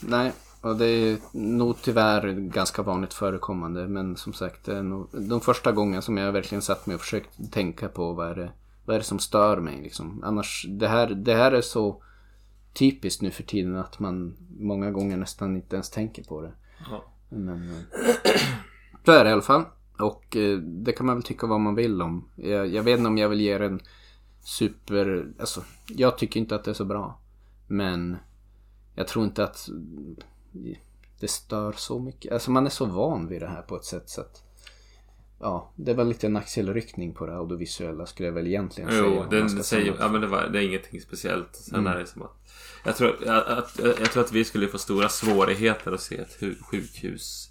nej. 0.00 0.32
Och 0.60 0.76
det 0.76 0.86
är 0.86 1.18
nog 1.32 1.76
tyvärr 1.82 2.32
ganska 2.32 2.82
vanligt 2.82 3.14
förekommande. 3.14 3.88
Men 3.88 4.16
som 4.16 4.32
sagt, 4.32 4.66
nog 4.66 5.08
de 5.12 5.40
första 5.40 5.72
gången 5.72 6.02
som 6.02 6.16
jag 6.16 6.32
verkligen 6.32 6.62
satt 6.62 6.86
mig 6.86 6.94
och 6.94 7.00
försökt 7.00 7.52
tänka 7.52 7.88
på 7.88 8.12
vad 8.12 8.30
är 8.30 8.34
det, 8.34 8.52
vad 8.84 8.94
är 8.96 9.00
det 9.00 9.04
som 9.06 9.18
stör 9.18 9.56
mig. 9.56 9.82
Liksom. 9.82 10.22
Annars, 10.24 10.66
det 10.68 10.88
här, 10.88 11.06
det 11.08 11.34
här 11.34 11.52
är 11.52 11.60
så 11.60 12.02
typiskt 12.74 13.22
nu 13.22 13.30
för 13.30 13.42
tiden 13.42 13.76
att 13.76 13.98
man 13.98 14.36
många 14.58 14.90
gånger 14.90 15.16
nästan 15.16 15.56
inte 15.56 15.76
ens 15.76 15.90
tänker 15.90 16.24
på 16.24 16.40
det. 16.40 16.52
Ja. 16.90 17.04
Men, 17.32 17.70
eh, 17.70 17.78
så 19.04 19.12
är 19.12 19.24
det 19.24 19.30
i 19.30 19.32
alla 19.32 19.42
fall. 19.42 19.64
Och 19.98 20.36
eh, 20.36 20.58
det 20.58 20.92
kan 20.92 21.06
man 21.06 21.16
väl 21.16 21.22
tycka 21.22 21.46
vad 21.46 21.60
man 21.60 21.74
vill 21.74 22.02
om. 22.02 22.28
Jag, 22.36 22.66
jag 22.66 22.82
vet 22.82 22.98
inte 22.98 23.08
om 23.08 23.18
jag 23.18 23.28
vill 23.28 23.40
ge 23.40 23.58
den 23.58 23.80
super... 24.40 25.32
Alltså, 25.38 25.64
jag 25.86 26.18
tycker 26.18 26.40
inte 26.40 26.54
att 26.54 26.64
det 26.64 26.70
är 26.70 26.74
så 26.74 26.84
bra. 26.84 27.18
Men 27.66 28.16
jag 28.94 29.08
tror 29.08 29.24
inte 29.24 29.44
att 29.44 29.68
det 31.20 31.28
stör 31.28 31.72
så 31.72 31.98
mycket. 31.98 32.32
Alltså 32.32 32.50
man 32.50 32.66
är 32.66 32.70
så 32.70 32.84
van 32.84 33.28
vid 33.28 33.42
det 33.42 33.48
här 33.48 33.62
på 33.62 33.76
ett 33.76 33.84
sätt 33.84 34.08
så 34.10 34.20
att... 34.20 34.42
Ja, 35.44 35.72
det 35.76 35.94
var 35.94 36.04
lite 36.04 36.26
en 36.26 36.36
axelryckning 36.36 37.14
på 37.14 37.26
det 37.26 37.36
audiovisuella 37.36 38.06
skulle 38.06 38.28
jag 38.28 38.34
väl 38.34 38.46
egentligen 38.46 38.90
säga. 38.90 39.02
Jo, 39.02 39.24
den 39.30 39.64
säger, 39.64 39.96
ja 40.00 40.08
men 40.08 40.20
det, 40.20 40.26
var, 40.26 40.48
det 40.48 40.58
är 40.58 40.62
ingenting 40.62 41.00
speciellt. 41.00 41.56
Sen 41.56 41.78
Mm. 41.80 41.92
är 41.92 41.98
det 41.98 42.06
som 42.06 42.22
att 42.22 42.36
jag 42.84 42.96
tror 42.96 43.28
att, 43.28 43.46
att, 43.46 43.80
jag 44.00 44.10
tror 44.12 44.22
att 44.24 44.32
vi 44.32 44.44
skulle 44.44 44.68
få 44.68 44.78
stora 44.78 45.08
svårigheter 45.08 45.92
att 45.92 46.00
se 46.00 46.16
ett 46.18 46.40
hu- 46.40 46.62
sjukhus 46.62 47.48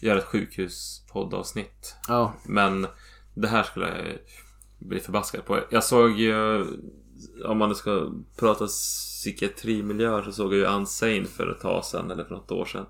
Göra 0.00 0.18
ett 0.18 0.24
sjukhuspoddavsnitt 0.24 1.94
Ja, 2.08 2.34
Men 2.44 2.86
det 3.34 3.48
här 3.48 3.62
skulle 3.62 3.86
jag 3.88 4.18
bli 4.88 5.00
förbaskad 5.00 5.44
på 5.44 5.60
Jag 5.70 5.84
såg 5.84 6.10
ju 6.18 6.64
Om 7.44 7.58
man 7.58 7.68
nu 7.68 7.74
ska 7.74 8.10
prata 8.38 8.66
psykiatrimiljöer 8.66 10.22
så 10.22 10.32
såg 10.32 10.54
jag 10.54 10.58
ju 10.58 10.76
Unsane 10.76 11.24
för 11.24 11.50
ett 11.50 11.60
tag 11.60 11.84
sedan 11.84 12.10
Eller 12.10 12.24
för 12.24 12.34
något 12.34 12.50
år 12.52 12.64
sedan 12.64 12.86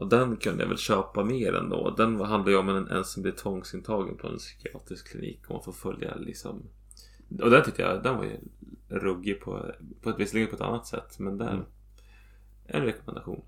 Och 0.00 0.08
den 0.08 0.36
kunde 0.36 0.62
jag 0.62 0.68
väl 0.68 0.78
köpa 0.78 1.24
mer 1.24 1.54
ändå 1.54 1.94
Den 1.96 2.20
handlar 2.20 2.50
ju 2.50 2.58
om 2.58 2.68
en, 2.68 2.88
en 2.88 3.04
som 3.04 3.22
blir 3.22 3.32
tvångsintagen 3.32 4.16
på 4.16 4.28
en 4.28 4.38
psykiatrisk 4.38 5.10
klinik 5.10 5.40
Och 5.46 5.54
man 5.54 5.62
får 5.62 5.72
följa 5.72 6.14
liksom 6.14 6.62
Och 7.42 7.50
den 7.50 7.64
tyckte 7.64 7.82
jag, 7.82 8.02
den 8.02 8.16
var 8.16 8.24
ju 8.24 8.36
ruggig 8.88 9.40
på, 9.40 9.74
på 10.02 10.10
ett 10.10 10.18
visserligen 10.18 10.48
på 10.48 10.54
ett 10.56 10.62
annat 10.62 10.86
sätt 10.86 11.18
Men 11.18 11.38
den 11.38 11.48
Mm. 11.48 11.64
En 12.66 12.82
rekommendation 12.82 13.42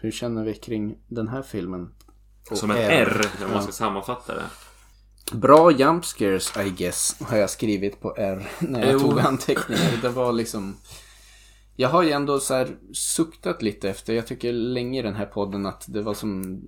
hur 0.00 0.10
känner 0.10 0.44
vi 0.44 0.54
kring 0.54 0.98
den 1.08 1.28
här 1.28 1.42
filmen? 1.42 1.92
Och 2.50 2.58
Som 2.58 2.70
ett 2.70 2.78
R, 2.78 3.26
om 3.44 3.50
man 3.52 3.62
ska 3.62 3.72
sammanfatta 3.72 4.34
det 4.34 4.42
Bra 5.32 5.70
jump 5.72 6.04
scares 6.04 6.56
I 6.56 6.70
guess 6.70 7.16
har 7.20 7.36
jag 7.36 7.50
skrivit 7.50 8.00
på 8.00 8.14
R 8.16 8.48
när 8.60 8.80
jag 8.80 8.92
Jo. 8.92 8.98
tog 8.98 9.20
anteckningar. 9.20 9.98
Det 10.02 10.08
var 10.08 10.32
liksom... 10.32 10.76
Jag 11.76 11.88
har 11.88 12.02
ju 12.02 12.10
ändå 12.10 12.40
så 12.40 12.54
här 12.54 12.76
suktat 12.92 13.62
lite 13.62 13.90
efter, 13.90 14.14
jag 14.14 14.26
tycker 14.26 14.52
länge 14.52 14.98
i 14.98 15.02
den 15.02 15.14
här 15.14 15.26
podden 15.26 15.66
att 15.66 15.84
det 15.88 16.02
var 16.02 16.14
som... 16.14 16.60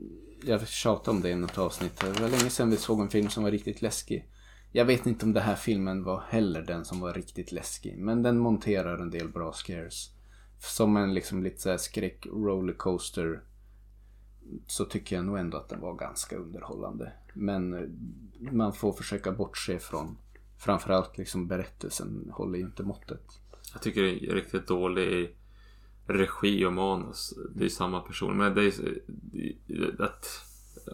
Jag 0.46 0.68
tjatade 0.68 1.16
om 1.16 1.22
det 1.22 1.30
i 1.30 1.34
något 1.34 1.58
avsnitt. 1.58 2.00
Det 2.00 2.20
var 2.20 2.28
länge 2.28 2.50
sedan 2.50 2.70
vi 2.70 2.76
såg 2.76 3.00
en 3.00 3.08
film 3.08 3.28
som 3.28 3.44
var 3.44 3.50
riktigt 3.50 3.82
läskig. 3.82 4.28
Jag 4.72 4.84
vet 4.84 5.06
inte 5.06 5.26
om 5.26 5.32
den 5.32 5.42
här 5.42 5.54
filmen 5.54 6.04
var 6.04 6.20
heller 6.28 6.62
den 6.62 6.84
som 6.84 7.00
var 7.00 7.12
riktigt 7.12 7.52
läskig. 7.52 7.98
Men 7.98 8.22
den 8.22 8.38
monterar 8.38 8.98
en 8.98 9.10
del 9.10 9.28
bra 9.28 9.52
scares. 9.52 10.10
Som 10.58 10.96
en 10.96 11.14
liksom 11.14 11.42
lite 11.42 11.60
så 11.60 11.70
här 11.70 11.76
skräck 11.76 12.26
rollercoaster 12.26 13.42
så 14.66 14.84
tycker 14.84 15.16
jag 15.16 15.24
nog 15.24 15.38
ändå 15.38 15.56
att 15.56 15.68
den 15.68 15.80
var 15.80 15.94
ganska 15.94 16.36
underhållande. 16.36 17.12
Men 17.34 17.74
eh, 17.74 17.88
man 18.52 18.72
får 18.72 18.92
försöka 18.92 19.32
bortse 19.32 19.78
från 19.78 20.16
framförallt 20.58 21.18
liksom 21.18 21.48
berättelsen 21.48 22.30
håller 22.32 22.58
ju 22.58 22.64
inte 22.64 22.82
måttet. 22.82 23.40
Jag 23.74 23.82
tycker 23.82 24.02
det 24.02 24.26
är 24.26 24.34
riktigt 24.34 24.66
dålig 24.66 25.36
regi 26.06 26.64
och 26.64 26.72
manus. 26.72 27.34
Det 27.54 27.64
är 27.64 27.68
samma 27.68 28.00
person. 28.00 28.36
Men 28.36 28.54
det 28.54 28.64
är 28.64 30.02
att 30.02 30.26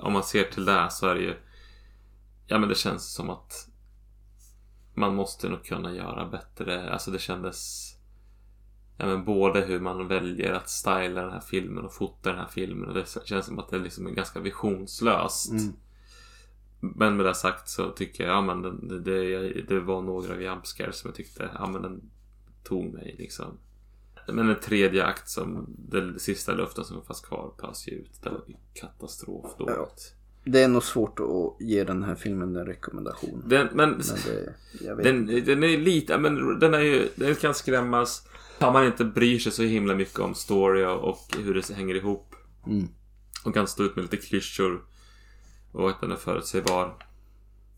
om 0.02 0.12
man 0.12 0.24
ser 0.24 0.44
till 0.44 0.64
det 0.64 0.88
så 0.90 1.06
är 1.06 1.14
det 1.14 1.20
ju 1.20 1.34
Ja 2.46 2.58
men 2.58 2.68
det 2.68 2.74
känns 2.74 3.12
som 3.12 3.30
att 3.30 3.68
man 4.94 5.14
måste 5.14 5.48
nog 5.48 5.64
kunna 5.64 5.94
göra 5.94 6.28
bättre. 6.28 6.92
Alltså 6.92 7.10
det 7.10 7.18
kändes 7.18 7.90
Ja 8.96 9.06
men 9.06 9.24
både 9.24 9.60
hur 9.60 9.80
man 9.80 10.08
väljer 10.08 10.52
att 10.52 10.70
styla 10.70 11.22
den 11.22 11.32
här 11.32 11.40
filmen 11.40 11.84
och 11.84 11.94
fota 11.94 12.30
den 12.30 12.38
här 12.38 12.48
filmen. 12.48 12.88
Och 12.88 12.94
det 12.94 13.18
känns 13.24 13.46
som 13.46 13.58
att 13.58 13.68
det 13.68 13.78
liksom 13.78 14.06
är 14.06 14.10
ganska 14.10 14.40
visionslöst. 14.40 15.50
Mm. 15.50 15.72
Men 16.80 17.16
med 17.16 17.26
det 17.26 17.34
sagt 17.34 17.68
så 17.68 17.90
tycker 17.90 18.24
jag, 18.24 18.32
ja 18.32 18.40
men 18.40 18.62
det, 18.88 19.00
det, 19.00 19.52
det 19.68 19.80
var 19.80 20.02
några 20.02 20.40
jump 20.40 20.66
scares 20.66 20.98
som 20.98 21.08
jag 21.08 21.14
tyckte, 21.14 21.50
ja 21.58 21.66
men 21.66 21.82
den 21.82 22.10
tog 22.62 22.92
mig 22.92 23.14
liksom. 23.18 23.58
Men 24.28 24.48
en 24.48 24.60
tredje 24.60 25.04
akt 25.04 25.28
som, 25.28 25.66
den 25.78 26.18
sista 26.18 26.52
luften 26.52 26.84
som 26.84 27.02
fanns 27.04 27.20
kvar 27.20 27.52
ju 27.86 27.94
ut. 27.94 28.22
Det 28.22 28.30
var 28.30 28.42
ju 28.46 28.54
katastrofdåligt. 28.74 30.14
Det 30.44 30.62
är 30.62 30.68
nog 30.68 30.84
svårt 30.84 31.20
att 31.20 31.66
ge 31.66 31.84
den 31.84 32.02
här 32.02 32.14
filmen 32.14 32.56
en 32.56 32.66
rekommendation. 32.66 33.42
Den, 33.46 33.68
men 33.72 33.90
Men 33.90 33.98
det, 34.96 35.02
den, 35.02 35.44
den 35.44 35.64
är 35.64 35.78
lite, 35.78 36.12
ja, 36.12 36.18
men 36.18 36.58
den 36.58 36.74
är 36.74 36.80
ju, 36.80 37.08
den 37.14 37.34
kan 37.34 37.54
skrämmas. 37.54 38.26
Om 38.58 38.72
man 38.72 38.86
inte 38.86 39.04
bryr 39.04 39.38
sig 39.38 39.52
så 39.52 39.62
himla 39.62 39.94
mycket 39.94 40.18
om 40.18 40.34
story 40.34 40.84
och, 40.84 41.18
hur 41.38 41.54
det 41.54 41.74
hänger 41.74 41.94
ihop. 41.94 42.34
Mm. 42.66 42.88
Och 43.44 43.54
kan 43.54 43.66
stå 43.66 43.82
ut 43.82 43.96
med 43.96 44.02
lite 44.02 44.16
klyschor. 44.16 44.84
Och 45.72 45.90
att 45.90 46.00
den 46.00 46.12
är 46.12 46.16
förutsägbar. 46.16 46.94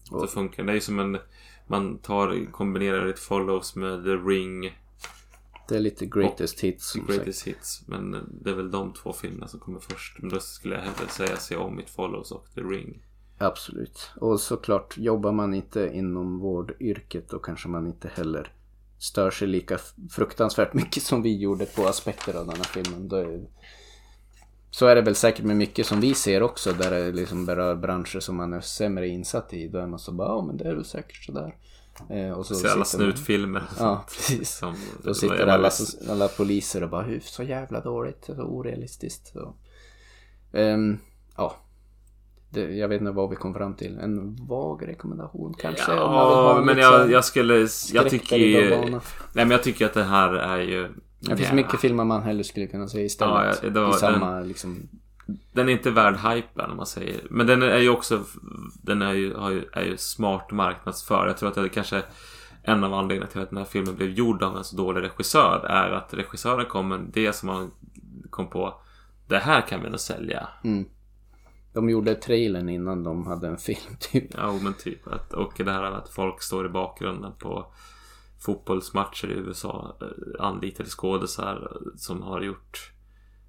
Så 0.04 0.14
Och- 0.14 0.30
funkar 0.30 0.56
den. 0.56 0.66
Det 0.66 0.72
är 0.72 0.74
ju 0.74 0.80
som 0.80 0.98
en... 0.98 1.18
Man 1.66 1.98
tar, 1.98 2.52
kombinerar 2.52 3.06
ett 3.06 3.18
follows 3.18 3.76
med 3.76 4.04
The 4.04 4.10
Ring, 4.10 4.78
Det 5.68 5.76
är 5.76 5.80
lite 5.80 6.06
greatest 6.06 6.60
hits 6.60 6.90
som 6.90 7.00
sagt. 7.00 7.12
Greatest 7.12 7.46
Hits. 7.46 7.82
Men 7.86 8.28
det 8.42 8.50
är 8.50 8.54
väl 8.54 8.70
de 8.70 8.92
två 8.92 9.12
filmerna 9.12 9.48
som 9.48 9.60
kommer 9.60 9.80
först. 9.80 10.18
Men 10.18 10.28
då 10.28 10.40
skulle 10.40 10.74
jag 10.74 10.82
hellre 10.82 11.08
säga 11.08 11.36
Se 11.36 11.56
om 11.56 11.80
It 11.80 11.90
Follows 11.90 12.32
och 12.32 12.46
The 12.54 12.60
Ring. 12.60 13.02
Absolut. 13.38 14.10
Och 14.16 14.40
såklart, 14.40 14.98
jobbar 14.98 15.32
man 15.32 15.54
inte 15.54 15.90
inom 15.94 16.38
vårdyrket 16.38 17.28
då 17.28 17.38
kanske 17.38 17.68
man 17.68 17.86
inte 17.86 18.08
heller 18.08 18.52
stör 18.98 19.30
sig 19.30 19.48
lika 19.48 19.78
fruktansvärt 20.10 20.74
mycket 20.74 21.02
som 21.02 21.22
vi 21.22 21.36
gjorde 21.36 21.66
på 21.66 21.86
aspekter 21.86 22.34
av 22.34 22.46
den 22.46 22.56
här 22.56 22.64
filmen. 22.64 23.08
Då 23.08 23.16
är, 23.16 23.46
så 24.74 24.86
är 24.86 24.94
det 24.94 25.02
väl 25.02 25.14
säkert 25.14 25.44
med 25.44 25.56
mycket 25.56 25.86
som 25.86 26.00
vi 26.00 26.14
ser 26.14 26.42
också 26.42 26.72
där 26.72 26.90
det 26.90 27.12
liksom 27.12 27.46
berör 27.46 27.76
branscher 27.76 28.20
som 28.20 28.36
man 28.36 28.52
är 28.52 28.60
sämre 28.60 29.08
insatt 29.08 29.54
i. 29.54 29.68
Då 29.68 29.78
är 29.78 29.86
man 29.86 29.98
så 29.98 30.12
bara, 30.12 30.28
ja 30.28 30.42
men 30.42 30.56
det 30.56 30.64
är 30.64 30.74
väl 30.74 30.84
säkert 30.84 31.24
sådär. 31.24 31.54
Eh, 32.10 32.30
och 32.30 32.46
så 32.46 32.54
Se 32.54 32.68
alla 32.68 32.84
snutfilmer. 32.84 33.62
Ja, 33.78 34.04
precis. 34.08 34.50
Som, 34.50 34.74
Då 35.04 35.14
sitter 35.14 35.46
alla, 35.46 35.68
visst- 35.68 36.08
alla 36.10 36.28
poliser 36.28 36.82
och 36.82 36.90
bara 36.90 37.02
hur 37.02 37.20
så 37.20 37.42
jävla 37.42 37.80
dåligt, 37.80 38.24
så 38.24 38.32
orealistiskt. 38.32 39.32
Så. 39.32 39.54
Ehm, 40.52 40.98
ja. 41.36 41.56
Det, 42.50 42.76
jag 42.76 42.88
vet 42.88 43.00
inte 43.00 43.12
vad 43.12 43.30
vi 43.30 43.36
kom 43.36 43.54
fram 43.54 43.74
till. 43.74 43.98
En 43.98 44.46
vag 44.46 44.88
rekommendation 44.88 45.54
kanske? 45.58 45.92
Ja, 45.92 46.58
en 46.58 46.64
men 46.66 46.78
jag, 46.78 47.10
jag 47.10 47.24
skulle... 47.24 47.68
Jag 47.92 48.10
tycker. 48.10 48.38
Nej 48.78 49.00
men 49.32 49.50
jag 49.50 49.62
tycker 49.62 49.86
att 49.86 49.94
det 49.94 50.04
här 50.04 50.34
är 50.34 50.60
ju... 50.60 50.88
Det 51.22 51.36
finns 51.36 51.52
mycket 51.52 51.80
filmer 51.80 52.04
man 52.04 52.22
hellre 52.22 52.44
skulle 52.44 52.66
kunna 52.66 52.88
se 52.88 53.00
istället. 53.04 53.60
Ja, 53.62 53.70
var- 53.70 53.90
I 53.90 53.92
samma 53.92 54.40
liksom... 54.40 54.88
Den 55.52 55.68
är 55.68 55.72
inte 55.72 55.90
värd 55.90 56.16
hypen 56.16 56.70
om 56.70 56.76
man 56.76 56.86
säger. 56.86 57.20
Men 57.30 57.46
den 57.46 57.62
är 57.62 57.78
ju 57.78 57.88
också... 57.88 58.24
Den 58.82 59.02
är 59.02 59.12
ju, 59.12 59.26
ju, 59.26 59.64
är 59.72 59.84
ju 59.84 59.96
smart 59.96 60.50
marknadsför. 60.50 61.26
Jag 61.26 61.36
tror 61.36 61.48
att 61.48 61.54
det 61.54 61.60
är 61.60 61.68
kanske 61.68 62.02
en 62.62 62.84
av 62.84 62.94
anledningarna 62.94 63.30
till 63.30 63.40
att 63.40 63.48
den 63.48 63.58
här 63.58 63.64
filmen 63.64 63.96
blev 63.96 64.10
gjord 64.10 64.42
av 64.42 64.56
en 64.56 64.64
så 64.64 64.76
dålig 64.76 65.02
regissör 65.02 65.66
är 65.66 65.90
att 65.90 66.14
regissören 66.14 66.66
kom 66.66 66.88
med 66.88 67.00
det 67.12 67.32
som 67.32 67.48
han 67.48 67.70
kom 68.30 68.50
på. 68.50 68.74
Det 69.28 69.38
här 69.38 69.60
kan 69.60 69.82
vi 69.82 69.90
nog 69.90 70.00
sälja. 70.00 70.48
Mm. 70.64 70.84
De 71.72 71.90
gjorde 71.90 72.14
trailern 72.14 72.68
innan 72.68 73.04
de 73.04 73.26
hade 73.26 73.48
en 73.48 73.58
film 73.58 73.96
typ. 74.00 74.24
Ja, 74.36 74.52
men 74.62 74.74
typ. 74.74 75.06
Att, 75.06 75.32
och 75.32 75.52
det 75.56 75.72
här 75.72 75.82
att 75.82 76.08
folk 76.08 76.42
står 76.42 76.66
i 76.66 76.68
bakgrunden 76.68 77.32
på 77.38 77.66
fotbollsmatcher 78.44 79.28
i 79.30 79.34
USA. 79.34 79.96
eh, 80.00 80.44
Anlitade 80.44 80.88
skådisar 80.88 81.78
som 81.96 82.22
har 82.22 82.40
gjort... 82.40 82.92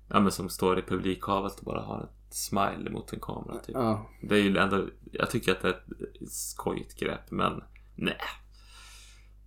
Ja, 0.10 0.20
men 0.20 0.32
som 0.32 0.50
står 0.50 0.80
i 0.80 0.82
publikhavet 0.82 1.60
och 1.60 1.66
bara 1.66 1.82
har 1.82 2.04
ett 2.04 2.34
smile 2.34 2.90
mot 2.90 3.14
en 3.14 3.20
kamera. 3.20 3.60
Typ. 3.60 3.76
Ja. 3.76 4.10
Det 4.22 4.36
är 4.36 4.40
ju 4.42 4.58
ändå... 4.58 4.86
Jag 5.12 5.30
tycker 5.30 5.52
att 5.52 5.62
det 5.62 5.68
är 5.68 5.72
ett 5.72 6.32
skojigt 6.32 7.00
grepp, 7.00 7.32
men 7.32 7.64
nej. 7.96 8.18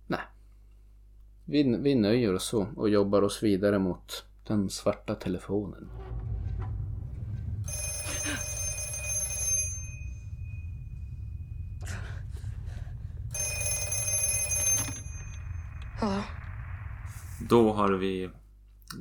Nej. 0.07 0.19
Vi, 1.45 1.77
vi 1.77 1.95
nöjer 1.95 2.33
oss 2.33 2.43
så 2.45 2.67
och 2.75 2.89
jobbar 2.89 3.21
oss 3.21 3.43
vidare 3.43 3.79
mot 3.79 4.23
den 4.47 4.69
svarta 4.69 5.15
telefonen. 5.15 5.89
Då 17.39 17.73
har 17.73 17.91
vi 17.91 18.29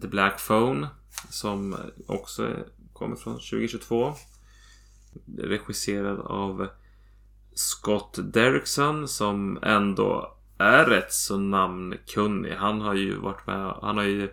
The 0.02 0.08
Black 0.08 0.46
Phone 0.46 0.88
som 1.30 1.76
också 2.06 2.56
kommer 2.92 3.16
från 3.16 3.34
2022. 3.34 4.14
Regisserad 5.38 6.20
av 6.20 6.68
Scott 7.54 8.18
Derrickson 8.32 9.08
som 9.08 9.58
ändå 9.62 10.36
är 10.58 10.84
rätt 10.84 11.12
så 11.12 11.36
namnkunnig. 11.38 12.52
Han 12.52 12.80
har 12.80 12.94
ju 12.94 13.16
varit 13.16 13.46
med, 13.46 13.74
han 13.82 13.96
har 13.96 14.04
ju 14.04 14.30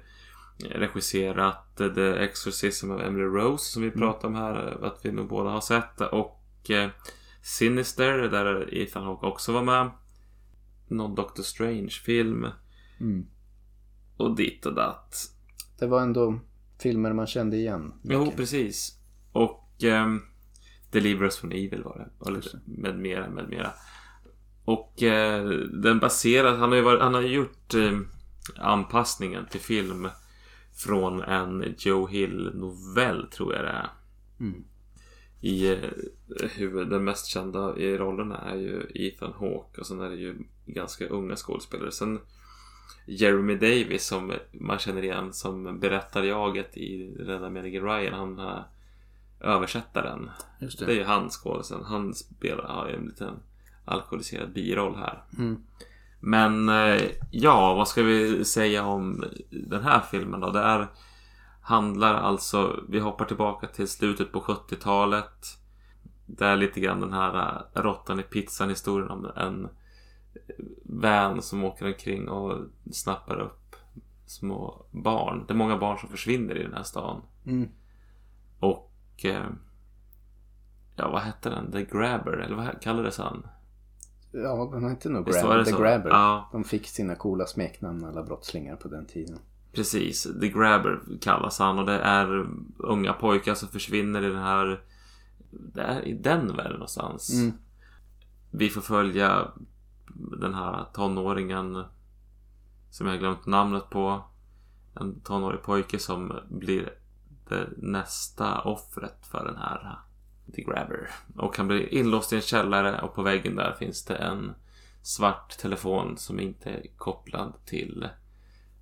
regisserat 0.59 1.77
The 1.77 2.23
Exorcism 2.23 2.91
of 2.91 3.01
Emily 3.01 3.25
Rose 3.25 3.71
som 3.71 3.81
vi 3.81 3.91
pratade 3.91 4.27
om 4.27 4.35
här 4.35 4.85
att 4.85 4.99
vi 5.03 5.11
nog 5.11 5.27
båda 5.27 5.49
har 5.49 5.61
sett 5.61 6.01
och 6.01 6.69
eh, 6.69 6.89
Sinister 7.41 8.17
där 8.17 8.73
Ethan 8.73 9.03
Hawke 9.03 9.25
också 9.25 9.51
var 9.51 9.63
med. 9.63 9.89
Någon 10.93 11.15
Doctor 11.15 11.43
Strange-film 11.43 12.47
Mm. 12.99 13.25
och 14.17 14.35
ditt 14.35 14.65
och 14.65 14.73
datt. 14.75 15.15
Det 15.79 15.87
var 15.87 16.01
ändå 16.01 16.39
filmer 16.81 17.13
man 17.13 17.27
kände 17.27 17.57
igen. 17.57 17.93
Jo, 18.03 18.19
mycket. 18.19 18.37
precis. 18.37 18.99
Och 19.31 19.69
um, 19.83 20.21
Deliver 20.91 21.23
Us 21.25 21.37
from 21.37 21.51
Evil 21.51 21.83
var 21.83 21.97
det. 21.97 22.25
Och 22.25 22.31
lite 22.31 22.59
med 22.65 22.99
mera, 22.99 23.29
med 23.29 23.49
mera. 23.49 23.71
Och 24.65 25.03
eh, 25.03 25.49
den 25.83 25.99
baseras, 25.99 26.57
han 26.59 26.69
har 26.69 26.75
ju, 26.75 26.81
varit, 26.81 27.01
han 27.01 27.13
har 27.13 27.21
gjort 27.21 27.73
eh, 27.73 27.99
anpassningen 28.57 29.45
till 29.51 29.59
film 29.61 30.07
från 30.75 31.21
en 31.21 31.75
Joe 31.77 32.07
Hill 32.07 32.51
novell 32.53 33.27
tror 33.31 33.53
jag 33.55 33.63
det 33.65 33.69
är. 33.69 33.89
Mm. 34.39 34.63
I 35.41 35.71
eh, 35.71 35.89
huvud, 36.55 36.89
den 36.89 37.03
mest 37.03 37.25
kända 37.27 37.77
i 37.77 37.97
rollerna 37.97 38.37
är 38.37 38.55
ju 38.55 38.81
Ethan 38.95 39.33
Hawke 39.33 39.81
och 39.81 39.87
sen 39.87 39.99
är 40.01 40.09
det 40.09 40.15
ju 40.15 40.35
ganska 40.65 41.07
unga 41.07 41.35
skådespelare. 41.35 41.91
Sen 41.91 42.19
Jeremy 43.05 43.55
Davis 43.55 44.05
som 44.05 44.33
man 44.51 44.79
känner 44.79 45.03
igen 45.03 45.33
som 45.33 45.79
berättarjaget 45.79 46.77
i 46.77 47.15
Rädda 47.19 47.49
Megan 47.49 47.83
Ryan. 47.83 48.13
Han 48.13 48.39
är 48.39 48.63
översättaren. 49.39 50.29
Just 50.59 50.79
Det 50.79 50.85
det. 50.85 50.91
är 50.91 50.95
ju 50.95 51.03
han 51.03 51.29
skådisen. 51.29 51.83
Han 51.83 52.13
spelar 52.13 52.63
har 52.63 52.87
ju 52.87 52.95
en 52.95 53.05
liten 53.05 53.39
alkoholiserad 53.85 54.53
biroll 54.53 54.95
här. 54.95 55.23
Mm. 55.37 55.63
Men 56.19 56.69
eh, 56.69 57.01
ja, 57.31 57.73
vad 57.73 57.87
ska 57.87 58.03
vi 58.03 58.45
säga 58.45 58.85
om 58.85 59.25
den 59.49 59.83
här 59.83 59.99
filmen 60.11 60.39
då? 60.39 60.51
Det 60.51 60.59
är, 60.59 60.87
handlar 61.61 62.13
alltså, 62.13 62.79
vi 62.89 62.99
hoppar 62.99 63.25
tillbaka 63.25 63.67
till 63.67 63.87
slutet 63.87 64.31
på 64.31 64.41
70-talet. 64.41 65.57
Det 66.25 66.45
är 66.45 66.55
lite 66.55 66.79
grann 66.79 66.99
den 66.99 67.13
här 67.13 67.63
eh, 67.75 67.81
råttan 67.81 68.19
i 68.19 68.23
pizzan 68.23 68.69
historien 68.69 69.11
om 69.11 69.25
en 69.35 69.67
van 70.83 71.41
som 71.41 71.63
åker 71.63 71.85
omkring 71.87 72.29
och 72.29 72.65
snappar 72.91 73.39
upp 73.39 73.75
små 74.25 74.85
barn. 74.91 75.43
Det 75.47 75.53
är 75.53 75.57
många 75.57 75.77
barn 75.77 75.97
som 75.97 76.09
försvinner 76.09 76.55
i 76.57 76.63
den 76.63 76.73
här 76.73 76.83
stan. 76.83 77.21
Mm. 77.45 77.69
Och 78.59 78.91
eh, 79.25 79.45
Ja, 80.95 81.09
vad 81.11 81.21
hette 81.21 81.49
den? 81.49 81.71
The 81.71 81.83
Grabber, 81.83 82.31
eller 82.31 82.55
vad 82.55 82.81
kallades 82.81 83.17
han? 83.17 83.47
Ja, 84.31 84.69
den 84.73 84.89
hette 84.89 85.09
nog 85.09 85.25
Visst 85.25 85.43
var 85.43 85.49
Grab, 85.49 85.59
det 85.59 85.65
The 85.65 85.71
så? 85.71 85.81
Grabber. 85.81 86.09
Ja. 86.09 86.49
De 86.51 86.63
fick 86.63 86.87
sina 86.87 87.15
coola 87.15 87.45
smeknamn 87.45 88.05
alla 88.05 88.23
brottslingar 88.23 88.75
på 88.75 88.87
den 88.87 89.05
tiden. 89.05 89.39
Precis, 89.71 90.23
The 90.41 90.49
Grabber 90.49 90.99
kallas 91.21 91.59
han 91.59 91.79
och 91.79 91.85
det 91.85 91.99
är 91.99 92.47
unga 92.77 93.13
pojkar 93.13 93.53
som 93.53 93.69
försvinner 93.69 94.23
i 94.23 94.29
den 94.29 94.43
här... 94.43 94.81
Det 95.49 95.81
är 95.81 96.01
i 96.01 96.13
Denver 96.13 96.69
någonstans. 96.73 97.33
Mm. 97.33 97.53
Vi 98.51 98.69
får 98.69 98.81
följa 98.81 99.47
den 100.13 100.53
här 100.53 100.85
tonåringen 100.93 101.83
som 102.89 103.07
jag 103.07 103.19
glömt 103.19 103.45
namnet 103.45 103.89
på. 103.89 104.23
En 104.95 105.21
tonårig 105.21 105.61
pojke 105.61 105.99
som 105.99 106.39
blir 106.49 106.93
det 107.49 107.69
nästa 107.77 108.61
offret 108.61 109.25
för 109.25 109.45
den 109.45 109.57
här 109.57 109.99
The 110.55 110.63
Grabber. 110.63 111.09
Och 111.37 111.57
han 111.57 111.67
blir 111.67 111.93
inlåst 111.93 112.33
i 112.33 112.35
en 112.35 112.41
källare 112.41 113.01
och 113.01 113.15
på 113.15 113.21
väggen 113.21 113.55
där 113.55 113.75
finns 113.79 114.05
det 114.05 114.15
en 114.15 114.53
svart 115.01 115.57
telefon 115.57 116.17
som 116.17 116.39
inte 116.39 116.69
är 116.69 116.87
kopplad 116.97 117.53
till 117.65 118.09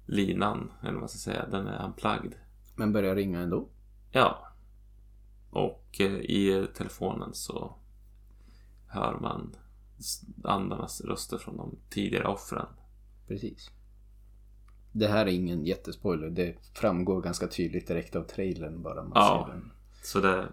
linan, 0.06 0.72
eller 0.82 0.92
vad 0.92 1.00
man 1.00 1.10
ska 1.10 1.18
säga. 1.18 1.48
Den 1.48 1.68
är 1.68 1.86
unplugged. 1.86 2.36
Men 2.76 2.94
börjar 2.94 3.16
ringa 3.16 3.40
ändå. 3.40 3.68
Ja. 4.12 4.48
Och 5.50 5.96
eh, 6.00 6.12
i 6.12 6.68
telefonen 6.76 7.34
så 7.34 7.76
hör 8.88 9.20
man 9.20 9.56
andarnas 10.44 11.02
röster 11.02 11.38
från 11.38 11.58
de 11.58 11.76
tidigare 11.90 12.28
offren. 12.28 12.66
Precis. 13.28 13.70
Det 14.92 15.08
här 15.08 15.26
är 15.26 15.32
ingen 15.32 15.66
jättespoiler. 15.66 16.30
Det 16.30 16.56
framgår 16.74 17.22
ganska 17.22 17.48
tydligt 17.48 17.88
direkt 17.88 18.16
av 18.16 18.24
trailern 18.24 18.82
bara 18.82 19.04
man 19.04 19.12
Ja. 19.16 19.46
ser 19.48 19.54
den. 19.54 19.72
Så 20.04 20.20
det... 20.20 20.48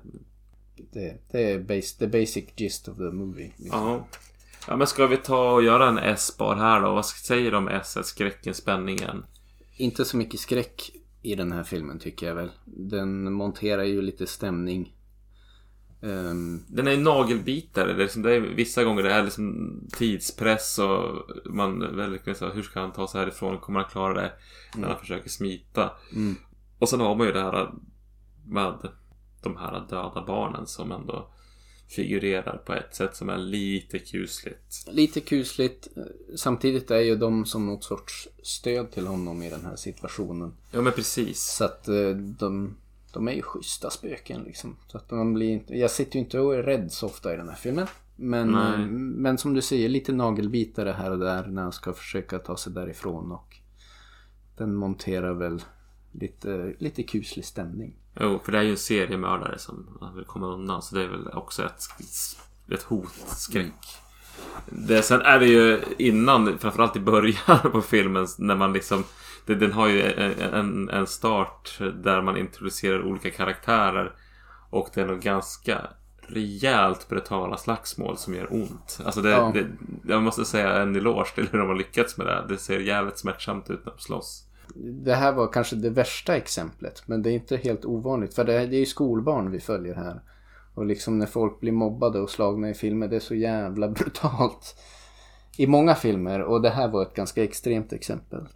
Det, 0.92 1.16
det 1.30 1.52
är 1.52 1.58
base, 1.60 1.98
the 1.98 2.06
basic 2.06 2.44
gist 2.56 2.88
of 2.88 2.96
the 2.96 3.02
movie. 3.02 3.52
liksom. 3.56 3.80
Ja. 3.80 4.06
Ja 4.68 4.76
men 4.76 4.86
ska 4.86 5.06
vi 5.06 5.16
ta 5.16 5.52
och 5.52 5.62
göra 5.62 5.88
en 5.88 5.98
S-bar 5.98 6.56
här 6.56 6.80
då? 6.80 6.94
Vad 6.94 7.06
säger 7.06 7.50
du 7.50 7.56
om 7.56 7.68
S? 7.68 7.98
Skräcken, 8.02 8.54
spänningen? 8.54 9.24
Inte 9.76 10.04
så 10.04 10.16
mycket 10.16 10.40
skräck 10.40 10.90
i 11.22 11.34
den 11.34 11.52
här 11.52 11.62
filmen 11.64 11.98
tycker 11.98 12.26
jag 12.26 12.34
väl. 12.34 12.50
Den 12.64 13.32
monterar 13.32 13.82
ju 13.84 14.02
lite 14.02 14.26
stämning. 14.26 14.94
Ehm, 16.02 16.64
Den 16.68 16.86
är 16.86 16.96
nagelbitare. 16.96 17.86
Det 17.86 17.92
är 17.92 18.04
liksom, 18.04 18.22
det 18.22 18.34
är, 18.34 18.40
vissa 18.40 18.84
gånger 18.84 19.02
det 19.02 19.12
är 19.12 19.22
liksom 19.22 19.70
tidspress 19.92 20.78
och 20.78 21.30
man 21.44 21.96
väldigt 21.96 22.36
så 22.36 22.46
här, 22.46 22.54
hur 22.54 22.62
ska 22.62 22.80
han 22.80 22.92
ta 22.92 23.08
sig 23.08 23.20
härifrån? 23.20 23.58
Kommer 23.58 23.80
han 23.80 23.90
klara 23.90 24.14
det? 24.14 24.32
När 24.76 24.88
han 24.88 24.98
försöker 24.98 25.30
smita. 25.30 25.90
Mm. 26.14 26.36
Och 26.78 26.88
sen 26.88 27.00
har 27.00 27.14
man 27.14 27.26
ju 27.26 27.32
det 27.32 27.42
här 27.42 27.72
med 28.46 28.74
de 29.42 29.56
här 29.56 29.86
döda 29.90 30.24
barnen 30.26 30.66
som 30.66 30.92
ändå 30.92 31.30
figurerar 31.88 32.62
på 32.66 32.74
ett 32.74 32.94
sätt 32.94 33.16
som 33.16 33.28
är 33.28 33.38
lite 33.38 33.98
kusligt. 33.98 34.86
lite 34.90 35.20
kusligt. 35.20 35.88
Samtidigt 36.36 36.90
är 36.90 37.00
ju 37.00 37.16
de 37.16 37.46
som 37.46 37.66
något 37.66 37.84
sorts 37.84 38.28
stöd 38.42 38.90
till 38.90 39.06
honom 39.06 39.42
i 39.42 39.50
den 39.50 39.64
här 39.64 39.76
situationen. 39.76 40.54
Ja 40.70 40.82
men 40.82 40.92
precis. 40.92 41.42
Så 41.42 41.64
att 41.64 41.88
eh, 41.88 42.10
de, 42.16 42.76
de 43.18 43.28
är 43.28 43.32
ju 43.32 43.42
schyssta 43.42 43.90
spöken 43.90 44.42
liksom. 44.42 44.76
Så 44.86 44.98
att 44.98 45.10
man 45.10 45.34
blir 45.34 45.50
inte, 45.50 45.74
jag 45.74 45.90
sitter 45.90 46.16
ju 46.16 46.20
inte 46.20 46.40
och 46.40 46.54
är 46.54 46.62
rädd 46.62 46.92
så 46.92 47.06
ofta 47.06 47.34
i 47.34 47.36
den 47.36 47.48
här 47.48 47.56
filmen. 47.56 47.86
Men, 48.16 48.50
Nej. 48.52 48.72
eh, 48.72 48.86
men 48.86 49.38
som 49.38 49.54
du 49.54 49.62
säger, 49.62 49.88
lite 49.88 50.12
nagelbitare 50.12 50.90
här 50.90 51.10
och 51.10 51.18
där 51.18 51.46
när 51.46 51.62
han 51.62 51.72
ska 51.72 51.92
försöka 51.92 52.38
ta 52.38 52.56
sig 52.56 52.72
därifrån. 52.72 53.32
Och 53.32 53.56
den 54.56 54.74
monterar 54.74 55.34
väl 55.34 55.62
lite, 56.12 56.74
lite 56.78 57.02
kuslig 57.02 57.44
stämning. 57.44 57.94
Jo, 58.20 58.40
för 58.44 58.52
det 58.52 58.58
är 58.58 58.62
ju 58.62 58.70
en 58.70 58.76
seriemördare 58.76 59.58
som 59.58 59.98
vill 60.16 60.24
komma 60.24 60.46
undan. 60.46 60.82
Så 60.82 60.94
det 60.94 61.02
är 61.02 61.08
väl 61.08 61.28
också 61.28 61.64
ett, 61.64 61.82
ett 62.72 62.82
hot, 62.82 63.14
skräck. 63.26 63.98
Det, 64.70 65.02
sen 65.02 65.20
är 65.20 65.38
det 65.38 65.46
ju 65.46 65.80
innan, 65.98 66.58
framförallt 66.58 66.96
i 66.96 67.00
början 67.00 67.58
på 67.72 67.82
filmen, 67.82 68.26
när 68.38 68.56
man 68.56 68.72
liksom... 68.72 69.04
Det, 69.46 69.54
den 69.54 69.72
har 69.72 69.88
ju 69.88 70.02
en, 70.52 70.90
en 70.90 71.06
start 71.06 71.78
där 72.02 72.22
man 72.22 72.36
introducerar 72.36 73.02
olika 73.06 73.30
karaktärer. 73.30 74.12
Och 74.70 74.88
det 74.94 75.00
är 75.00 75.06
nog 75.06 75.20
ganska 75.20 75.80
rejält 76.20 77.08
brutala 77.08 77.56
slagsmål 77.56 78.16
som 78.16 78.34
gör 78.34 78.52
ont. 78.54 79.00
Alltså 79.04 79.20
det, 79.22 79.30
Ja. 79.30 79.50
det, 79.54 79.66
jag 80.08 80.22
måste 80.22 80.44
säga 80.44 80.82
en 80.82 80.96
eloge 80.96 81.34
till 81.34 81.48
hur 81.52 81.58
de 81.58 81.68
har 81.68 81.74
lyckats 81.76 82.18
med 82.18 82.26
det. 82.26 82.44
Det 82.48 82.58
ser 82.58 82.80
jävligt 82.80 83.18
smärtsamt 83.18 83.70
ut 83.70 83.84
när 83.84 83.92
de 83.92 83.98
slåss. 83.98 84.44
Det 85.04 85.14
här 85.14 85.32
var 85.32 85.52
kanske 85.52 85.76
det 85.76 85.90
värsta 85.90 86.36
exemplet. 86.36 87.02
Men 87.06 87.22
det 87.22 87.30
är 87.30 87.34
inte 87.34 87.56
helt 87.56 87.84
ovanligt. 87.84 88.34
För 88.34 88.44
det, 88.44 88.54
är- 88.54 88.66
ju 88.66 88.86
skolbarn 88.86 89.50
vi 89.50 89.60
följer 89.60 89.94
här. 89.94 90.20
Och 90.78 90.86
liksom 90.86 91.18
när 91.18 91.26
folk 91.26 91.60
blir 91.60 91.72
mobbade 91.72 92.20
och 92.20 92.30
slagna 92.30 92.70
i 92.70 92.74
filmer. 92.74 93.08
Det 93.08 93.16
är 93.16 93.20
så 93.20 93.34
jävla 93.34 93.88
brutalt. 93.98 94.80
I 95.56 95.66
många 95.66 95.94
filmer. 95.94 96.42
Och 96.42 96.62
det 96.62 96.70
här 96.70 96.88
var 96.88 97.02
ett 97.02 97.14
ganska 97.14 97.44
extremt 97.44 97.92
exempel. 97.92 98.48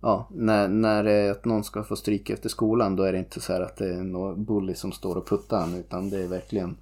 Ja, 0.00 0.28
när, 0.30 0.68
när 0.68 1.04
det 1.04 1.12
är 1.12 1.30
att 1.30 1.44
någon 1.44 1.64
ska 1.64 1.82
få 1.82 1.96
stryk 1.96 2.30
efter 2.30 2.48
skolan. 2.48 2.96
Då 2.96 3.02
är 3.02 3.12
det 3.12 3.18
inte 3.18 3.40
så 3.40 3.52
här 3.52 3.60
att 3.60 3.76
det 3.76 3.94
är 3.94 4.02
någon 4.02 4.44
bully 4.44 4.74
som 4.74 4.92
står 4.92 5.16
och 5.16 5.28
puttar 5.28 5.60
han. 5.60 5.74
Utan 5.74 6.10
det 6.10 6.22
är 6.22 6.28
verkligen 6.28 6.76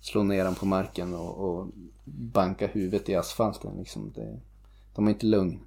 slå 0.00 0.22
ner 0.22 0.44
han 0.44 0.54
på 0.54 0.66
marken 0.66 1.14
och, 1.14 1.38
och 1.38 1.66
banka 2.04 2.66
huvudet 2.66 3.08
i 3.08 3.14
asfalten. 3.14 3.76
Liksom. 3.78 4.12
Det, 4.14 4.40
de 4.94 5.06
är 5.06 5.10
inte 5.10 5.26
lugn. 5.26 5.60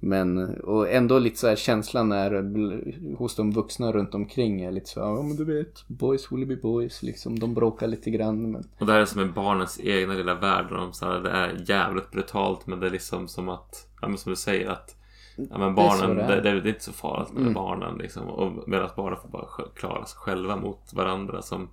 Men, 0.00 0.60
och 0.60 0.90
ändå 0.90 1.18
lite 1.18 1.36
så 1.38 1.48
här 1.48 1.56
känslan 1.56 2.12
är 2.12 3.16
hos 3.16 3.36
de 3.36 3.52
vuxna 3.52 3.92
runt 3.92 4.14
omkring 4.14 4.60
är 4.62 4.70
lite 4.72 4.86
så 4.90 5.00
ja 5.00 5.22
men 5.22 5.36
du 5.36 5.44
vet, 5.44 5.84
boys 5.88 6.32
will 6.32 6.46
be 6.46 6.56
boys 6.56 7.02
liksom. 7.02 7.38
De 7.38 7.54
bråkar 7.54 7.86
lite 7.86 8.10
grann 8.10 8.50
men 8.52 8.64
Och 8.78 8.86
det 8.86 8.92
här 8.92 9.00
är 9.00 9.04
som 9.04 9.20
en 9.20 9.32
barnens 9.32 9.80
egna 9.82 10.14
lilla 10.14 10.34
värld. 10.34 10.66
De, 10.70 10.92
så 10.92 11.06
här, 11.06 11.20
det 11.20 11.30
är 11.30 11.64
jävligt 11.68 12.10
brutalt 12.10 12.66
men 12.66 12.80
det 12.80 12.86
är 12.86 12.90
liksom 12.90 13.28
som 13.28 13.48
att, 13.48 13.88
ja, 14.00 14.08
men 14.08 14.18
som 14.18 14.30
du 14.30 14.36
säger 14.36 14.68
att 14.68 14.96
ja, 15.36 15.58
men 15.58 15.60
Det 15.60 15.82
är 15.82 15.86
barnen, 15.86 16.16
det 16.16 16.26
det, 16.26 16.34
är. 16.34 16.42
det, 16.42 16.50
är 16.50 16.66
inte 16.66 16.84
så 16.84 16.92
farligt 16.92 17.32
med 17.32 17.42
Mm. 17.42 17.54
barnen 17.54 17.98
liksom. 17.98 18.22
Och 18.26 18.68
medan 18.68 18.90
barnen 18.96 19.18
får 19.22 19.28
bara 19.28 19.46
klara 19.74 20.04
sig 20.06 20.18
själva 20.18 20.56
mot 20.56 20.92
varandra 20.92 21.42
som, 21.42 21.68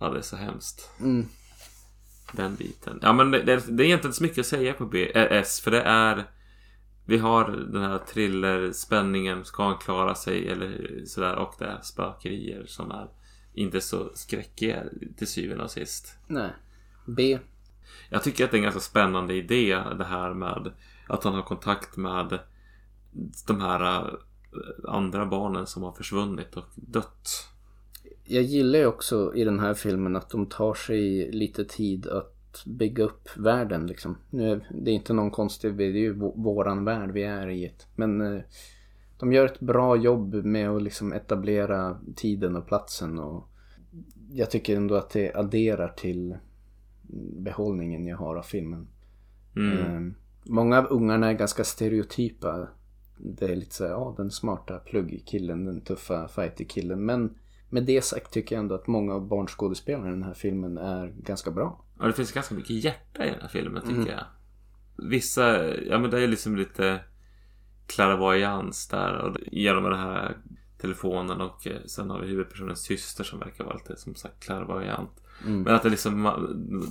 ja 0.00 0.08
det 0.10 0.18
är 0.18 0.22
så 0.22 0.36
hemskt. 0.36 0.90
mm, 1.00 1.26
Den 2.32 2.54
biten. 2.54 2.98
Ja 3.02 3.12
men 3.12 3.30
det, 3.30 3.42
det, 3.42 3.52
är 3.52 3.56
egentligen 3.56 3.90
inte 3.92 4.12
så 4.12 4.22
mycket 4.22 4.38
att 4.38 4.46
säga 4.46 4.72
på 4.72 4.84
B, 4.86 5.10
äh, 5.14 5.32
S 5.38 5.60
för 5.60 5.70
det 5.70 5.82
är 5.82 6.24
vi 7.04 7.18
har 7.18 7.50
den 7.72 7.82
här 7.82 7.98
thriller-spänningen. 7.98 9.44
Ska 9.44 9.64
han 9.64 9.78
klara 9.78 10.14
sig 10.14 10.48
eller 10.48 11.02
sådär. 11.06 11.36
Och 11.36 11.54
det 11.58 11.64
är 11.64 11.80
spökerier 11.82 12.64
som 12.66 12.90
är 12.90 13.08
inte 13.54 13.80
så 13.80 14.10
skräckiga 14.14 14.82
till 15.16 15.26
syvende 15.26 15.64
och 15.64 15.70
sist. 15.70 16.18
Nej. 16.26 16.50
B. 17.04 17.38
Jag 18.08 18.22
tycker 18.22 18.44
att 18.44 18.50
det 18.50 18.54
är 18.54 18.58
en 18.58 18.62
ganska 18.62 18.80
spännande 18.80 19.34
idé 19.34 19.82
det 19.98 20.04
här 20.04 20.34
med 20.34 20.72
att 21.08 21.24
han 21.24 21.34
har 21.34 21.42
kontakt 21.42 21.96
med 21.96 22.38
de 23.46 23.60
här 23.60 24.08
eh, 24.08 24.90
andra 24.90 25.26
barnen 25.26 25.66
som 25.66 25.82
har 25.82 25.92
försvunnit 25.92 26.56
och 26.56 26.64
dött. 26.74 27.48
Jag 28.24 28.42
gillar 28.42 28.78
ju 28.78 28.86
också 28.86 29.34
i 29.34 29.44
den 29.44 29.60
här 29.60 29.74
filmen 29.74 30.16
att 30.16 30.30
de 30.30 30.46
tar 30.46 30.74
sig 30.74 31.32
lite 31.32 31.64
tid 31.64 32.06
att 32.06 32.41
bygga 32.66 33.04
upp 33.04 33.28
världen 33.36 33.86
liksom. 33.86 34.16
Nu 34.30 34.60
det 34.70 34.90
är 34.90 34.94
inte 34.94 35.12
någon 35.12 35.30
konstig, 35.30 35.76
det 35.76 35.84
är 35.84 35.88
ju 35.88 36.14
vå- 36.14 36.42
våran 36.42 36.84
värld 36.84 37.10
vi 37.10 37.22
är 37.22 37.50
i. 37.50 37.72
Men 37.96 38.20
eh, 38.20 38.42
de 39.18 39.32
gör 39.32 39.46
ett 39.46 39.60
bra 39.60 39.96
jobb 39.96 40.34
med 40.34 40.70
att 40.70 40.82
liksom 40.82 41.12
etablera 41.12 41.98
tiden 42.16 42.56
och 42.56 42.66
platsen 42.66 43.18
och 43.18 43.48
jag 44.30 44.50
tycker 44.50 44.76
ändå 44.76 44.94
att 44.94 45.10
det 45.10 45.34
adderar 45.34 45.88
till 45.88 46.36
behållningen 47.36 48.06
jag 48.06 48.16
har 48.16 48.36
av 48.36 48.42
filmen. 48.42 48.88
Mm. 49.56 49.78
Eh, 49.78 50.12
många 50.44 50.78
av 50.78 50.86
ungarna 50.90 51.28
är 51.28 51.32
ganska 51.32 51.64
stereotypa. 51.64 52.68
Det 53.18 53.44
är 53.44 53.56
lite 53.56 53.74
så 53.74 53.84
här, 53.84 53.90
ja 53.90 54.14
den 54.16 54.30
smarta 54.30 54.78
pluggkillen, 54.78 55.64
den 55.64 55.80
tuffa 55.80 56.28
fighter-killen. 56.28 57.04
Men 57.04 57.34
med 57.70 57.84
det 57.84 58.04
sagt 58.04 58.32
tycker 58.32 58.56
jag 58.56 58.62
ändå 58.62 58.74
att 58.74 58.86
många 58.86 59.14
av 59.14 59.28
barnskådespelarna 59.28 60.08
i 60.08 60.10
den 60.10 60.22
här 60.22 60.34
filmen 60.34 60.78
är 60.78 61.14
ganska 61.22 61.50
bra. 61.50 61.84
Ja, 62.02 62.08
det 62.08 62.12
finns 62.12 62.32
ganska 62.32 62.54
mycket 62.54 62.84
hjärta 62.84 63.26
i 63.26 63.30
den 63.30 63.40
här 63.40 63.48
filmen 63.48 63.82
tycker 63.82 64.12
jag. 64.12 64.24
Vissa, 65.08 65.74
ja 65.76 65.98
men 65.98 66.10
det 66.10 66.22
är 66.22 66.28
liksom 66.28 66.56
lite 66.56 67.00
klaravoyans 67.86 68.88
där 68.88 69.14
och 69.14 69.36
genom 69.52 69.84
den 69.84 69.98
här 69.98 70.36
telefonen 70.78 71.40
och 71.40 71.66
eh, 71.66 71.82
sen 71.86 72.10
har 72.10 72.20
vi 72.20 72.26
huvudpersonens 72.26 72.82
syster 72.82 73.24
som 73.24 73.38
verkar 73.38 73.64
vara 73.64 73.74
lite 73.74 73.96
som 73.96 74.14
sagt 74.14 74.44
klaravoyant. 74.44 75.22
Men 75.64 75.74
att 75.74 75.82
det 75.82 75.90
liksom 75.90 76.26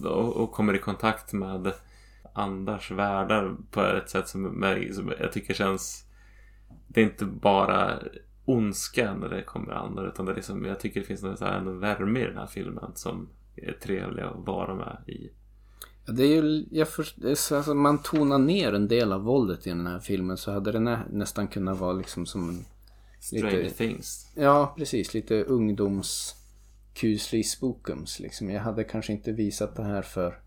och, 0.03 0.35
och 0.35 0.51
kommer 0.51 0.73
i 0.73 0.79
kontakt 0.79 1.33
med 1.33 1.73
andars 2.33 2.91
världar 2.91 3.55
på 3.71 3.81
ett 3.81 4.09
sätt 4.09 4.27
som, 4.27 4.43
som 4.93 5.13
jag 5.19 5.31
tycker 5.31 5.53
känns 5.53 6.05
det 6.87 7.01
är 7.01 7.05
inte 7.05 7.25
bara 7.25 7.99
ondska 8.45 9.13
när 9.13 9.29
det 9.29 9.43
kommer 9.43 9.73
andra 9.73 10.07
utan 10.07 10.25
det 10.25 10.31
är 10.31 10.35
liksom, 10.35 10.65
jag 10.65 10.79
tycker 10.79 10.99
det 10.99 11.05
finns 11.05 11.23
någon 11.23 11.37
så 11.37 11.45
här, 11.45 11.57
en 11.57 11.79
värme 11.79 12.19
i 12.19 12.25
den 12.25 12.37
här 12.37 12.47
filmen 12.47 12.91
som 12.95 13.29
är 13.55 13.71
trevlig 13.71 14.23
att 14.23 14.45
vara 14.47 14.75
med 14.75 14.97
i. 15.07 15.29
Ja, 16.05 16.13
Det 16.13 16.23
är 16.23 16.43
ju, 16.43 16.65
jag 16.71 16.87
först, 16.89 17.25
alltså, 17.25 17.73
man 17.73 18.01
tonar 18.01 18.37
ner 18.39 18.73
en 18.73 18.87
del 18.87 19.11
av 19.11 19.21
våldet 19.23 19.67
i 19.67 19.69
den 19.69 19.87
här 19.87 19.99
filmen 19.99 20.37
så 20.37 20.51
hade 20.51 20.71
den 20.71 20.83
nä, 20.83 20.99
nästan 21.11 21.47
kunnat 21.47 21.79
vara 21.79 21.93
liksom 21.93 22.25
som 22.25 22.49
en... 22.49 22.65
Stranger 23.19 23.63
Lite- 23.63 23.75
Things. 23.75 24.31
Ja, 24.35 24.73
precis. 24.77 25.13
Lite 25.13 25.43
ungdoms 25.43 26.35
kuslig 26.93 27.45
spookums 27.45 28.19
liksom. 28.19 28.49
Jag 28.49 28.61
hade 28.61 28.83
kanske 28.83 29.13
inte 29.13 29.31
visat 29.31 29.75
det 29.75 29.83
här 29.83 30.01
för 30.01 30.39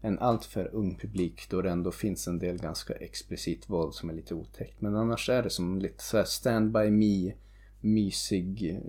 en 0.00 0.18
alltför 0.18 0.70
ung 0.74 0.98
publik 0.98 1.46
då 1.50 1.62
det 1.62 1.70
ändå 1.70 1.90
finns 1.92 2.28
en 2.28 2.38
del 2.38 2.58
ganska 2.58 2.94
explicit 2.94 3.70
våld 3.70 3.94
som 3.94 4.10
är 4.10 4.14
lite 4.14 4.34
otäckt. 4.34 4.80
Men 4.80 4.96
annars 4.96 5.28
är 5.28 5.42
det 5.42 5.50
som 5.50 5.78
lite 5.78 6.02
så 6.04 6.16
här 6.16 6.24
stand 6.24 6.72
by 6.72 6.90
me, 6.90 7.32
mysig 7.80 8.70
eh, 8.70 8.80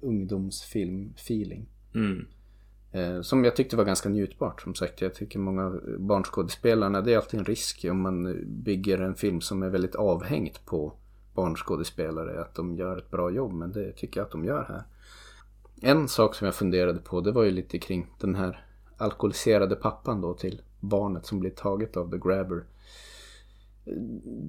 ungdomsfilm-feeling. 0.00 1.66
Mm. 1.94 2.26
Eh, 2.92 3.20
som 3.20 3.44
jag 3.44 3.56
tyckte 3.56 3.76
var 3.76 3.84
ganska 3.84 4.08
njutbart. 4.08 4.62
Som 4.62 4.74
sagt, 4.74 5.00
jag 5.00 5.14
tycker 5.14 5.38
många 5.38 5.80
barnskådespelarna, 5.98 7.00
det 7.00 7.12
är 7.12 7.16
alltid 7.16 7.40
en 7.40 7.46
risk 7.46 7.86
om 7.90 8.00
man 8.00 8.44
bygger 8.46 8.98
en 8.98 9.14
film 9.14 9.40
som 9.40 9.62
är 9.62 9.68
väldigt 9.68 9.94
avhängt 9.94 10.66
på 10.66 10.92
barnskådespelare. 11.34 12.40
Att 12.40 12.54
de 12.54 12.76
gör 12.76 12.98
ett 12.98 13.10
bra 13.10 13.30
jobb, 13.30 13.52
men 13.52 13.72
det 13.72 13.92
tycker 13.92 14.20
jag 14.20 14.24
att 14.24 14.32
de 14.32 14.44
gör 14.44 14.64
här. 14.68 14.82
En 15.82 16.08
sak 16.08 16.34
som 16.34 16.44
jag 16.44 16.54
funderade 16.54 16.98
på, 16.98 17.20
det 17.20 17.32
var 17.32 17.42
ju 17.42 17.50
lite 17.50 17.78
kring 17.78 18.06
den 18.18 18.34
här 18.34 18.64
alkoholiserade 18.96 19.76
pappan 19.76 20.20
då 20.20 20.34
till 20.34 20.62
barnet 20.80 21.26
som 21.26 21.40
blir 21.40 21.50
taget 21.50 21.96
av 21.96 22.10
The 22.10 22.18
Grabber. 22.18 22.64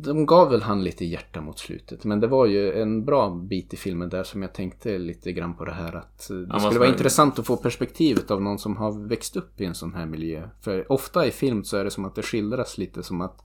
De 0.04 0.26
gav 0.26 0.50
väl 0.50 0.62
han 0.62 0.84
lite 0.84 1.06
hjärta 1.06 1.42
mot 1.42 1.60
slutet 1.60 2.04
men 2.04 2.20
det 2.20 2.28
var 2.28 2.46
ju 2.46 2.82
en 2.82 3.06
bra 3.06 3.30
bit 3.30 3.74
i 3.74 3.78
filmen 3.78 4.10
där 4.10 4.24
som 4.24 4.42
jag 4.42 4.54
tänkte 4.54 4.98
lite 4.98 5.32
grann 5.32 5.58
på 5.58 5.66
det 5.66 5.72
här 5.72 5.96
att 5.96 6.30
eh, 6.30 6.38
det 6.38 6.60
skulle 6.60 6.80
vara 6.80 6.90
intressant 6.90 7.40
att 7.40 7.46
få 7.46 7.58
perspektivet 7.58 8.32
av 8.32 8.42
någon 8.42 8.60
som 8.60 8.78
har 8.78 9.08
växt 9.08 9.36
upp 9.36 9.62
i 9.62 9.66
en 9.66 9.76
sån 9.76 9.94
här 9.94 10.06
miljö. 10.06 10.50
För 10.62 10.92
ofta 10.92 11.26
i 11.26 11.32
film 11.32 11.64
så 11.64 11.78
är 11.78 11.84
det 11.84 11.92
som 11.92 12.06
att 12.06 12.16
det 12.16 12.22
skildras 12.22 12.78
lite 12.78 13.04
som 13.04 13.22
att 13.22 13.44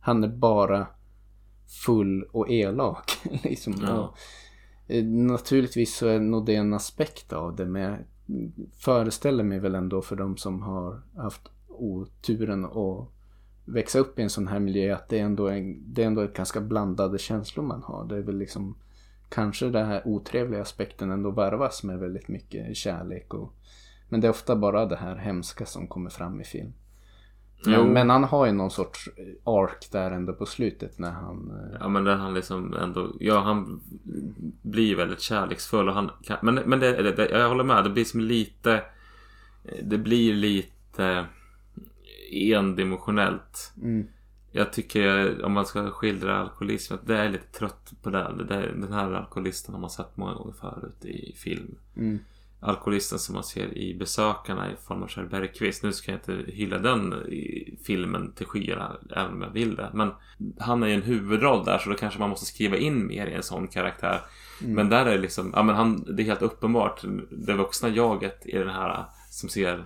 han 0.00 0.24
är 0.24 0.28
bara 0.28 0.86
full 1.84 2.22
och 2.22 2.50
elak. 2.50 3.12
liksom. 3.44 3.74
Ja. 3.82 3.92
Och, 3.92 4.16
eh, 4.90 5.04
naturligtvis 5.04 5.96
så 5.96 6.06
är 6.06 6.20
nog 6.20 6.46
det 6.46 6.54
en 6.54 6.74
aspekt 6.74 7.32
av 7.32 7.56
det 7.56 7.66
men 7.66 7.82
jag 7.82 7.98
föreställer 8.78 9.44
mig 9.44 9.58
väl 9.58 9.74
ändå 9.74 10.02
för 10.02 10.16
de 10.16 10.36
som 10.36 10.62
har 10.62 11.02
haft 11.16 11.42
oturen 11.68 12.64
att 12.64 13.17
växa 13.68 13.98
upp 13.98 14.18
i 14.18 14.22
en 14.22 14.30
sån 14.30 14.48
här 14.48 14.58
miljö 14.58 14.94
att 14.94 15.08
det 15.08 15.18
är 15.18 15.24
ändå, 15.24 15.48
en, 15.48 15.94
det 15.94 16.02
är 16.02 16.06
ändå 16.06 16.22
ett 16.22 16.34
ganska 16.34 16.60
blandade 16.60 17.18
känslor 17.18 17.64
man 17.64 17.82
har. 17.82 18.04
Det 18.04 18.16
är 18.16 18.22
väl 18.22 18.38
liksom 18.38 18.76
kanske 19.28 19.68
den 19.68 19.86
här 19.86 20.02
otrevliga 20.04 20.62
aspekten 20.62 21.10
ändå 21.10 21.30
varvas 21.30 21.82
med 21.82 21.98
väldigt 21.98 22.28
mycket 22.28 22.76
kärlek 22.76 23.34
och 23.34 23.54
men 24.08 24.20
det 24.20 24.26
är 24.26 24.30
ofta 24.30 24.56
bara 24.56 24.86
det 24.86 24.96
här 24.96 25.16
hemska 25.16 25.66
som 25.66 25.86
kommer 25.86 26.10
fram 26.10 26.40
i 26.40 26.44
film. 26.44 26.72
Men, 27.66 27.92
men 27.92 28.10
han 28.10 28.24
har 28.24 28.46
ju 28.46 28.52
någon 28.52 28.70
sorts 28.70 29.08
ark 29.44 29.88
där 29.92 30.10
ändå 30.10 30.32
på 30.32 30.46
slutet 30.46 30.98
när 30.98 31.10
han... 31.10 31.50
eh, 31.50 31.76
Ja 31.80 31.88
men 31.88 32.04
där 32.04 32.16
han 32.16 32.34
liksom 32.34 32.74
ändå, 32.74 33.16
ja 33.20 33.40
han 33.40 33.80
blir 34.62 34.96
väldigt 34.96 35.20
kärleksfull 35.20 35.88
och 35.88 35.94
han 35.94 36.10
kan, 36.22 36.38
men, 36.42 36.54
men 36.54 36.80
det, 36.80 37.12
det, 37.12 37.30
jag 37.30 37.48
håller 37.48 37.64
med, 37.64 37.84
det 37.84 37.90
blir 37.90 38.04
som 38.04 38.20
lite 38.20 38.82
Det 39.82 39.98
blir 39.98 40.34
lite 40.34 41.26
endimensionellt. 42.32 43.72
Mm. 43.82 44.06
Jag 44.52 44.72
tycker 44.72 45.42
om 45.44 45.52
man 45.52 45.66
ska 45.66 45.90
skildra 45.90 46.38
alkoholism 46.38 46.94
att 46.94 47.06
det 47.06 47.16
är 47.18 47.28
lite 47.28 47.58
trött 47.58 47.92
på 48.02 48.10
det. 48.10 48.44
det 48.48 48.54
är- 48.54 48.72
den 48.72 48.92
här 48.92 49.12
alkoholisten 49.12 49.74
har 49.74 49.80
man 49.80 49.90
sett 49.90 50.16
många 50.16 50.34
gånger 50.34 50.52
förut 50.60 51.04
i 51.04 51.32
film. 51.36 51.74
Mm. 51.96 52.18
Alkoholisten 52.60 53.18
som 53.18 53.34
man 53.34 53.44
ser 53.44 53.78
i 53.78 53.94
Besökarna 53.94 54.72
i 54.72 54.76
form 54.86 55.02
av 55.02 55.06
Kjell 55.06 55.26
Bergqvist. 55.26 55.82
Nu 55.82 55.92
ska 55.92 56.12
jag 56.12 56.18
inte 56.18 56.52
hylla 56.52 56.78
den 56.78 57.12
i 57.28 57.74
filmen 57.84 58.32
till 58.32 58.46
skyarna 58.46 58.96
även 59.16 59.32
om 59.32 59.42
jag 59.42 59.50
vill 59.50 59.76
det. 59.76 59.90
Men 59.94 60.10
han 60.58 60.82
är 60.82 60.86
ju 60.86 60.94
en 60.94 61.02
huvudroll 61.02 61.64
där 61.64 61.78
så 61.78 61.90
då 61.90 61.96
kanske 61.96 62.20
man 62.20 62.30
måste 62.30 62.46
skriva 62.46 62.76
in 62.76 63.06
mer 63.06 63.26
i 63.26 63.34
en 63.34 63.42
sån 63.42 63.68
karaktär. 63.68 64.20
Men 64.60 64.88
där 64.88 65.06
är 65.06 65.10
det 65.10 65.18
liksom, 65.18 65.52
ja 65.56 65.62
men 65.62 65.74
han, 65.76 66.04
det 66.16 66.22
är 66.22 66.26
helt 66.26 66.42
uppenbart. 66.42 67.04
Det 67.30 67.52
vuxna 67.54 67.88
jaget 67.88 68.46
i 68.46 68.58
den 68.58 68.68
här 68.68 69.04
som 69.30 69.48
ser 69.48 69.84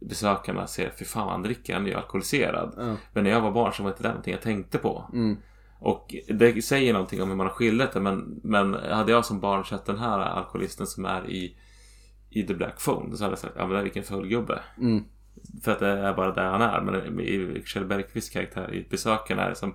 besökarna 0.00 0.66
ser, 0.66 0.92
fy 0.98 1.04
fan 1.04 1.28
han 1.28 1.42
dricker, 1.42 1.74
han 1.74 1.86
är 1.86 1.90
ju 1.90 1.94
alkoholiserad. 1.94 2.74
Ja. 2.76 2.96
Men 3.12 3.24
när 3.24 3.30
jag 3.30 3.40
var 3.40 3.50
barn 3.50 3.72
så 3.72 3.82
var 3.82 3.90
inte 3.90 4.02
det 4.02 4.08
någonting 4.08 4.32
jag 4.32 4.42
tänkte 4.42 4.78
på. 4.78 5.10
Mm. 5.12 5.36
Och 5.80 6.14
det 6.28 6.64
säger 6.64 6.92
någonting 6.92 7.22
om 7.22 7.28
hur 7.28 7.36
man 7.36 7.46
har 7.46 7.54
skildrat 7.54 7.92
det 7.92 8.00
men, 8.00 8.40
men 8.42 8.74
hade 8.74 9.12
jag 9.12 9.24
som 9.24 9.40
barn 9.40 9.64
sett 9.64 9.86
den 9.86 9.98
här 9.98 10.18
alkoholisten 10.18 10.86
som 10.86 11.04
är 11.04 11.30
i, 11.30 11.56
i 12.30 12.42
The 12.42 12.54
Black 12.54 12.84
Phone 12.84 13.16
så 13.16 13.24
hade 13.24 13.32
jag 13.32 13.38
sagt 13.38 13.54
ja 13.56 13.62
men 13.62 13.70
det 13.70 13.78
är 13.78 13.82
vilken 13.82 14.02
fullgubbe. 14.02 14.60
Mm. 14.78 15.04
För 15.64 15.72
att 15.72 15.78
det 15.78 15.88
är 15.88 16.14
bara 16.14 16.34
där 16.34 16.50
han 16.50 16.62
är. 16.62 16.80
Men 16.80 17.20
i 17.20 17.62
Kjell 17.66 17.84
Bergqvists 17.84 18.30
karaktär 18.30 18.74
i 18.74 18.86
Besökarna 18.90 19.42
är 19.42 19.48
det 19.48 19.54
som 19.54 19.74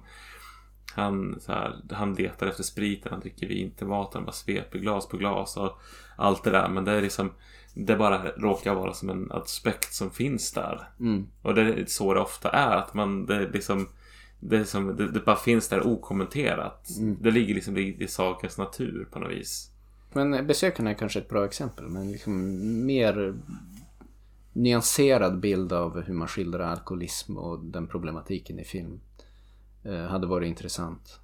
han, 0.95 1.39
så 1.39 1.51
här, 1.51 1.75
han 1.91 2.13
letar 2.13 2.47
efter 2.47 2.63
spriten, 2.63 3.11
han 3.11 3.21
dricker 3.21 3.47
vin 3.47 3.71
till 3.71 3.87
maten, 3.87 4.25
bara 4.25 4.31
sveper 4.31 4.79
glas 4.79 5.07
på 5.07 5.17
glas 5.17 5.57
och 5.57 5.81
allt 6.17 6.43
det 6.43 6.51
där. 6.51 6.69
Men 6.69 6.85
det 6.85 6.91
är 6.91 7.01
liksom 7.01 7.31
Det 7.73 7.95
bara 7.95 8.31
råkar 8.31 8.75
vara 8.75 8.93
som 8.93 9.09
en 9.09 9.31
aspekt 9.31 9.93
som 9.93 10.11
finns 10.11 10.51
där. 10.51 10.89
Mm. 10.99 11.27
Och 11.41 11.55
det 11.55 11.61
är 11.61 11.85
så 11.87 12.13
det 12.13 12.19
ofta 12.19 12.49
är. 12.49 12.77
Att 12.77 12.93
man, 12.93 13.25
det 13.25 13.35
är 13.35 13.51
liksom 13.51 13.87
det, 14.39 14.65
som, 14.65 14.95
det, 14.95 15.11
det 15.11 15.25
bara 15.25 15.35
finns 15.35 15.69
där 15.69 15.87
okommenterat. 15.87 16.89
Det 17.19 17.31
ligger 17.31 17.55
liksom 17.55 17.77
i, 17.77 18.03
i 18.03 18.07
sakens 18.07 18.57
natur 18.57 19.07
på 19.11 19.19
något 19.19 19.31
vis. 19.31 19.69
Men 20.13 20.47
besökarna 20.47 20.89
är 20.89 20.93
kanske 20.93 21.19
ett 21.19 21.29
bra 21.29 21.45
exempel. 21.45 21.87
Men 21.87 22.11
liksom 22.11 22.85
mer 22.85 23.35
nyanserad 24.53 25.39
bild 25.39 25.73
av 25.73 26.01
hur 26.01 26.13
man 26.13 26.27
skildrar 26.27 26.67
alkoholism 26.67 27.37
och 27.37 27.65
den 27.65 27.87
problematiken 27.87 28.59
i 28.59 28.63
film. 28.63 28.99
Eh, 29.83 30.03
hade 30.05 30.27
varit 30.27 30.47
intressant. 30.47 31.19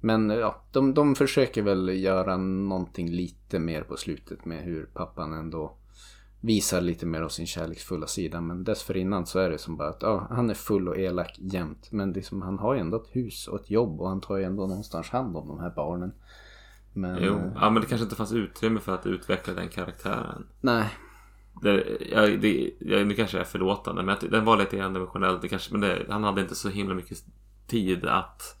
Men 0.00 0.30
ja, 0.30 0.62
de, 0.72 0.94
de 0.94 1.14
försöker 1.14 1.62
väl 1.62 2.02
göra 2.02 2.36
någonting 2.36 3.10
lite 3.10 3.58
mer 3.58 3.82
på 3.82 3.96
slutet 3.96 4.44
med 4.44 4.64
hur 4.64 4.84
pappan 4.84 5.32
ändå 5.32 5.76
visar 6.44 6.80
lite 6.80 7.06
mer 7.06 7.22
av 7.22 7.28
sin 7.28 7.46
kärleksfulla 7.46 8.06
sida. 8.06 8.40
Men 8.40 8.64
dessförinnan 8.64 9.26
så 9.26 9.38
är 9.38 9.50
det 9.50 9.58
som 9.58 9.76
bara 9.76 9.88
att 9.88 10.02
ja, 10.02 10.26
han 10.30 10.50
är 10.50 10.54
full 10.54 10.88
och 10.88 10.98
elak 10.98 11.38
jämt. 11.38 11.92
Men 11.92 12.12
liksom, 12.12 12.42
han 12.42 12.58
har 12.58 12.74
ju 12.74 12.80
ändå 12.80 12.96
ett 12.96 13.08
hus 13.16 13.48
och 13.48 13.60
ett 13.60 13.70
jobb 13.70 14.00
och 14.00 14.08
han 14.08 14.20
tar 14.20 14.36
ju 14.36 14.44
ändå 14.44 14.66
någonstans 14.66 15.08
hand 15.08 15.36
om 15.36 15.48
de 15.48 15.60
här 15.60 15.70
barnen. 15.70 16.12
Men, 16.92 17.22
Jo, 17.22 17.34
eh, 17.34 17.52
ja, 17.54 17.70
men 17.70 17.82
det 17.82 17.88
kanske 17.88 18.04
inte 18.04 18.16
fanns 18.16 18.32
utrymme 18.32 18.80
för 18.80 18.94
att 18.94 19.06
utveckla 19.06 19.54
den 19.54 19.68
karaktären. 19.68 20.46
nej. 20.60 20.88
Det, 21.62 21.84
ja, 22.10 22.20
det, 22.20 22.70
ja, 22.78 23.04
nu 23.04 23.14
kanske 23.14 23.36
jag 23.36 23.46
är 23.46 23.50
förlåtande 23.50 24.02
men 24.02 24.16
den 24.30 24.44
var 24.44 24.56
lite 24.56 24.78
endimensionell. 24.78 25.38
Det 25.42 25.48
kanske, 25.48 25.72
men 25.72 25.80
det, 25.80 26.06
han 26.08 26.24
hade 26.24 26.40
inte 26.40 26.54
så 26.54 26.68
himla 26.68 26.94
mycket 26.94 27.24
tid 27.66 28.04
att 28.04 28.56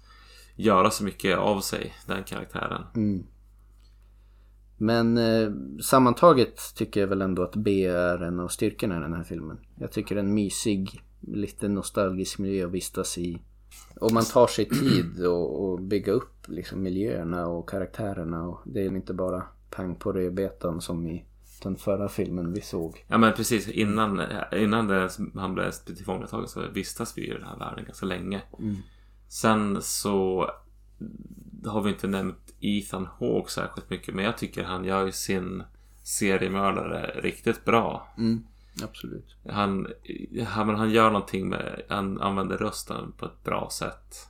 göra 0.56 0.90
så 0.90 1.04
mycket 1.04 1.38
av 1.38 1.60
sig, 1.60 1.94
den 2.06 2.24
karaktären. 2.24 2.82
Mm. 2.94 3.26
Men 4.76 5.18
eh, 5.18 5.50
sammantaget 5.82 6.60
tycker 6.74 7.00
jag 7.00 7.08
väl 7.08 7.22
ändå 7.22 7.42
att 7.42 7.56
B 7.56 7.84
är 7.86 8.22
en 8.22 8.40
av 8.40 8.48
styrkorna 8.48 8.96
i 8.96 9.00
den 9.00 9.14
här 9.14 9.24
filmen. 9.24 9.58
Jag 9.78 9.92
tycker 9.92 10.14
det 10.14 10.20
är 10.20 10.24
en 10.24 10.34
mysig, 10.34 11.02
lite 11.20 11.68
nostalgisk 11.68 12.38
miljö 12.38 12.66
att 12.66 12.72
vistas 12.72 13.18
i. 13.18 13.38
Och 14.00 14.12
man 14.12 14.24
tar 14.24 14.46
sig 14.46 14.68
tid 14.68 15.26
och, 15.26 15.64
och 15.64 15.80
bygga 15.80 16.12
upp 16.12 16.48
liksom 16.48 16.82
miljöerna 16.82 17.46
och 17.46 17.68
karaktärerna. 17.68 18.42
Och 18.48 18.60
det 18.64 18.80
är 18.80 18.96
inte 18.96 19.14
bara 19.14 19.42
pang 19.70 19.94
på 19.94 20.12
rödbetan 20.12 20.80
som 20.80 21.06
i 21.06 21.24
den 21.62 21.76
förra 21.76 22.08
filmen 22.08 22.52
vi 22.52 22.60
såg. 22.60 23.04
Ja 23.08 23.18
men 23.18 23.32
precis 23.32 23.68
innan, 23.68 24.22
innan 24.52 24.88
det, 24.88 25.10
han 25.34 25.54
blev 25.54 25.70
tillfångatagen 25.70 26.48
så 26.48 26.60
vistas 26.74 27.18
vi 27.18 27.26
i 27.26 27.32
den 27.32 27.42
här 27.42 27.58
världen 27.58 27.84
ganska 27.84 28.06
länge. 28.06 28.42
Sen 29.28 29.82
så 29.82 30.50
har 31.66 31.82
vi 31.82 31.90
inte 31.90 32.06
nämnt 32.06 32.54
Ethan 32.60 33.08
Hawke 33.20 33.50
särskilt 33.50 33.90
mycket 33.90 34.14
men 34.14 34.24
jag 34.24 34.38
tycker 34.38 34.64
han 34.64 34.84
gör 34.84 35.06
ju 35.06 35.12
sin 35.12 35.62
seriemördare 36.02 37.20
riktigt 37.20 37.64
bra. 37.64 38.14
Absolut. 38.82 39.36
Han, 39.48 39.86
han, 40.46 40.74
han 40.74 40.90
gör 40.90 41.10
någonting 41.10 41.48
med, 41.48 41.82
han 41.88 42.20
använder 42.20 42.56
rösten 42.56 43.12
på 43.12 43.26
ett 43.26 43.44
bra 43.44 43.68
sätt. 43.72 44.28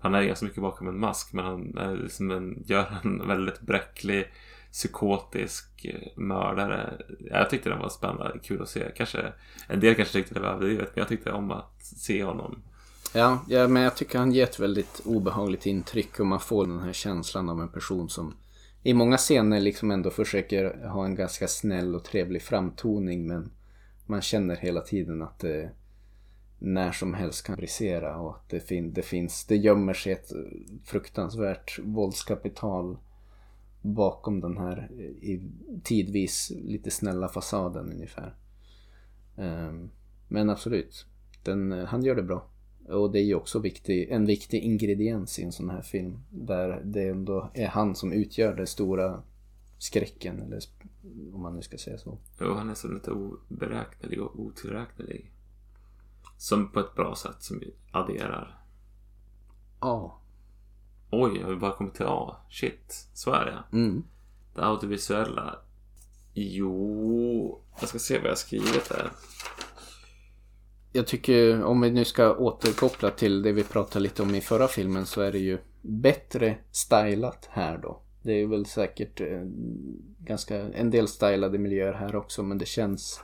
Han 0.00 0.14
är 0.14 0.22
ganska 0.22 0.46
mycket 0.46 0.62
bakom 0.62 0.88
en 0.88 1.00
mask 1.00 1.32
men 1.32 1.44
han 1.44 1.96
liksom 1.96 2.30
en, 2.30 2.62
gör 2.66 2.98
en 3.02 3.28
väldigt 3.28 3.60
bräcklig 3.60 4.32
psykotisk 4.72 5.84
eh, 5.84 6.18
mördare. 6.18 6.98
Jag 7.30 7.50
tyckte 7.50 7.68
den 7.68 7.78
var 7.78 7.88
spännande, 7.88 8.38
kul 8.42 8.62
att 8.62 8.68
se. 8.68 8.92
Kanske, 8.96 9.32
en 9.68 9.80
del 9.80 9.94
kanske 9.94 10.12
tyckte 10.12 10.34
det 10.34 10.40
var 10.40 10.48
överdrivet 10.48 10.88
men 10.94 11.00
jag 11.00 11.08
tyckte 11.08 11.32
om 11.32 11.50
att 11.50 11.82
se 11.82 12.24
honom. 12.24 12.62
Ja, 13.14 13.44
ja, 13.48 13.68
men 13.68 13.82
jag 13.82 13.96
tycker 13.96 14.18
han 14.18 14.32
ger 14.32 14.44
ett 14.44 14.60
väldigt 14.60 15.00
obehagligt 15.04 15.66
intryck 15.66 16.20
och 16.20 16.26
man 16.26 16.40
får 16.40 16.66
den 16.66 16.80
här 16.80 16.92
känslan 16.92 17.48
av 17.48 17.60
en 17.60 17.68
person 17.68 18.08
som 18.08 18.36
i 18.82 18.94
många 18.94 19.16
scener 19.16 19.60
liksom 19.60 19.90
ändå 19.90 20.10
försöker 20.10 20.86
ha 20.88 21.04
en 21.04 21.14
ganska 21.14 21.48
snäll 21.48 21.94
och 21.94 22.04
trevlig 22.04 22.42
framtoning 22.42 23.26
men 23.26 23.50
man 24.06 24.22
känner 24.22 24.56
hela 24.56 24.80
tiden 24.80 25.22
att 25.22 25.38
det 25.38 25.70
när 26.58 26.92
som 26.92 27.14
helst 27.14 27.46
kan 27.46 27.56
brisera 27.56 28.16
och 28.16 28.36
att 28.36 28.48
det, 28.48 28.60
fin- 28.60 28.92
det 28.92 29.02
finns, 29.02 29.44
det 29.44 29.56
gömmer 29.56 29.94
sig 29.94 30.12
ett 30.12 30.32
eh, 30.32 30.38
fruktansvärt 30.84 31.78
våldskapital 31.82 32.96
bakom 33.82 34.40
den 34.40 34.56
här 34.58 34.90
eh, 34.98 35.04
i, 35.04 35.50
tidvis 35.82 36.52
lite 36.56 36.90
snälla 36.90 37.28
fasaden 37.28 37.92
ungefär. 37.92 38.34
Ehm, 39.36 39.90
men 40.28 40.50
absolut, 40.50 41.06
den, 41.44 41.72
han 41.72 42.02
gör 42.02 42.14
det 42.14 42.22
bra. 42.22 42.46
Och 42.90 43.12
det 43.12 43.18
är 43.18 43.24
ju 43.24 43.34
också 43.34 43.58
viktig, 43.58 44.10
en 44.10 44.26
viktig 44.26 44.62
ingrediens 44.62 45.38
i 45.38 45.42
en 45.42 45.52
sån 45.52 45.70
här 45.70 45.82
film. 45.82 46.18
Där 46.30 46.82
det 46.84 47.08
ändå 47.08 47.50
är 47.54 47.68
han 47.68 47.94
som 47.94 48.12
utgör 48.12 48.56
den 48.56 48.66
stora 48.66 49.22
skräcken, 49.78 50.42
eller 50.42 50.60
om 51.32 51.42
man 51.42 51.56
nu 51.56 51.62
ska 51.62 51.78
säga 51.78 51.98
så. 51.98 52.18
Jo, 52.40 52.54
han 52.54 52.70
är 52.70 52.74
så 52.74 52.88
lite 52.88 53.10
oberäknelig 53.10 54.22
och 54.22 54.40
otillräknelig. 54.40 55.32
Som 56.36 56.72
på 56.72 56.80
ett 56.80 56.94
bra 56.94 57.14
sätt 57.14 57.42
som 57.42 57.62
adderar. 57.90 58.58
Ja. 59.80 60.20
Oj, 61.10 61.38
jag 61.40 61.46
har 61.46 61.56
bara 61.56 61.72
kommit 61.72 61.94
till 61.94 62.06
A. 62.06 62.36
Shit, 62.50 63.08
så 63.14 63.32
är 63.32 63.44
det. 63.44 63.76
Mm. 63.76 64.04
Det 64.54 64.64
audiovisuella. 64.64 65.58
Jo, 66.34 67.60
jag 67.80 67.88
ska 67.88 67.98
se 67.98 68.18
vad 68.18 68.30
jag 68.30 68.38
skrivit 68.38 68.88
där. 68.88 69.10
Jag 70.92 71.06
tycker 71.06 71.64
om 71.64 71.80
vi 71.80 71.90
nu 71.90 72.04
ska 72.04 72.34
återkoppla 72.34 73.10
till 73.10 73.42
det 73.42 73.52
vi 73.52 73.64
pratade 73.64 74.02
lite 74.02 74.22
om 74.22 74.34
i 74.34 74.40
förra 74.40 74.68
filmen 74.68 75.06
så 75.06 75.20
är 75.20 75.32
det 75.32 75.38
ju 75.38 75.58
bättre 75.82 76.56
stylat 76.70 77.48
här 77.50 77.78
då. 77.78 78.00
Det 78.22 78.32
är 78.32 78.46
väl 78.46 78.66
säkert 78.66 79.20
eh, 79.20 79.42
ganska 80.18 80.56
en 80.56 80.90
del 80.90 81.08
stylade 81.08 81.58
miljöer 81.58 81.92
här 81.92 82.16
också 82.16 82.42
men 82.42 82.58
det 82.58 82.66
känns 82.66 83.20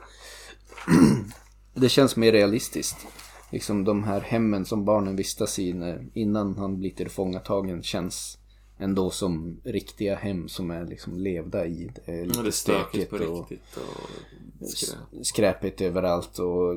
det 1.73 1.89
känns 1.89 2.15
mer 2.15 2.31
realistiskt. 2.31 3.07
Liksom 3.51 3.83
de 3.83 4.03
här 4.03 4.21
hemmen 4.21 4.65
som 4.65 4.85
barnen 4.85 5.15
vistas 5.15 5.59
i 5.59 5.73
när, 5.73 6.07
innan 6.13 6.57
han 6.57 6.79
blir 6.79 6.91
tillfångatagen 6.91 7.83
känns 7.83 8.37
ändå 8.77 9.09
som 9.09 9.57
riktiga 9.63 10.15
hem 10.15 10.47
som 10.47 10.71
är 10.71 10.85
liksom 10.85 11.17
levda 11.17 11.65
i. 11.65 11.91
Det 12.05 12.11
är 12.11 12.25
lite 12.25 12.41
det 12.41 12.47
är 12.47 12.51
stökigt 12.51 13.09
stökigt 13.09 13.09
på 13.09 13.33
och 13.33 13.49
riktigt. 13.49 13.77
Och 13.77 14.69
skräp. 14.69 15.25
skräpigt 15.25 15.81
överallt 15.81 16.39
och 16.39 16.75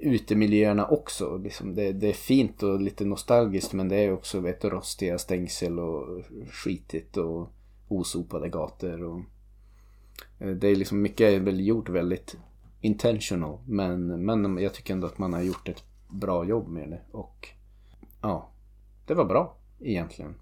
utemiljöerna 0.00 0.86
också. 0.86 1.36
Liksom 1.36 1.74
det, 1.74 1.92
det 1.92 2.08
är 2.08 2.12
fint 2.12 2.62
och 2.62 2.80
lite 2.80 3.04
nostalgiskt 3.04 3.72
men 3.72 3.88
det 3.88 3.96
är 3.96 4.12
också 4.12 4.40
vet, 4.40 4.60
du, 4.60 4.70
rostiga 4.70 5.18
stängsel 5.18 5.78
och 5.78 6.22
skitigt 6.50 7.16
och 7.16 7.52
osopade 7.88 8.48
gator. 8.48 9.04
Och, 9.04 9.20
eh, 10.38 10.50
det 10.50 10.68
är 10.68 10.76
liksom 10.76 11.02
mycket 11.02 11.32
är 11.32 11.40
väl 11.40 11.66
gjort 11.66 11.88
väldigt 11.88 12.36
intentional 12.80 13.58
men, 13.66 14.24
men 14.24 14.58
jag 14.58 14.74
tycker 14.74 14.94
ändå 14.94 15.06
att 15.06 15.18
man 15.18 15.32
har 15.32 15.42
gjort 15.42 15.68
ett 15.68 15.84
bra 16.08 16.44
jobb 16.44 16.68
med 16.68 16.90
det 16.90 17.00
och 17.10 17.48
ja, 18.20 18.50
det 19.06 19.14
var 19.14 19.24
bra 19.24 19.56
egentligen. 19.80 20.34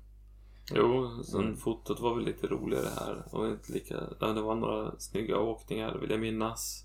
Jo, 0.70 1.22
sen 1.24 1.56
fotot 1.56 2.00
var 2.00 2.14
väl 2.14 2.24
lite 2.24 2.46
roligare 2.46 2.88
här. 3.00 3.26
Var 3.32 3.48
inte 3.48 3.72
lika... 3.72 3.94
Det 4.20 4.42
var 4.42 4.54
några 4.54 4.92
snygga 4.98 5.38
åkningar 5.38 5.98
vill 5.98 6.10
jag 6.10 6.20
minnas. 6.20 6.84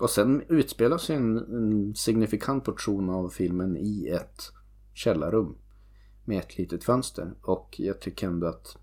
Och 0.00 0.10
sen 0.10 0.42
utspelar 0.48 0.98
sig 0.98 1.16
en, 1.16 1.38
en 1.38 1.94
signifikant 1.94 2.64
portion 2.64 3.10
av 3.10 3.28
filmen 3.28 3.76
i 3.76 4.08
ett 4.08 4.52
källarrum. 4.94 5.54
Med 6.24 6.38
ett 6.38 6.58
litet 6.58 6.84
fönster. 6.84 7.32
Och 7.42 7.80
jag 7.80 8.00
tycker 8.00 8.26
ändå 8.26 8.46
att 8.46 8.78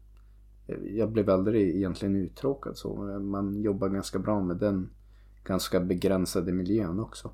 eh, 0.67 0.77
jag 0.77 1.11
blev 1.11 1.29
aldrig 1.29 1.75
egentligen 1.75 2.15
uttråkad 2.15 2.77
så. 2.77 2.95
Man 3.19 3.61
jobbar 3.61 3.89
ganska 3.89 4.19
bra 4.19 4.41
med 4.41 4.57
den 4.57 4.89
ganska 5.43 5.79
begränsade 5.79 6.51
miljön 6.51 6.99
också. 6.99 7.31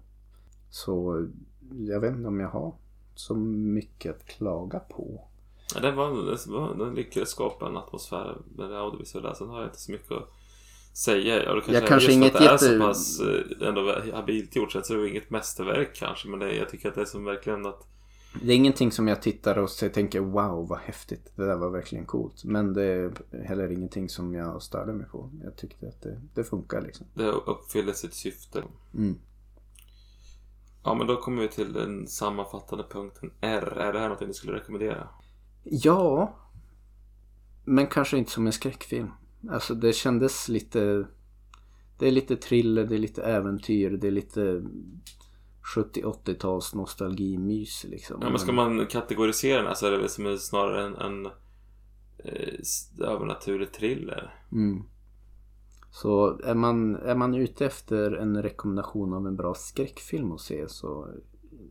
Så 0.70 1.28
jag 1.72 2.00
vet 2.00 2.16
inte 2.16 2.28
om 2.28 2.40
jag 2.40 2.50
har 2.50 2.76
så 3.16 3.36
mycket 3.36 4.16
att 4.16 4.26
klaga 4.26 4.80
på. 4.80 5.28
Ja, 5.76 5.82
den, 5.82 5.96
var, 5.96 6.76
den, 6.78 6.96
lyckades 6.96 7.30
skapa 7.30 7.68
en 7.68 7.78
atmosfär 7.78 8.38
med 8.56 8.70
det 8.70 8.80
audiovisuella. 8.80 9.36
Sen 9.36 9.48
har 9.48 9.60
jag 9.60 9.68
inte 9.68 9.80
så 9.80 9.92
mycket 9.92 10.12
att 10.12 10.30
säga. 10.94 11.44
Ja, 11.44 11.54
det 11.54 11.62
kanske, 11.62 11.74
Jag 11.74 11.88
kanske 11.88 12.08
just 12.12 12.16
inget 12.18 12.36
att 12.36 12.42
det 12.42 12.48
är 12.48 12.52
jätte- 12.52 12.66
så 12.66 12.80
pass 12.80 13.20
eh, 13.62 13.68
ändå 13.68 13.96
habilt 14.14 14.56
gjort 14.56 14.72
så 14.72 14.80
är 14.94 14.98
det 14.98 15.10
inget 15.10 15.30
mästerverk 15.30 15.96
kanske. 15.96 16.28
Men 16.28 16.40
det, 16.40 16.56
jag 16.56 16.70
tycker 16.70 16.90
att 16.90 16.96
det 16.96 17.02
är 17.02 17.06
som 17.06 17.24
verkligen 17.26 17.66
att 17.66 17.88
Det 18.42 18.52
är 18.52 18.56
ingenting 18.56 18.92
som 18.92 19.08
jag 19.08 19.22
tittar 19.22 19.58
och 19.58 19.70
tänker 19.94 20.20
wow 20.20 20.68
vad 20.68 20.80
häftigt. 20.80 21.32
Det 21.36 21.46
där 21.46 21.56
var 21.56 21.70
verkligen 21.70 22.06
coolt. 22.06 22.44
Men 22.44 22.74
det 22.74 22.84
är 22.84 23.12
heller 23.46 23.72
ingenting 23.72 24.10
som 24.10 24.34
jag 24.34 24.62
störde 24.62 24.94
mig 24.94 25.08
på. 25.08 25.30
Jag 25.44 25.56
tyckte 25.56 25.88
att 25.88 26.02
det, 26.02 26.22
det 26.34 26.44
funkar 26.44 26.82
liksom. 26.82 27.06
det 27.14 27.28
uppfyller 27.28 27.94
sitt 27.94 28.14
syfte. 28.14 28.64
Mm. 28.94 29.20
Ja, 30.84 30.94
men 30.94 31.08
då 31.08 31.16
kommer 31.16 31.42
vi 31.42 31.48
till 31.48 31.74
den 31.74 32.08
sammanfattande 32.08 32.84
punkten 32.90 33.32
R. 33.42 33.78
Är 33.78 33.94
det 33.94 34.00
här 34.00 34.10
något 34.10 34.28
ni 34.28 34.34
skulle 34.34 34.54
rekommendera? 34.54 35.08
Ja. 35.64 36.36
Men 37.66 37.88
kanske 37.88 38.18
inte 38.18 38.32
som 38.32 38.46
en 38.46 38.54
skräckfilm. 38.54 39.12
Alltså 39.50 39.76
det 39.76 39.94
kändes 39.94 40.50
lite... 40.50 41.08
Det 42.00 42.08
är 42.08 42.12
lite 42.12 42.36
thriller, 42.36 42.86
det 42.86 42.96
är 42.96 43.00
lite 43.00 43.24
äventyr, 43.24 43.90
det 43.90 44.08
är 44.08 44.12
lite 44.12 44.64
70-80-tals 45.76 46.76
nostalgimys 46.76 47.84
liksom. 47.84 48.18
Ja, 48.22 48.30
men 48.30 48.40
ska 48.40 48.52
man 48.52 48.88
kategorisera 48.88 49.58
den 49.58 49.68
här 49.68 49.74
så 49.74 49.88
är 49.88 49.92
det 49.92 50.10
som 50.10 50.38
snarare 50.38 50.86
en, 50.86 50.96
en 50.96 51.26
eh, 52.18 53.08
övernaturlig 53.08 53.72
thriller. 53.72 54.36
Mm. 54.52 54.84
Så 55.92 56.40
är 56.44 56.56
man, 56.56 56.96
är 56.96 57.16
man 57.16 57.36
ute 57.36 57.66
efter 57.66 58.12
en 58.12 58.44
rekommendation 58.44 59.14
av 59.14 59.28
en 59.28 59.36
bra 59.36 59.54
skräckfilm 59.54 60.32
att 60.32 60.42
se 60.42 60.70
så 60.70 61.08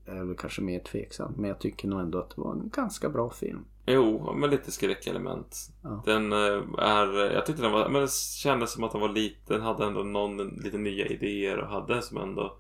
är 0.07 0.24
väl 0.24 0.36
kanske 0.36 0.62
mer 0.62 0.80
tveksam. 0.80 1.34
Men 1.36 1.48
jag 1.48 1.59
tycker 1.59 1.88
nog 1.88 2.00
ändå 2.00 2.18
att 2.18 2.30
det 2.30 2.40
var 2.40 2.53
en 2.53 2.70
ganska 2.72 3.09
bra 3.09 3.30
film. 3.30 3.64
Jo, 3.86 4.34
med 4.34 4.50
lite 4.50 4.72
skräckelement. 4.72 5.70
Ja. 5.82 6.03
Den 6.05 6.32
eh, 6.32 6.62
är, 6.78 7.32
jag 7.34 7.46
tyckte 7.46 7.62
den 7.62 7.72
var, 7.72 7.88
men 7.88 8.03
det 8.03 8.12
kändes 8.12 8.72
som 8.72 8.84
att 8.84 8.92
den 8.92 9.00
var 9.00 9.09
liten, 9.09 9.61
hade 9.61 9.86
ändå 9.86 10.03
någon, 10.03 10.48
lite 10.48 10.78
nya 10.78 11.07
idéer 11.07 11.59
och 11.59 11.68
hade 11.68 12.03
som 12.03 12.16
ändå 12.16 12.57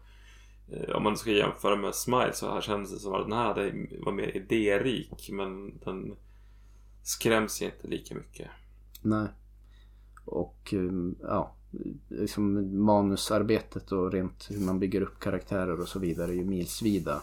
eh, 0.68 0.96
om 0.96 1.02
man 1.02 1.16
ska 1.16 1.30
jämföra 1.30 1.76
med 1.76 1.94
Smile 1.94 2.32
så 2.32 2.50
här 2.54 2.60
kändes 2.60 2.92
det 2.92 2.98
som 2.98 3.14
att 3.14 3.24
den 3.24 3.32
här 3.32 3.44
hade, 3.44 3.86
var 4.00 4.12
mer 4.12 4.36
idérik 4.36 5.30
men 5.32 5.78
den 5.78 6.16
skräms 7.02 7.62
inte 7.62 7.88
lika 7.88 8.14
mycket. 8.14 8.48
Nej. 9.02 9.28
Och 10.24 10.72
um, 10.72 11.16
ja, 11.22 11.54
liksom 12.08 12.76
manusarbetet 12.84 13.92
och 13.92 14.12
rent 14.12 14.50
hur 14.50 14.60
man 14.60 14.78
bygger 14.78 15.00
upp 15.00 15.20
karaktärer 15.20 15.80
och 15.80 15.88
så 15.88 15.98
vidare 15.98 16.30
är 16.30 16.34
ju 16.34 16.44
milsvida 16.44 17.22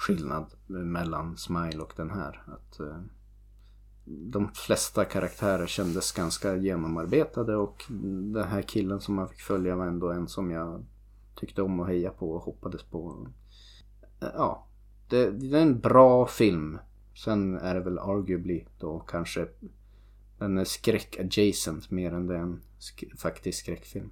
skillnad 0.00 0.46
mellan 0.66 1.36
Smile 1.36 1.78
och 1.82 1.92
den 1.96 2.10
här. 2.10 2.42
Att 2.46 2.80
eh, 2.80 3.00
de 4.04 4.48
flesta 4.54 5.04
karaktärer 5.04 5.66
kändes 5.66 6.12
ganska 6.12 6.56
genomarbetade 6.56 7.56
och 7.56 7.84
den 8.32 8.48
här 8.48 8.62
killen 8.62 9.00
som 9.00 9.14
man 9.14 9.28
fick 9.28 9.40
följa 9.40 9.76
var 9.76 9.86
ändå 9.86 10.10
en 10.10 10.28
som 10.28 10.50
jag 10.50 10.84
tyckte 11.34 11.62
om 11.62 11.80
att 11.80 11.88
heja 11.88 12.10
på 12.10 12.32
och 12.32 12.42
hoppades 12.42 12.82
på. 12.82 13.28
Eh, 14.20 14.28
ja, 14.34 14.66
det, 15.08 15.30
det 15.30 15.58
är 15.58 15.62
en 15.62 15.80
bra 15.80 16.26
film 16.26 16.78
Sen 17.24 17.56
är 17.56 17.74
det 17.74 17.80
väl 17.80 17.98
arguably 17.98 18.64
då 18.78 18.98
kanske 19.00 19.48
den 20.38 20.58
är 20.58 20.64
skräck-adjacent 20.64 21.90
mer 21.90 22.12
än 22.12 22.26
det 22.26 22.34
är 22.34 22.40
en 22.40 22.60
sk- 22.78 23.16
faktisk 23.16 23.58
skräckfilm. 23.58 24.10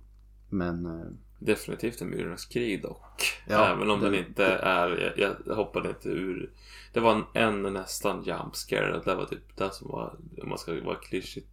Men 0.51 0.87
eh, 0.87 1.07
Definitivt 1.39 2.01
en 2.01 2.11
Myrornas 2.11 2.45
krig 2.45 2.83
dock. 2.83 3.23
Ja, 3.49 3.67
Även 3.69 3.91
om 3.91 4.01
den, 4.01 4.13
den- 4.13 4.25
inte 4.27 4.45
är... 4.47 5.15
Jag, 5.17 5.37
jag 5.47 5.55
hoppade 5.55 5.89
inte 5.89 6.09
ur... 6.09 6.51
Det 6.93 7.01
var 7.01 7.15
en, 7.35 7.63
en 7.65 7.73
nästan 7.75 8.23
jump 8.25 8.57
scare. 8.57 9.03
Det 9.05 9.15
var 9.15 9.25
typ 9.25 9.57
det 9.57 9.75
som 9.75 9.89
var, 9.89 10.17
om 10.43 10.49
man 10.49 10.59
ska 10.59 10.81
vara 10.81 10.97
klyschigt, 10.97 11.49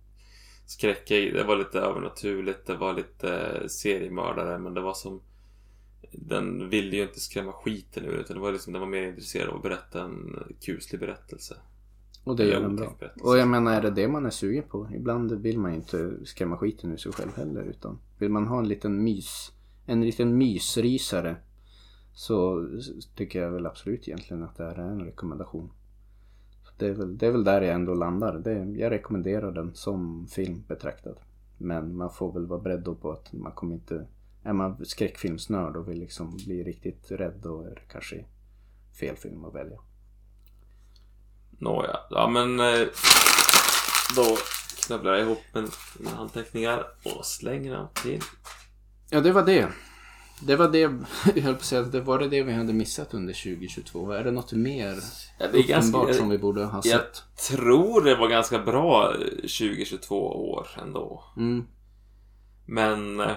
skräckig. 0.65 1.33
Det 1.33 1.43
var 1.43 1.55
lite 1.57 1.79
övernaturligt. 1.79 2.67
Det 2.67 2.75
var 2.75 2.93
lite 2.93 3.63
seriemördare. 3.69 4.57
Men 4.59 4.73
det 4.73 4.81
var 4.81 4.93
som... 4.93 5.21
Den 6.11 6.69
ville 6.69 6.95
ju 6.95 7.01
inte 7.03 7.19
skrämma 7.19 7.51
skiten 7.53 8.05
ur 8.05 8.17
utan 8.17 8.35
det 8.35 8.41
var 8.41 8.51
liksom, 8.51 8.73
den 8.73 8.79
var 8.79 8.89
mer 8.89 9.03
intresserad 9.07 9.49
av 9.49 9.55
att 9.55 9.63
berätta 9.63 10.01
en 10.03 10.43
kuslig 10.61 10.99
berättelse. 11.01 11.55
Och 12.23 12.35
det 12.35 12.45
gör 12.45 12.61
den 12.61 12.75
bra. 12.75 12.95
berättelse. 12.99 13.25
Och 13.27 13.37
jag 13.37 13.47
menar, 13.47 13.73
är 13.73 13.81
det 13.81 13.89
det 13.91 14.07
man 14.07 14.25
är 14.25 14.29
sugen 14.29 14.63
på? 14.69 14.89
Ibland 14.95 15.31
vill 15.31 15.59
man 15.59 15.71
ju 15.71 15.77
inte 15.77 16.25
skrämma 16.25 16.57
skiten 16.57 16.91
ur 16.91 16.97
sig 16.97 17.11
själv 17.11 17.35
heller. 17.35 17.63
Utan 17.63 17.99
vill 18.17 18.29
man 18.29 18.47
ha 18.47 18.59
en 18.59 18.67
liten 18.67 19.03
mys, 19.03 19.51
en 19.85 20.01
liten 20.01 20.37
mysrysare. 20.37 21.35
Så 22.13 22.67
tycker 23.15 23.41
jag 23.41 23.51
väl 23.51 23.65
absolut 23.65 24.07
egentligen 24.07 24.43
att 24.43 24.57
det 24.57 24.63
här 24.63 24.75
är 24.75 24.89
en 24.89 25.05
rekommendation. 25.05 25.71
Det, 26.77 26.87
är 26.87 26.93
väl, 26.93 27.17
det 27.17 27.27
är 27.27 27.31
väl 27.31 27.43
där 27.43 27.61
jag 27.61 27.75
ändå 27.75 27.93
landar. 27.93 28.33
Det, 28.39 28.79
jag 28.79 28.91
rekommenderar 28.91 29.51
den 29.51 29.75
som 29.75 30.27
film 30.27 30.63
betraktad. 30.67 31.19
Men 31.57 31.97
man 31.97 32.09
får 32.09 32.33
väl 32.33 32.45
vara 32.45 32.59
beredd 32.59 32.81
då 32.81 32.95
på 32.95 33.11
att 33.11 33.33
man 33.33 33.51
kommer 33.51 33.75
inte... 33.75 34.07
Är 34.43 34.53
man 34.53 34.85
skräckfilmsnörd 34.85 35.75
och 35.75 35.89
vill 35.89 35.99
liksom 35.99 36.37
bli 36.45 36.63
riktigt 36.63 37.11
rädd 37.11 37.33
då 37.43 37.61
är 37.61 37.69
det 37.69 37.81
kanske 37.91 38.25
fel 38.99 39.15
film 39.15 39.45
att 39.45 39.55
välja. 39.55 39.79
Nåja, 41.49 41.97
ja 42.09 42.29
men 42.29 42.59
eh, 42.59 42.87
då 44.15 44.37
knövlar 44.87 45.13
jag 45.13 45.21
ihop 45.21 45.43
mina 45.99 46.17
anteckningar 46.17 46.85
och 47.03 47.25
slänger 47.25 47.73
dem 47.73 47.87
till 48.03 48.21
Ja, 49.09 49.21
det 49.21 49.31
var 49.31 49.45
det. 49.45 49.67
Det 50.41 50.55
var 50.55 50.69
det, 50.69 50.79
jag 51.35 51.41
höll 51.43 51.53
på 51.53 51.59
att 51.59 51.65
säga, 51.65 51.81
det 51.81 52.01
var 52.01 52.19
det, 52.19 52.27
det 52.29 52.43
vi 52.43 52.53
hade 52.53 52.73
missat 52.73 53.13
under 53.13 53.33
2022. 53.33 54.11
Är 54.11 54.23
det 54.23 54.31
något 54.31 54.53
mer 54.53 54.95
Ja, 55.39 55.47
det 55.51 55.57
är 55.59 55.63
ganska- 55.67 56.13
som 56.13 56.29
vi 56.29 56.37
borde 56.37 56.65
ha 56.65 56.81
Jag 56.83 56.99
sett? 57.01 57.23
tror 57.49 58.01
det 58.01 58.15
var 58.15 58.27
ganska 58.29 58.59
bra 58.59 59.13
eh, 59.13 59.19
2022 59.35 60.15
år 60.51 60.67
ändå. 60.81 61.23
Mm. 61.37 61.65
Men 62.65 63.19
eh, 63.19 63.31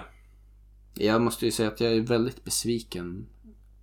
Jag 0.95 1.21
måste 1.21 1.45
ju 1.45 1.51
säga 1.51 1.67
att 1.69 1.79
jag 1.81 1.93
är 1.93 2.01
väldigt 2.01 2.43
besviken 2.43 3.27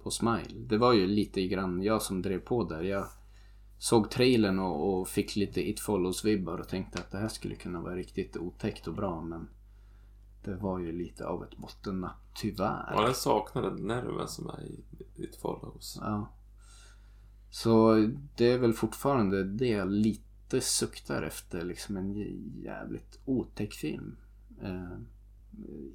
på 0.03 0.11
Smile. 0.11 0.55
Det 0.69 0.79
var 0.79 0.93
ju 0.93 1.07
lite 1.07 1.47
grann 1.47 1.83
jag 1.83 2.03
som 2.03 2.23
drev 2.23 2.39
på 2.39 2.65
där. 2.65 2.83
Jag 2.83 3.07
såg 3.79 4.11
trailern 4.11 4.59
och, 4.59 5.01
och 5.01 5.09
fick 5.09 5.37
lite 5.37 5.69
It 5.69 5.81
Follows-vibbar 5.81 6.59
och 6.61 6.69
tänkte 6.69 6.99
att 6.99 7.11
det 7.11 7.19
här 7.19 7.29
skulle 7.29 7.55
kunna 7.55 7.81
vara 7.81 7.95
riktigt 7.97 8.37
otäckt 8.37 8.87
och 8.89 8.95
bra 8.95 9.23
men 9.23 9.49
det 10.47 10.57
var 10.57 10.79
ju 10.79 10.93
lite 10.93 11.27
av 11.27 11.45
ett 11.45 11.57
bottennapp, 11.57 12.17
tyvärr. 12.35 12.93
ja, 12.93 13.07
jag 13.07 13.17
saknade 13.17 13.83
nerven 13.83 14.29
som 14.29 14.47
är 14.47 14.63
i 14.65 14.81
ditt 15.17 15.37
follows. 15.37 15.99
Ja. 16.01 16.29
Så 17.51 17.95
det 18.37 18.53
är 18.53 18.59
väl 18.59 18.73
fortfarande 18.73 19.45
det 19.45 19.69
jag 19.69 19.91
lite 19.91 20.61
suktar 20.61 21.23
efter. 21.23 21.65
Liksom 21.65 21.97
en 21.97 22.15
jävligt 22.63 23.19
otäck 23.25 23.73
film. 23.75 24.17
Eh, 24.63 24.99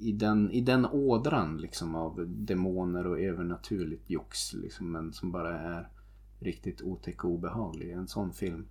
i, 0.00 0.12
den, 0.12 0.50
I 0.50 0.60
den 0.60 0.86
ådran 0.86 1.56
liksom 1.56 1.94
av 1.94 2.24
demoner 2.28 3.06
och 3.06 3.20
övernaturligt 3.20 4.10
jox. 4.10 4.52
Liksom, 4.52 4.92
men 4.92 5.12
som 5.12 5.32
bara 5.32 5.58
är 5.58 5.88
riktigt 6.40 6.82
otäck 6.82 7.24
och 7.24 7.30
obehaglig. 7.30 7.92
En 7.92 8.08
sån 8.08 8.32
film 8.32 8.66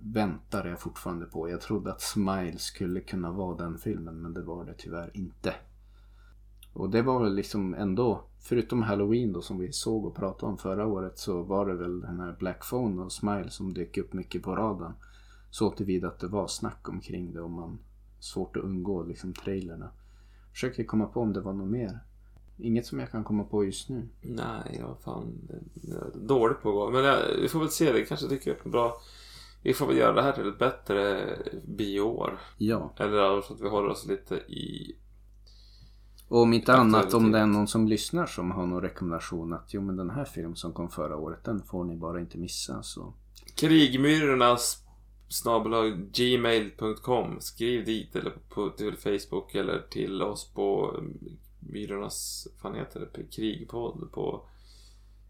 väntar 0.00 0.66
jag 0.66 0.80
fortfarande 0.80 1.26
på. 1.26 1.50
Jag 1.50 1.60
trodde 1.60 1.92
att 1.92 2.00
Smile 2.00 2.58
skulle 2.58 3.00
kunna 3.00 3.32
vara 3.32 3.56
den 3.56 3.78
filmen 3.78 4.22
men 4.22 4.34
det 4.34 4.42
var 4.42 4.64
det 4.64 4.74
tyvärr 4.78 5.10
inte. 5.14 5.54
Och 6.72 6.90
det 6.90 7.02
var 7.02 7.24
väl 7.24 7.34
liksom 7.34 7.74
ändå, 7.74 8.24
förutom 8.40 8.82
Halloween 8.82 9.32
då 9.32 9.42
som 9.42 9.58
vi 9.58 9.72
såg 9.72 10.04
och 10.04 10.16
pratade 10.16 10.52
om 10.52 10.58
förra 10.58 10.86
året 10.86 11.18
så 11.18 11.42
var 11.42 11.66
det 11.66 11.74
väl 11.74 12.00
den 12.00 12.20
här 12.20 12.36
Black 12.38 12.68
Phone 12.70 13.02
och 13.02 13.12
Smile 13.12 13.50
som 13.50 13.74
dök 13.74 13.98
upp 13.98 14.12
mycket 14.12 14.42
på 14.42 14.56
radarn. 14.56 14.94
Så 15.50 15.70
tillvida 15.70 16.08
att 16.08 16.18
det 16.18 16.26
var 16.26 16.46
snack 16.46 16.88
omkring 16.88 17.32
det 17.32 17.40
och 17.40 17.50
man 17.50 17.78
svårt 18.20 18.56
att 18.56 18.62
undgå 18.62 19.02
liksom 19.02 19.32
trailerna. 19.32 19.90
Försöker 20.52 20.84
komma 20.84 21.06
på 21.06 21.20
om 21.20 21.32
det 21.32 21.40
var 21.40 21.52
något 21.52 21.70
mer. 21.70 21.98
Inget 22.58 22.86
som 22.86 22.98
jag 22.98 23.10
kan 23.10 23.24
komma 23.24 23.44
på 23.44 23.64
just 23.64 23.88
nu. 23.88 24.08
Nej, 24.22 24.76
jag 24.78 24.88
var 24.88 24.94
fan 24.94 25.38
jag 25.82 26.22
dålig 26.22 26.56
på 26.62 26.68
att 26.68 26.74
gå. 26.74 26.90
Men 26.90 27.04
jag, 27.04 27.18
vi 27.42 27.48
får 27.48 27.60
väl 27.60 27.68
se, 27.68 27.92
det 27.92 28.04
kanske 28.04 28.28
dyker 28.28 28.50
upp 28.50 28.64
en 28.64 28.70
bra... 28.70 29.00
Vi 29.62 29.74
får 29.74 29.86
väl 29.86 29.96
göra 29.96 30.12
det 30.12 30.22
här 30.22 30.32
till 30.32 30.48
ett 30.48 30.58
bättre 30.58 31.28
bioår. 31.64 32.38
Ja. 32.58 32.94
Eller 32.96 33.40
så 33.40 33.54
att 33.54 33.60
vi 33.60 33.68
håller 33.68 33.88
oss 33.88 34.06
lite 34.06 34.34
i... 34.34 34.96
Och 36.28 36.42
om 36.42 36.52
inte 36.52 36.74
annat 36.74 37.14
om 37.14 37.32
det 37.32 37.38
är 37.38 37.46
någon 37.46 37.68
som 37.68 37.88
lyssnar 37.88 38.26
som 38.26 38.50
har 38.50 38.66
någon 38.66 38.82
rekommendation 38.82 39.52
att 39.52 39.74
jo 39.74 39.80
men 39.82 39.96
den 39.96 40.10
här 40.10 40.24
film 40.24 40.56
som 40.56 40.72
kom 40.72 40.90
förra 40.90 41.16
året 41.16 41.44
den 41.44 41.62
får 41.62 41.84
ni 41.84 41.96
bara 41.96 42.20
inte 42.20 42.38
missa 42.38 42.82
så. 42.82 43.14
Krigmyrornas 43.56 44.82
snabel 45.28 45.92
gmail.com 46.12 47.40
Skriv 47.40 47.84
dit 47.84 48.16
eller 48.16 48.32
på, 48.48 48.70
till 48.70 48.96
Facebook 48.96 49.54
eller 49.54 49.86
till 49.90 50.22
oss 50.22 50.52
på 50.52 50.96
mm, 50.98 51.18
Myrornas, 51.58 52.48
fan 52.62 52.74
heter 52.74 53.08
det, 53.12 53.22
krigpodd 53.24 54.12
på 54.12 54.48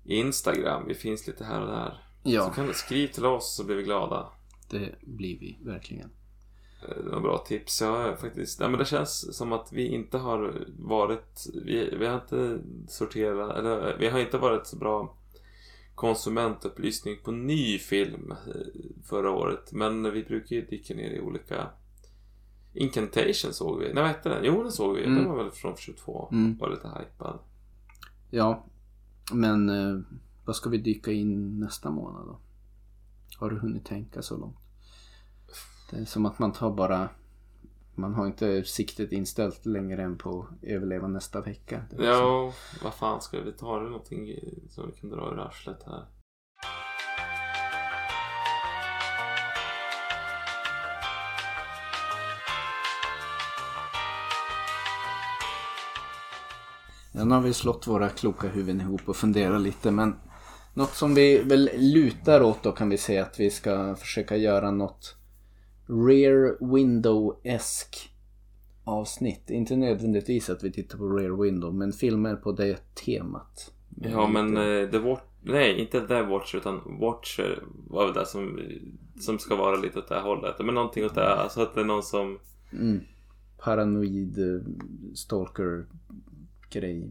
Instagram. 0.05 0.85
Vi 0.87 0.95
finns 0.95 1.27
lite 1.27 1.45
här 1.45 1.61
och 1.61 1.69
där. 1.69 2.10
Ja. 2.23 2.45
Så 2.45 2.51
kan 2.51 2.67
du 2.67 2.75
skriva 2.75 3.13
till 3.13 3.25
oss 3.27 3.55
så 3.57 3.65
blir 3.65 3.77
vi 3.77 3.83
glada. 3.83 4.27
Det 4.71 4.95
blir 5.01 5.39
vi 5.39 5.59
verkligen. 5.65 6.11
Eh, 6.89 7.05
Några 7.05 7.21
bra 7.21 7.39
tips. 7.39 7.81
Ja, 7.81 8.17
faktiskt. 8.21 8.61
Ja, 8.61 8.69
men 8.69 8.79
det 8.79 8.85
känns 8.85 9.37
som 9.37 9.53
att 9.53 9.73
vi 9.73 9.87
inte 9.87 10.19
har 10.19 10.67
varit... 10.79 11.47
Vi, 11.65 11.97
vi 11.97 12.07
har 12.07 12.15
inte 12.15 12.61
sorterat... 12.89 13.57
Eller 13.57 13.97
vi 13.99 14.09
har 14.09 14.19
inte 14.19 14.39
varit 14.39 14.67
så 14.67 14.77
bra 14.77 15.17
konsumentupplysning 15.95 17.17
på 17.25 17.31
ny 17.31 17.79
film 17.79 18.31
eh, 18.33 18.91
förra 19.05 19.31
året. 19.31 19.73
Men 19.73 20.13
vi 20.13 20.23
brukar 20.25 20.57
ju 20.57 20.67
dyka 20.67 20.95
ner 20.95 21.11
i 21.11 21.21
olika... 21.21 21.67
Incantation 22.73 23.53
såg 23.53 23.79
vi. 23.79 23.85
Nej, 23.85 23.95
vad 23.95 24.07
hette 24.07 24.29
den? 24.29 24.45
Jo, 24.45 24.63
den 24.63 24.73
såg 24.73 24.97
vi. 24.97 25.05
Mm. 25.05 25.17
Den 25.19 25.29
var 25.29 25.37
väl 25.37 25.51
från 25.51 25.77
22. 25.77 26.29
Mm. 26.33 26.59
Var 26.59 26.71
lite 26.71 26.89
hypad. 26.89 27.39
Ja, 28.31 28.65
men 29.33 29.69
eh, 29.69 30.01
vad 30.45 30.57
ska 30.57 30.71
vi 30.71 30.79
dyka 30.79 31.13
in 31.13 31.61
nästa 31.61 31.91
månad 31.91 32.27
då? 32.27 32.39
Har 33.39 33.51
du 33.51 33.59
hunnit 33.59 33.85
tänka 33.85 34.23
så 34.23 34.37
långt? 34.37 34.59
Det 35.91 35.97
är 35.97 36.05
som 36.05 36.27
att 36.27 36.39
man 36.39 36.53
tar 36.53 36.71
bara... 36.75 37.09
Man 37.95 38.15
har 38.15 38.27
inte 38.27 38.65
siktet 38.65 39.13
inställt 39.13 39.67
längre 39.67 40.03
än 40.03 40.19
på 40.19 40.41
att 40.43 40.65
överleva 40.65 41.09
nästa 41.09 41.41
vecka. 41.41 41.77
Är 41.77 41.83
liksom- 41.83 42.07
Ja, 42.07 42.53
vad 42.83 42.95
fan 42.95 43.21
ska 43.21 43.41
vi 43.41 43.53
ta? 43.53 43.79
Det 43.79 43.85
någonting 43.85 44.39
som 44.69 44.87
vi 44.87 44.93
kan 45.01 45.11
dra 45.11 45.31
ur 45.33 45.39
arslet 45.39 45.83
här? 45.87 46.07
Ja, 57.13 57.25
nu 57.25 57.35
har 57.35 57.43
vi 57.43 57.55
slått 57.55 57.87
våra 57.87 58.09
kloka 58.09 58.49
huvuden 58.49 58.81
ihop 58.81 59.09
och 59.09 59.17
funderat 59.17 59.61
lite 59.61 59.91
men 59.91 60.17
något 60.81 60.95
som 60.95 61.15
vi 61.15 61.43
väl 61.43 61.71
lutar 61.79 62.43
åt 62.43 62.63
då 62.63 62.73
kan 62.73 62.89
vi 62.89 62.99
säga 62.99 63.23
att 63.23 63.41
vi 63.41 63.51
ska 63.51 63.97
försöka 63.97 64.37
göra 64.37 64.71
något 64.71 65.17
Rear 65.87 66.57
Window-esk 66.61 68.11
avsnitt. 68.85 69.51
Inte 69.51 69.77
nödvändigtvis 69.77 70.51
att 70.51 70.65
vi 70.65 70.73
tittar 70.73 70.99
på 70.99 71.09
Rear 71.09 71.43
Window 71.43 71.75
men 71.75 71.93
filmer 71.93 72.37
på 72.37 72.53
det 72.53 72.95
temat. 72.95 73.73
Ja 74.03 74.29
men 74.29 74.57
eh, 74.57 74.91
The 74.91 74.99
Watch... 74.99 75.21
Nej, 75.43 75.81
inte 75.81 76.01
The 76.01 76.23
Watcher 76.23 76.57
utan 76.57 76.99
Watcher 77.01 77.63
var 77.89 78.05
väl 78.05 78.15
det 78.15 78.27
som, 78.27 78.61
som 79.21 79.39
ska 79.39 79.57
vara 79.57 79.77
lite 79.77 79.99
åt 79.99 80.09
det 80.09 80.15
här 80.15 80.23
hållet. 80.23 80.55
Men 80.59 80.75
någonting 80.75 81.05
åt 81.05 81.15
det 81.15 81.21
här. 81.21 81.37
Alltså 81.37 81.63
att 81.63 81.75
det 81.75 81.81
är 81.81 81.85
någon 81.85 82.03
som... 82.03 82.39
Mm. 82.73 83.01
Paranoid 83.59 84.39
eh, 84.39 84.63
stalker 85.15 85.87
grej. 86.71 87.11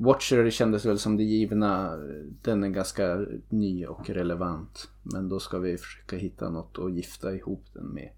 Watcher 0.00 0.50
kändes 0.50 0.84
väl 0.84 0.98
som 0.98 1.16
det 1.16 1.22
givna. 1.22 1.96
Den 2.42 2.64
är 2.64 2.68
ganska 2.68 3.26
ny 3.48 3.86
och 3.86 4.10
relevant. 4.10 4.90
Men 5.02 5.28
då 5.28 5.40
ska 5.40 5.58
vi 5.58 5.78
försöka 5.78 6.16
hitta 6.16 6.50
något 6.50 6.78
att 6.78 6.92
gifta 6.92 7.34
ihop 7.34 7.64
den 7.72 7.86
med. 7.86 8.10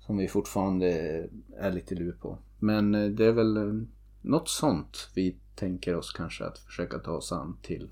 Som 0.00 0.16
vi 0.16 0.28
fortfarande 0.28 0.88
är 1.56 1.72
lite 1.72 1.94
lur 1.94 2.12
på. 2.12 2.38
Men 2.58 2.94
eh, 2.94 3.10
det 3.10 3.26
är 3.26 3.32
väl 3.32 3.56
eh, 3.56 3.82
något 4.22 4.48
sånt 4.48 5.10
vi 5.14 5.36
tänker 5.54 5.96
oss 5.96 6.12
kanske 6.12 6.44
att 6.44 6.58
försöka 6.58 6.98
ta 6.98 7.12
oss 7.12 7.32
an 7.32 7.56
till 7.62 7.90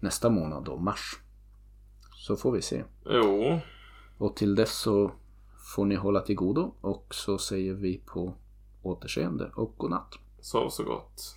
nästa 0.00 0.30
månad 0.30 0.64
då, 0.64 0.76
mars. 0.76 1.20
Så 2.14 2.36
får 2.36 2.52
vi 2.52 2.62
se. 2.62 2.84
Jo. 3.04 3.60
Och 4.18 4.36
till 4.36 4.54
dess 4.54 4.72
så 4.72 5.10
får 5.76 5.84
ni 5.84 5.94
hålla 5.94 6.20
till 6.20 6.36
godo 6.36 6.74
och 6.80 7.14
så 7.14 7.38
säger 7.38 7.74
vi 7.74 8.00
på 8.06 8.34
återseende 8.82 9.50
och 9.54 9.74
godnatt. 9.76 10.14
Sov 10.40 10.68
så 10.68 10.84
gott. 10.84 11.36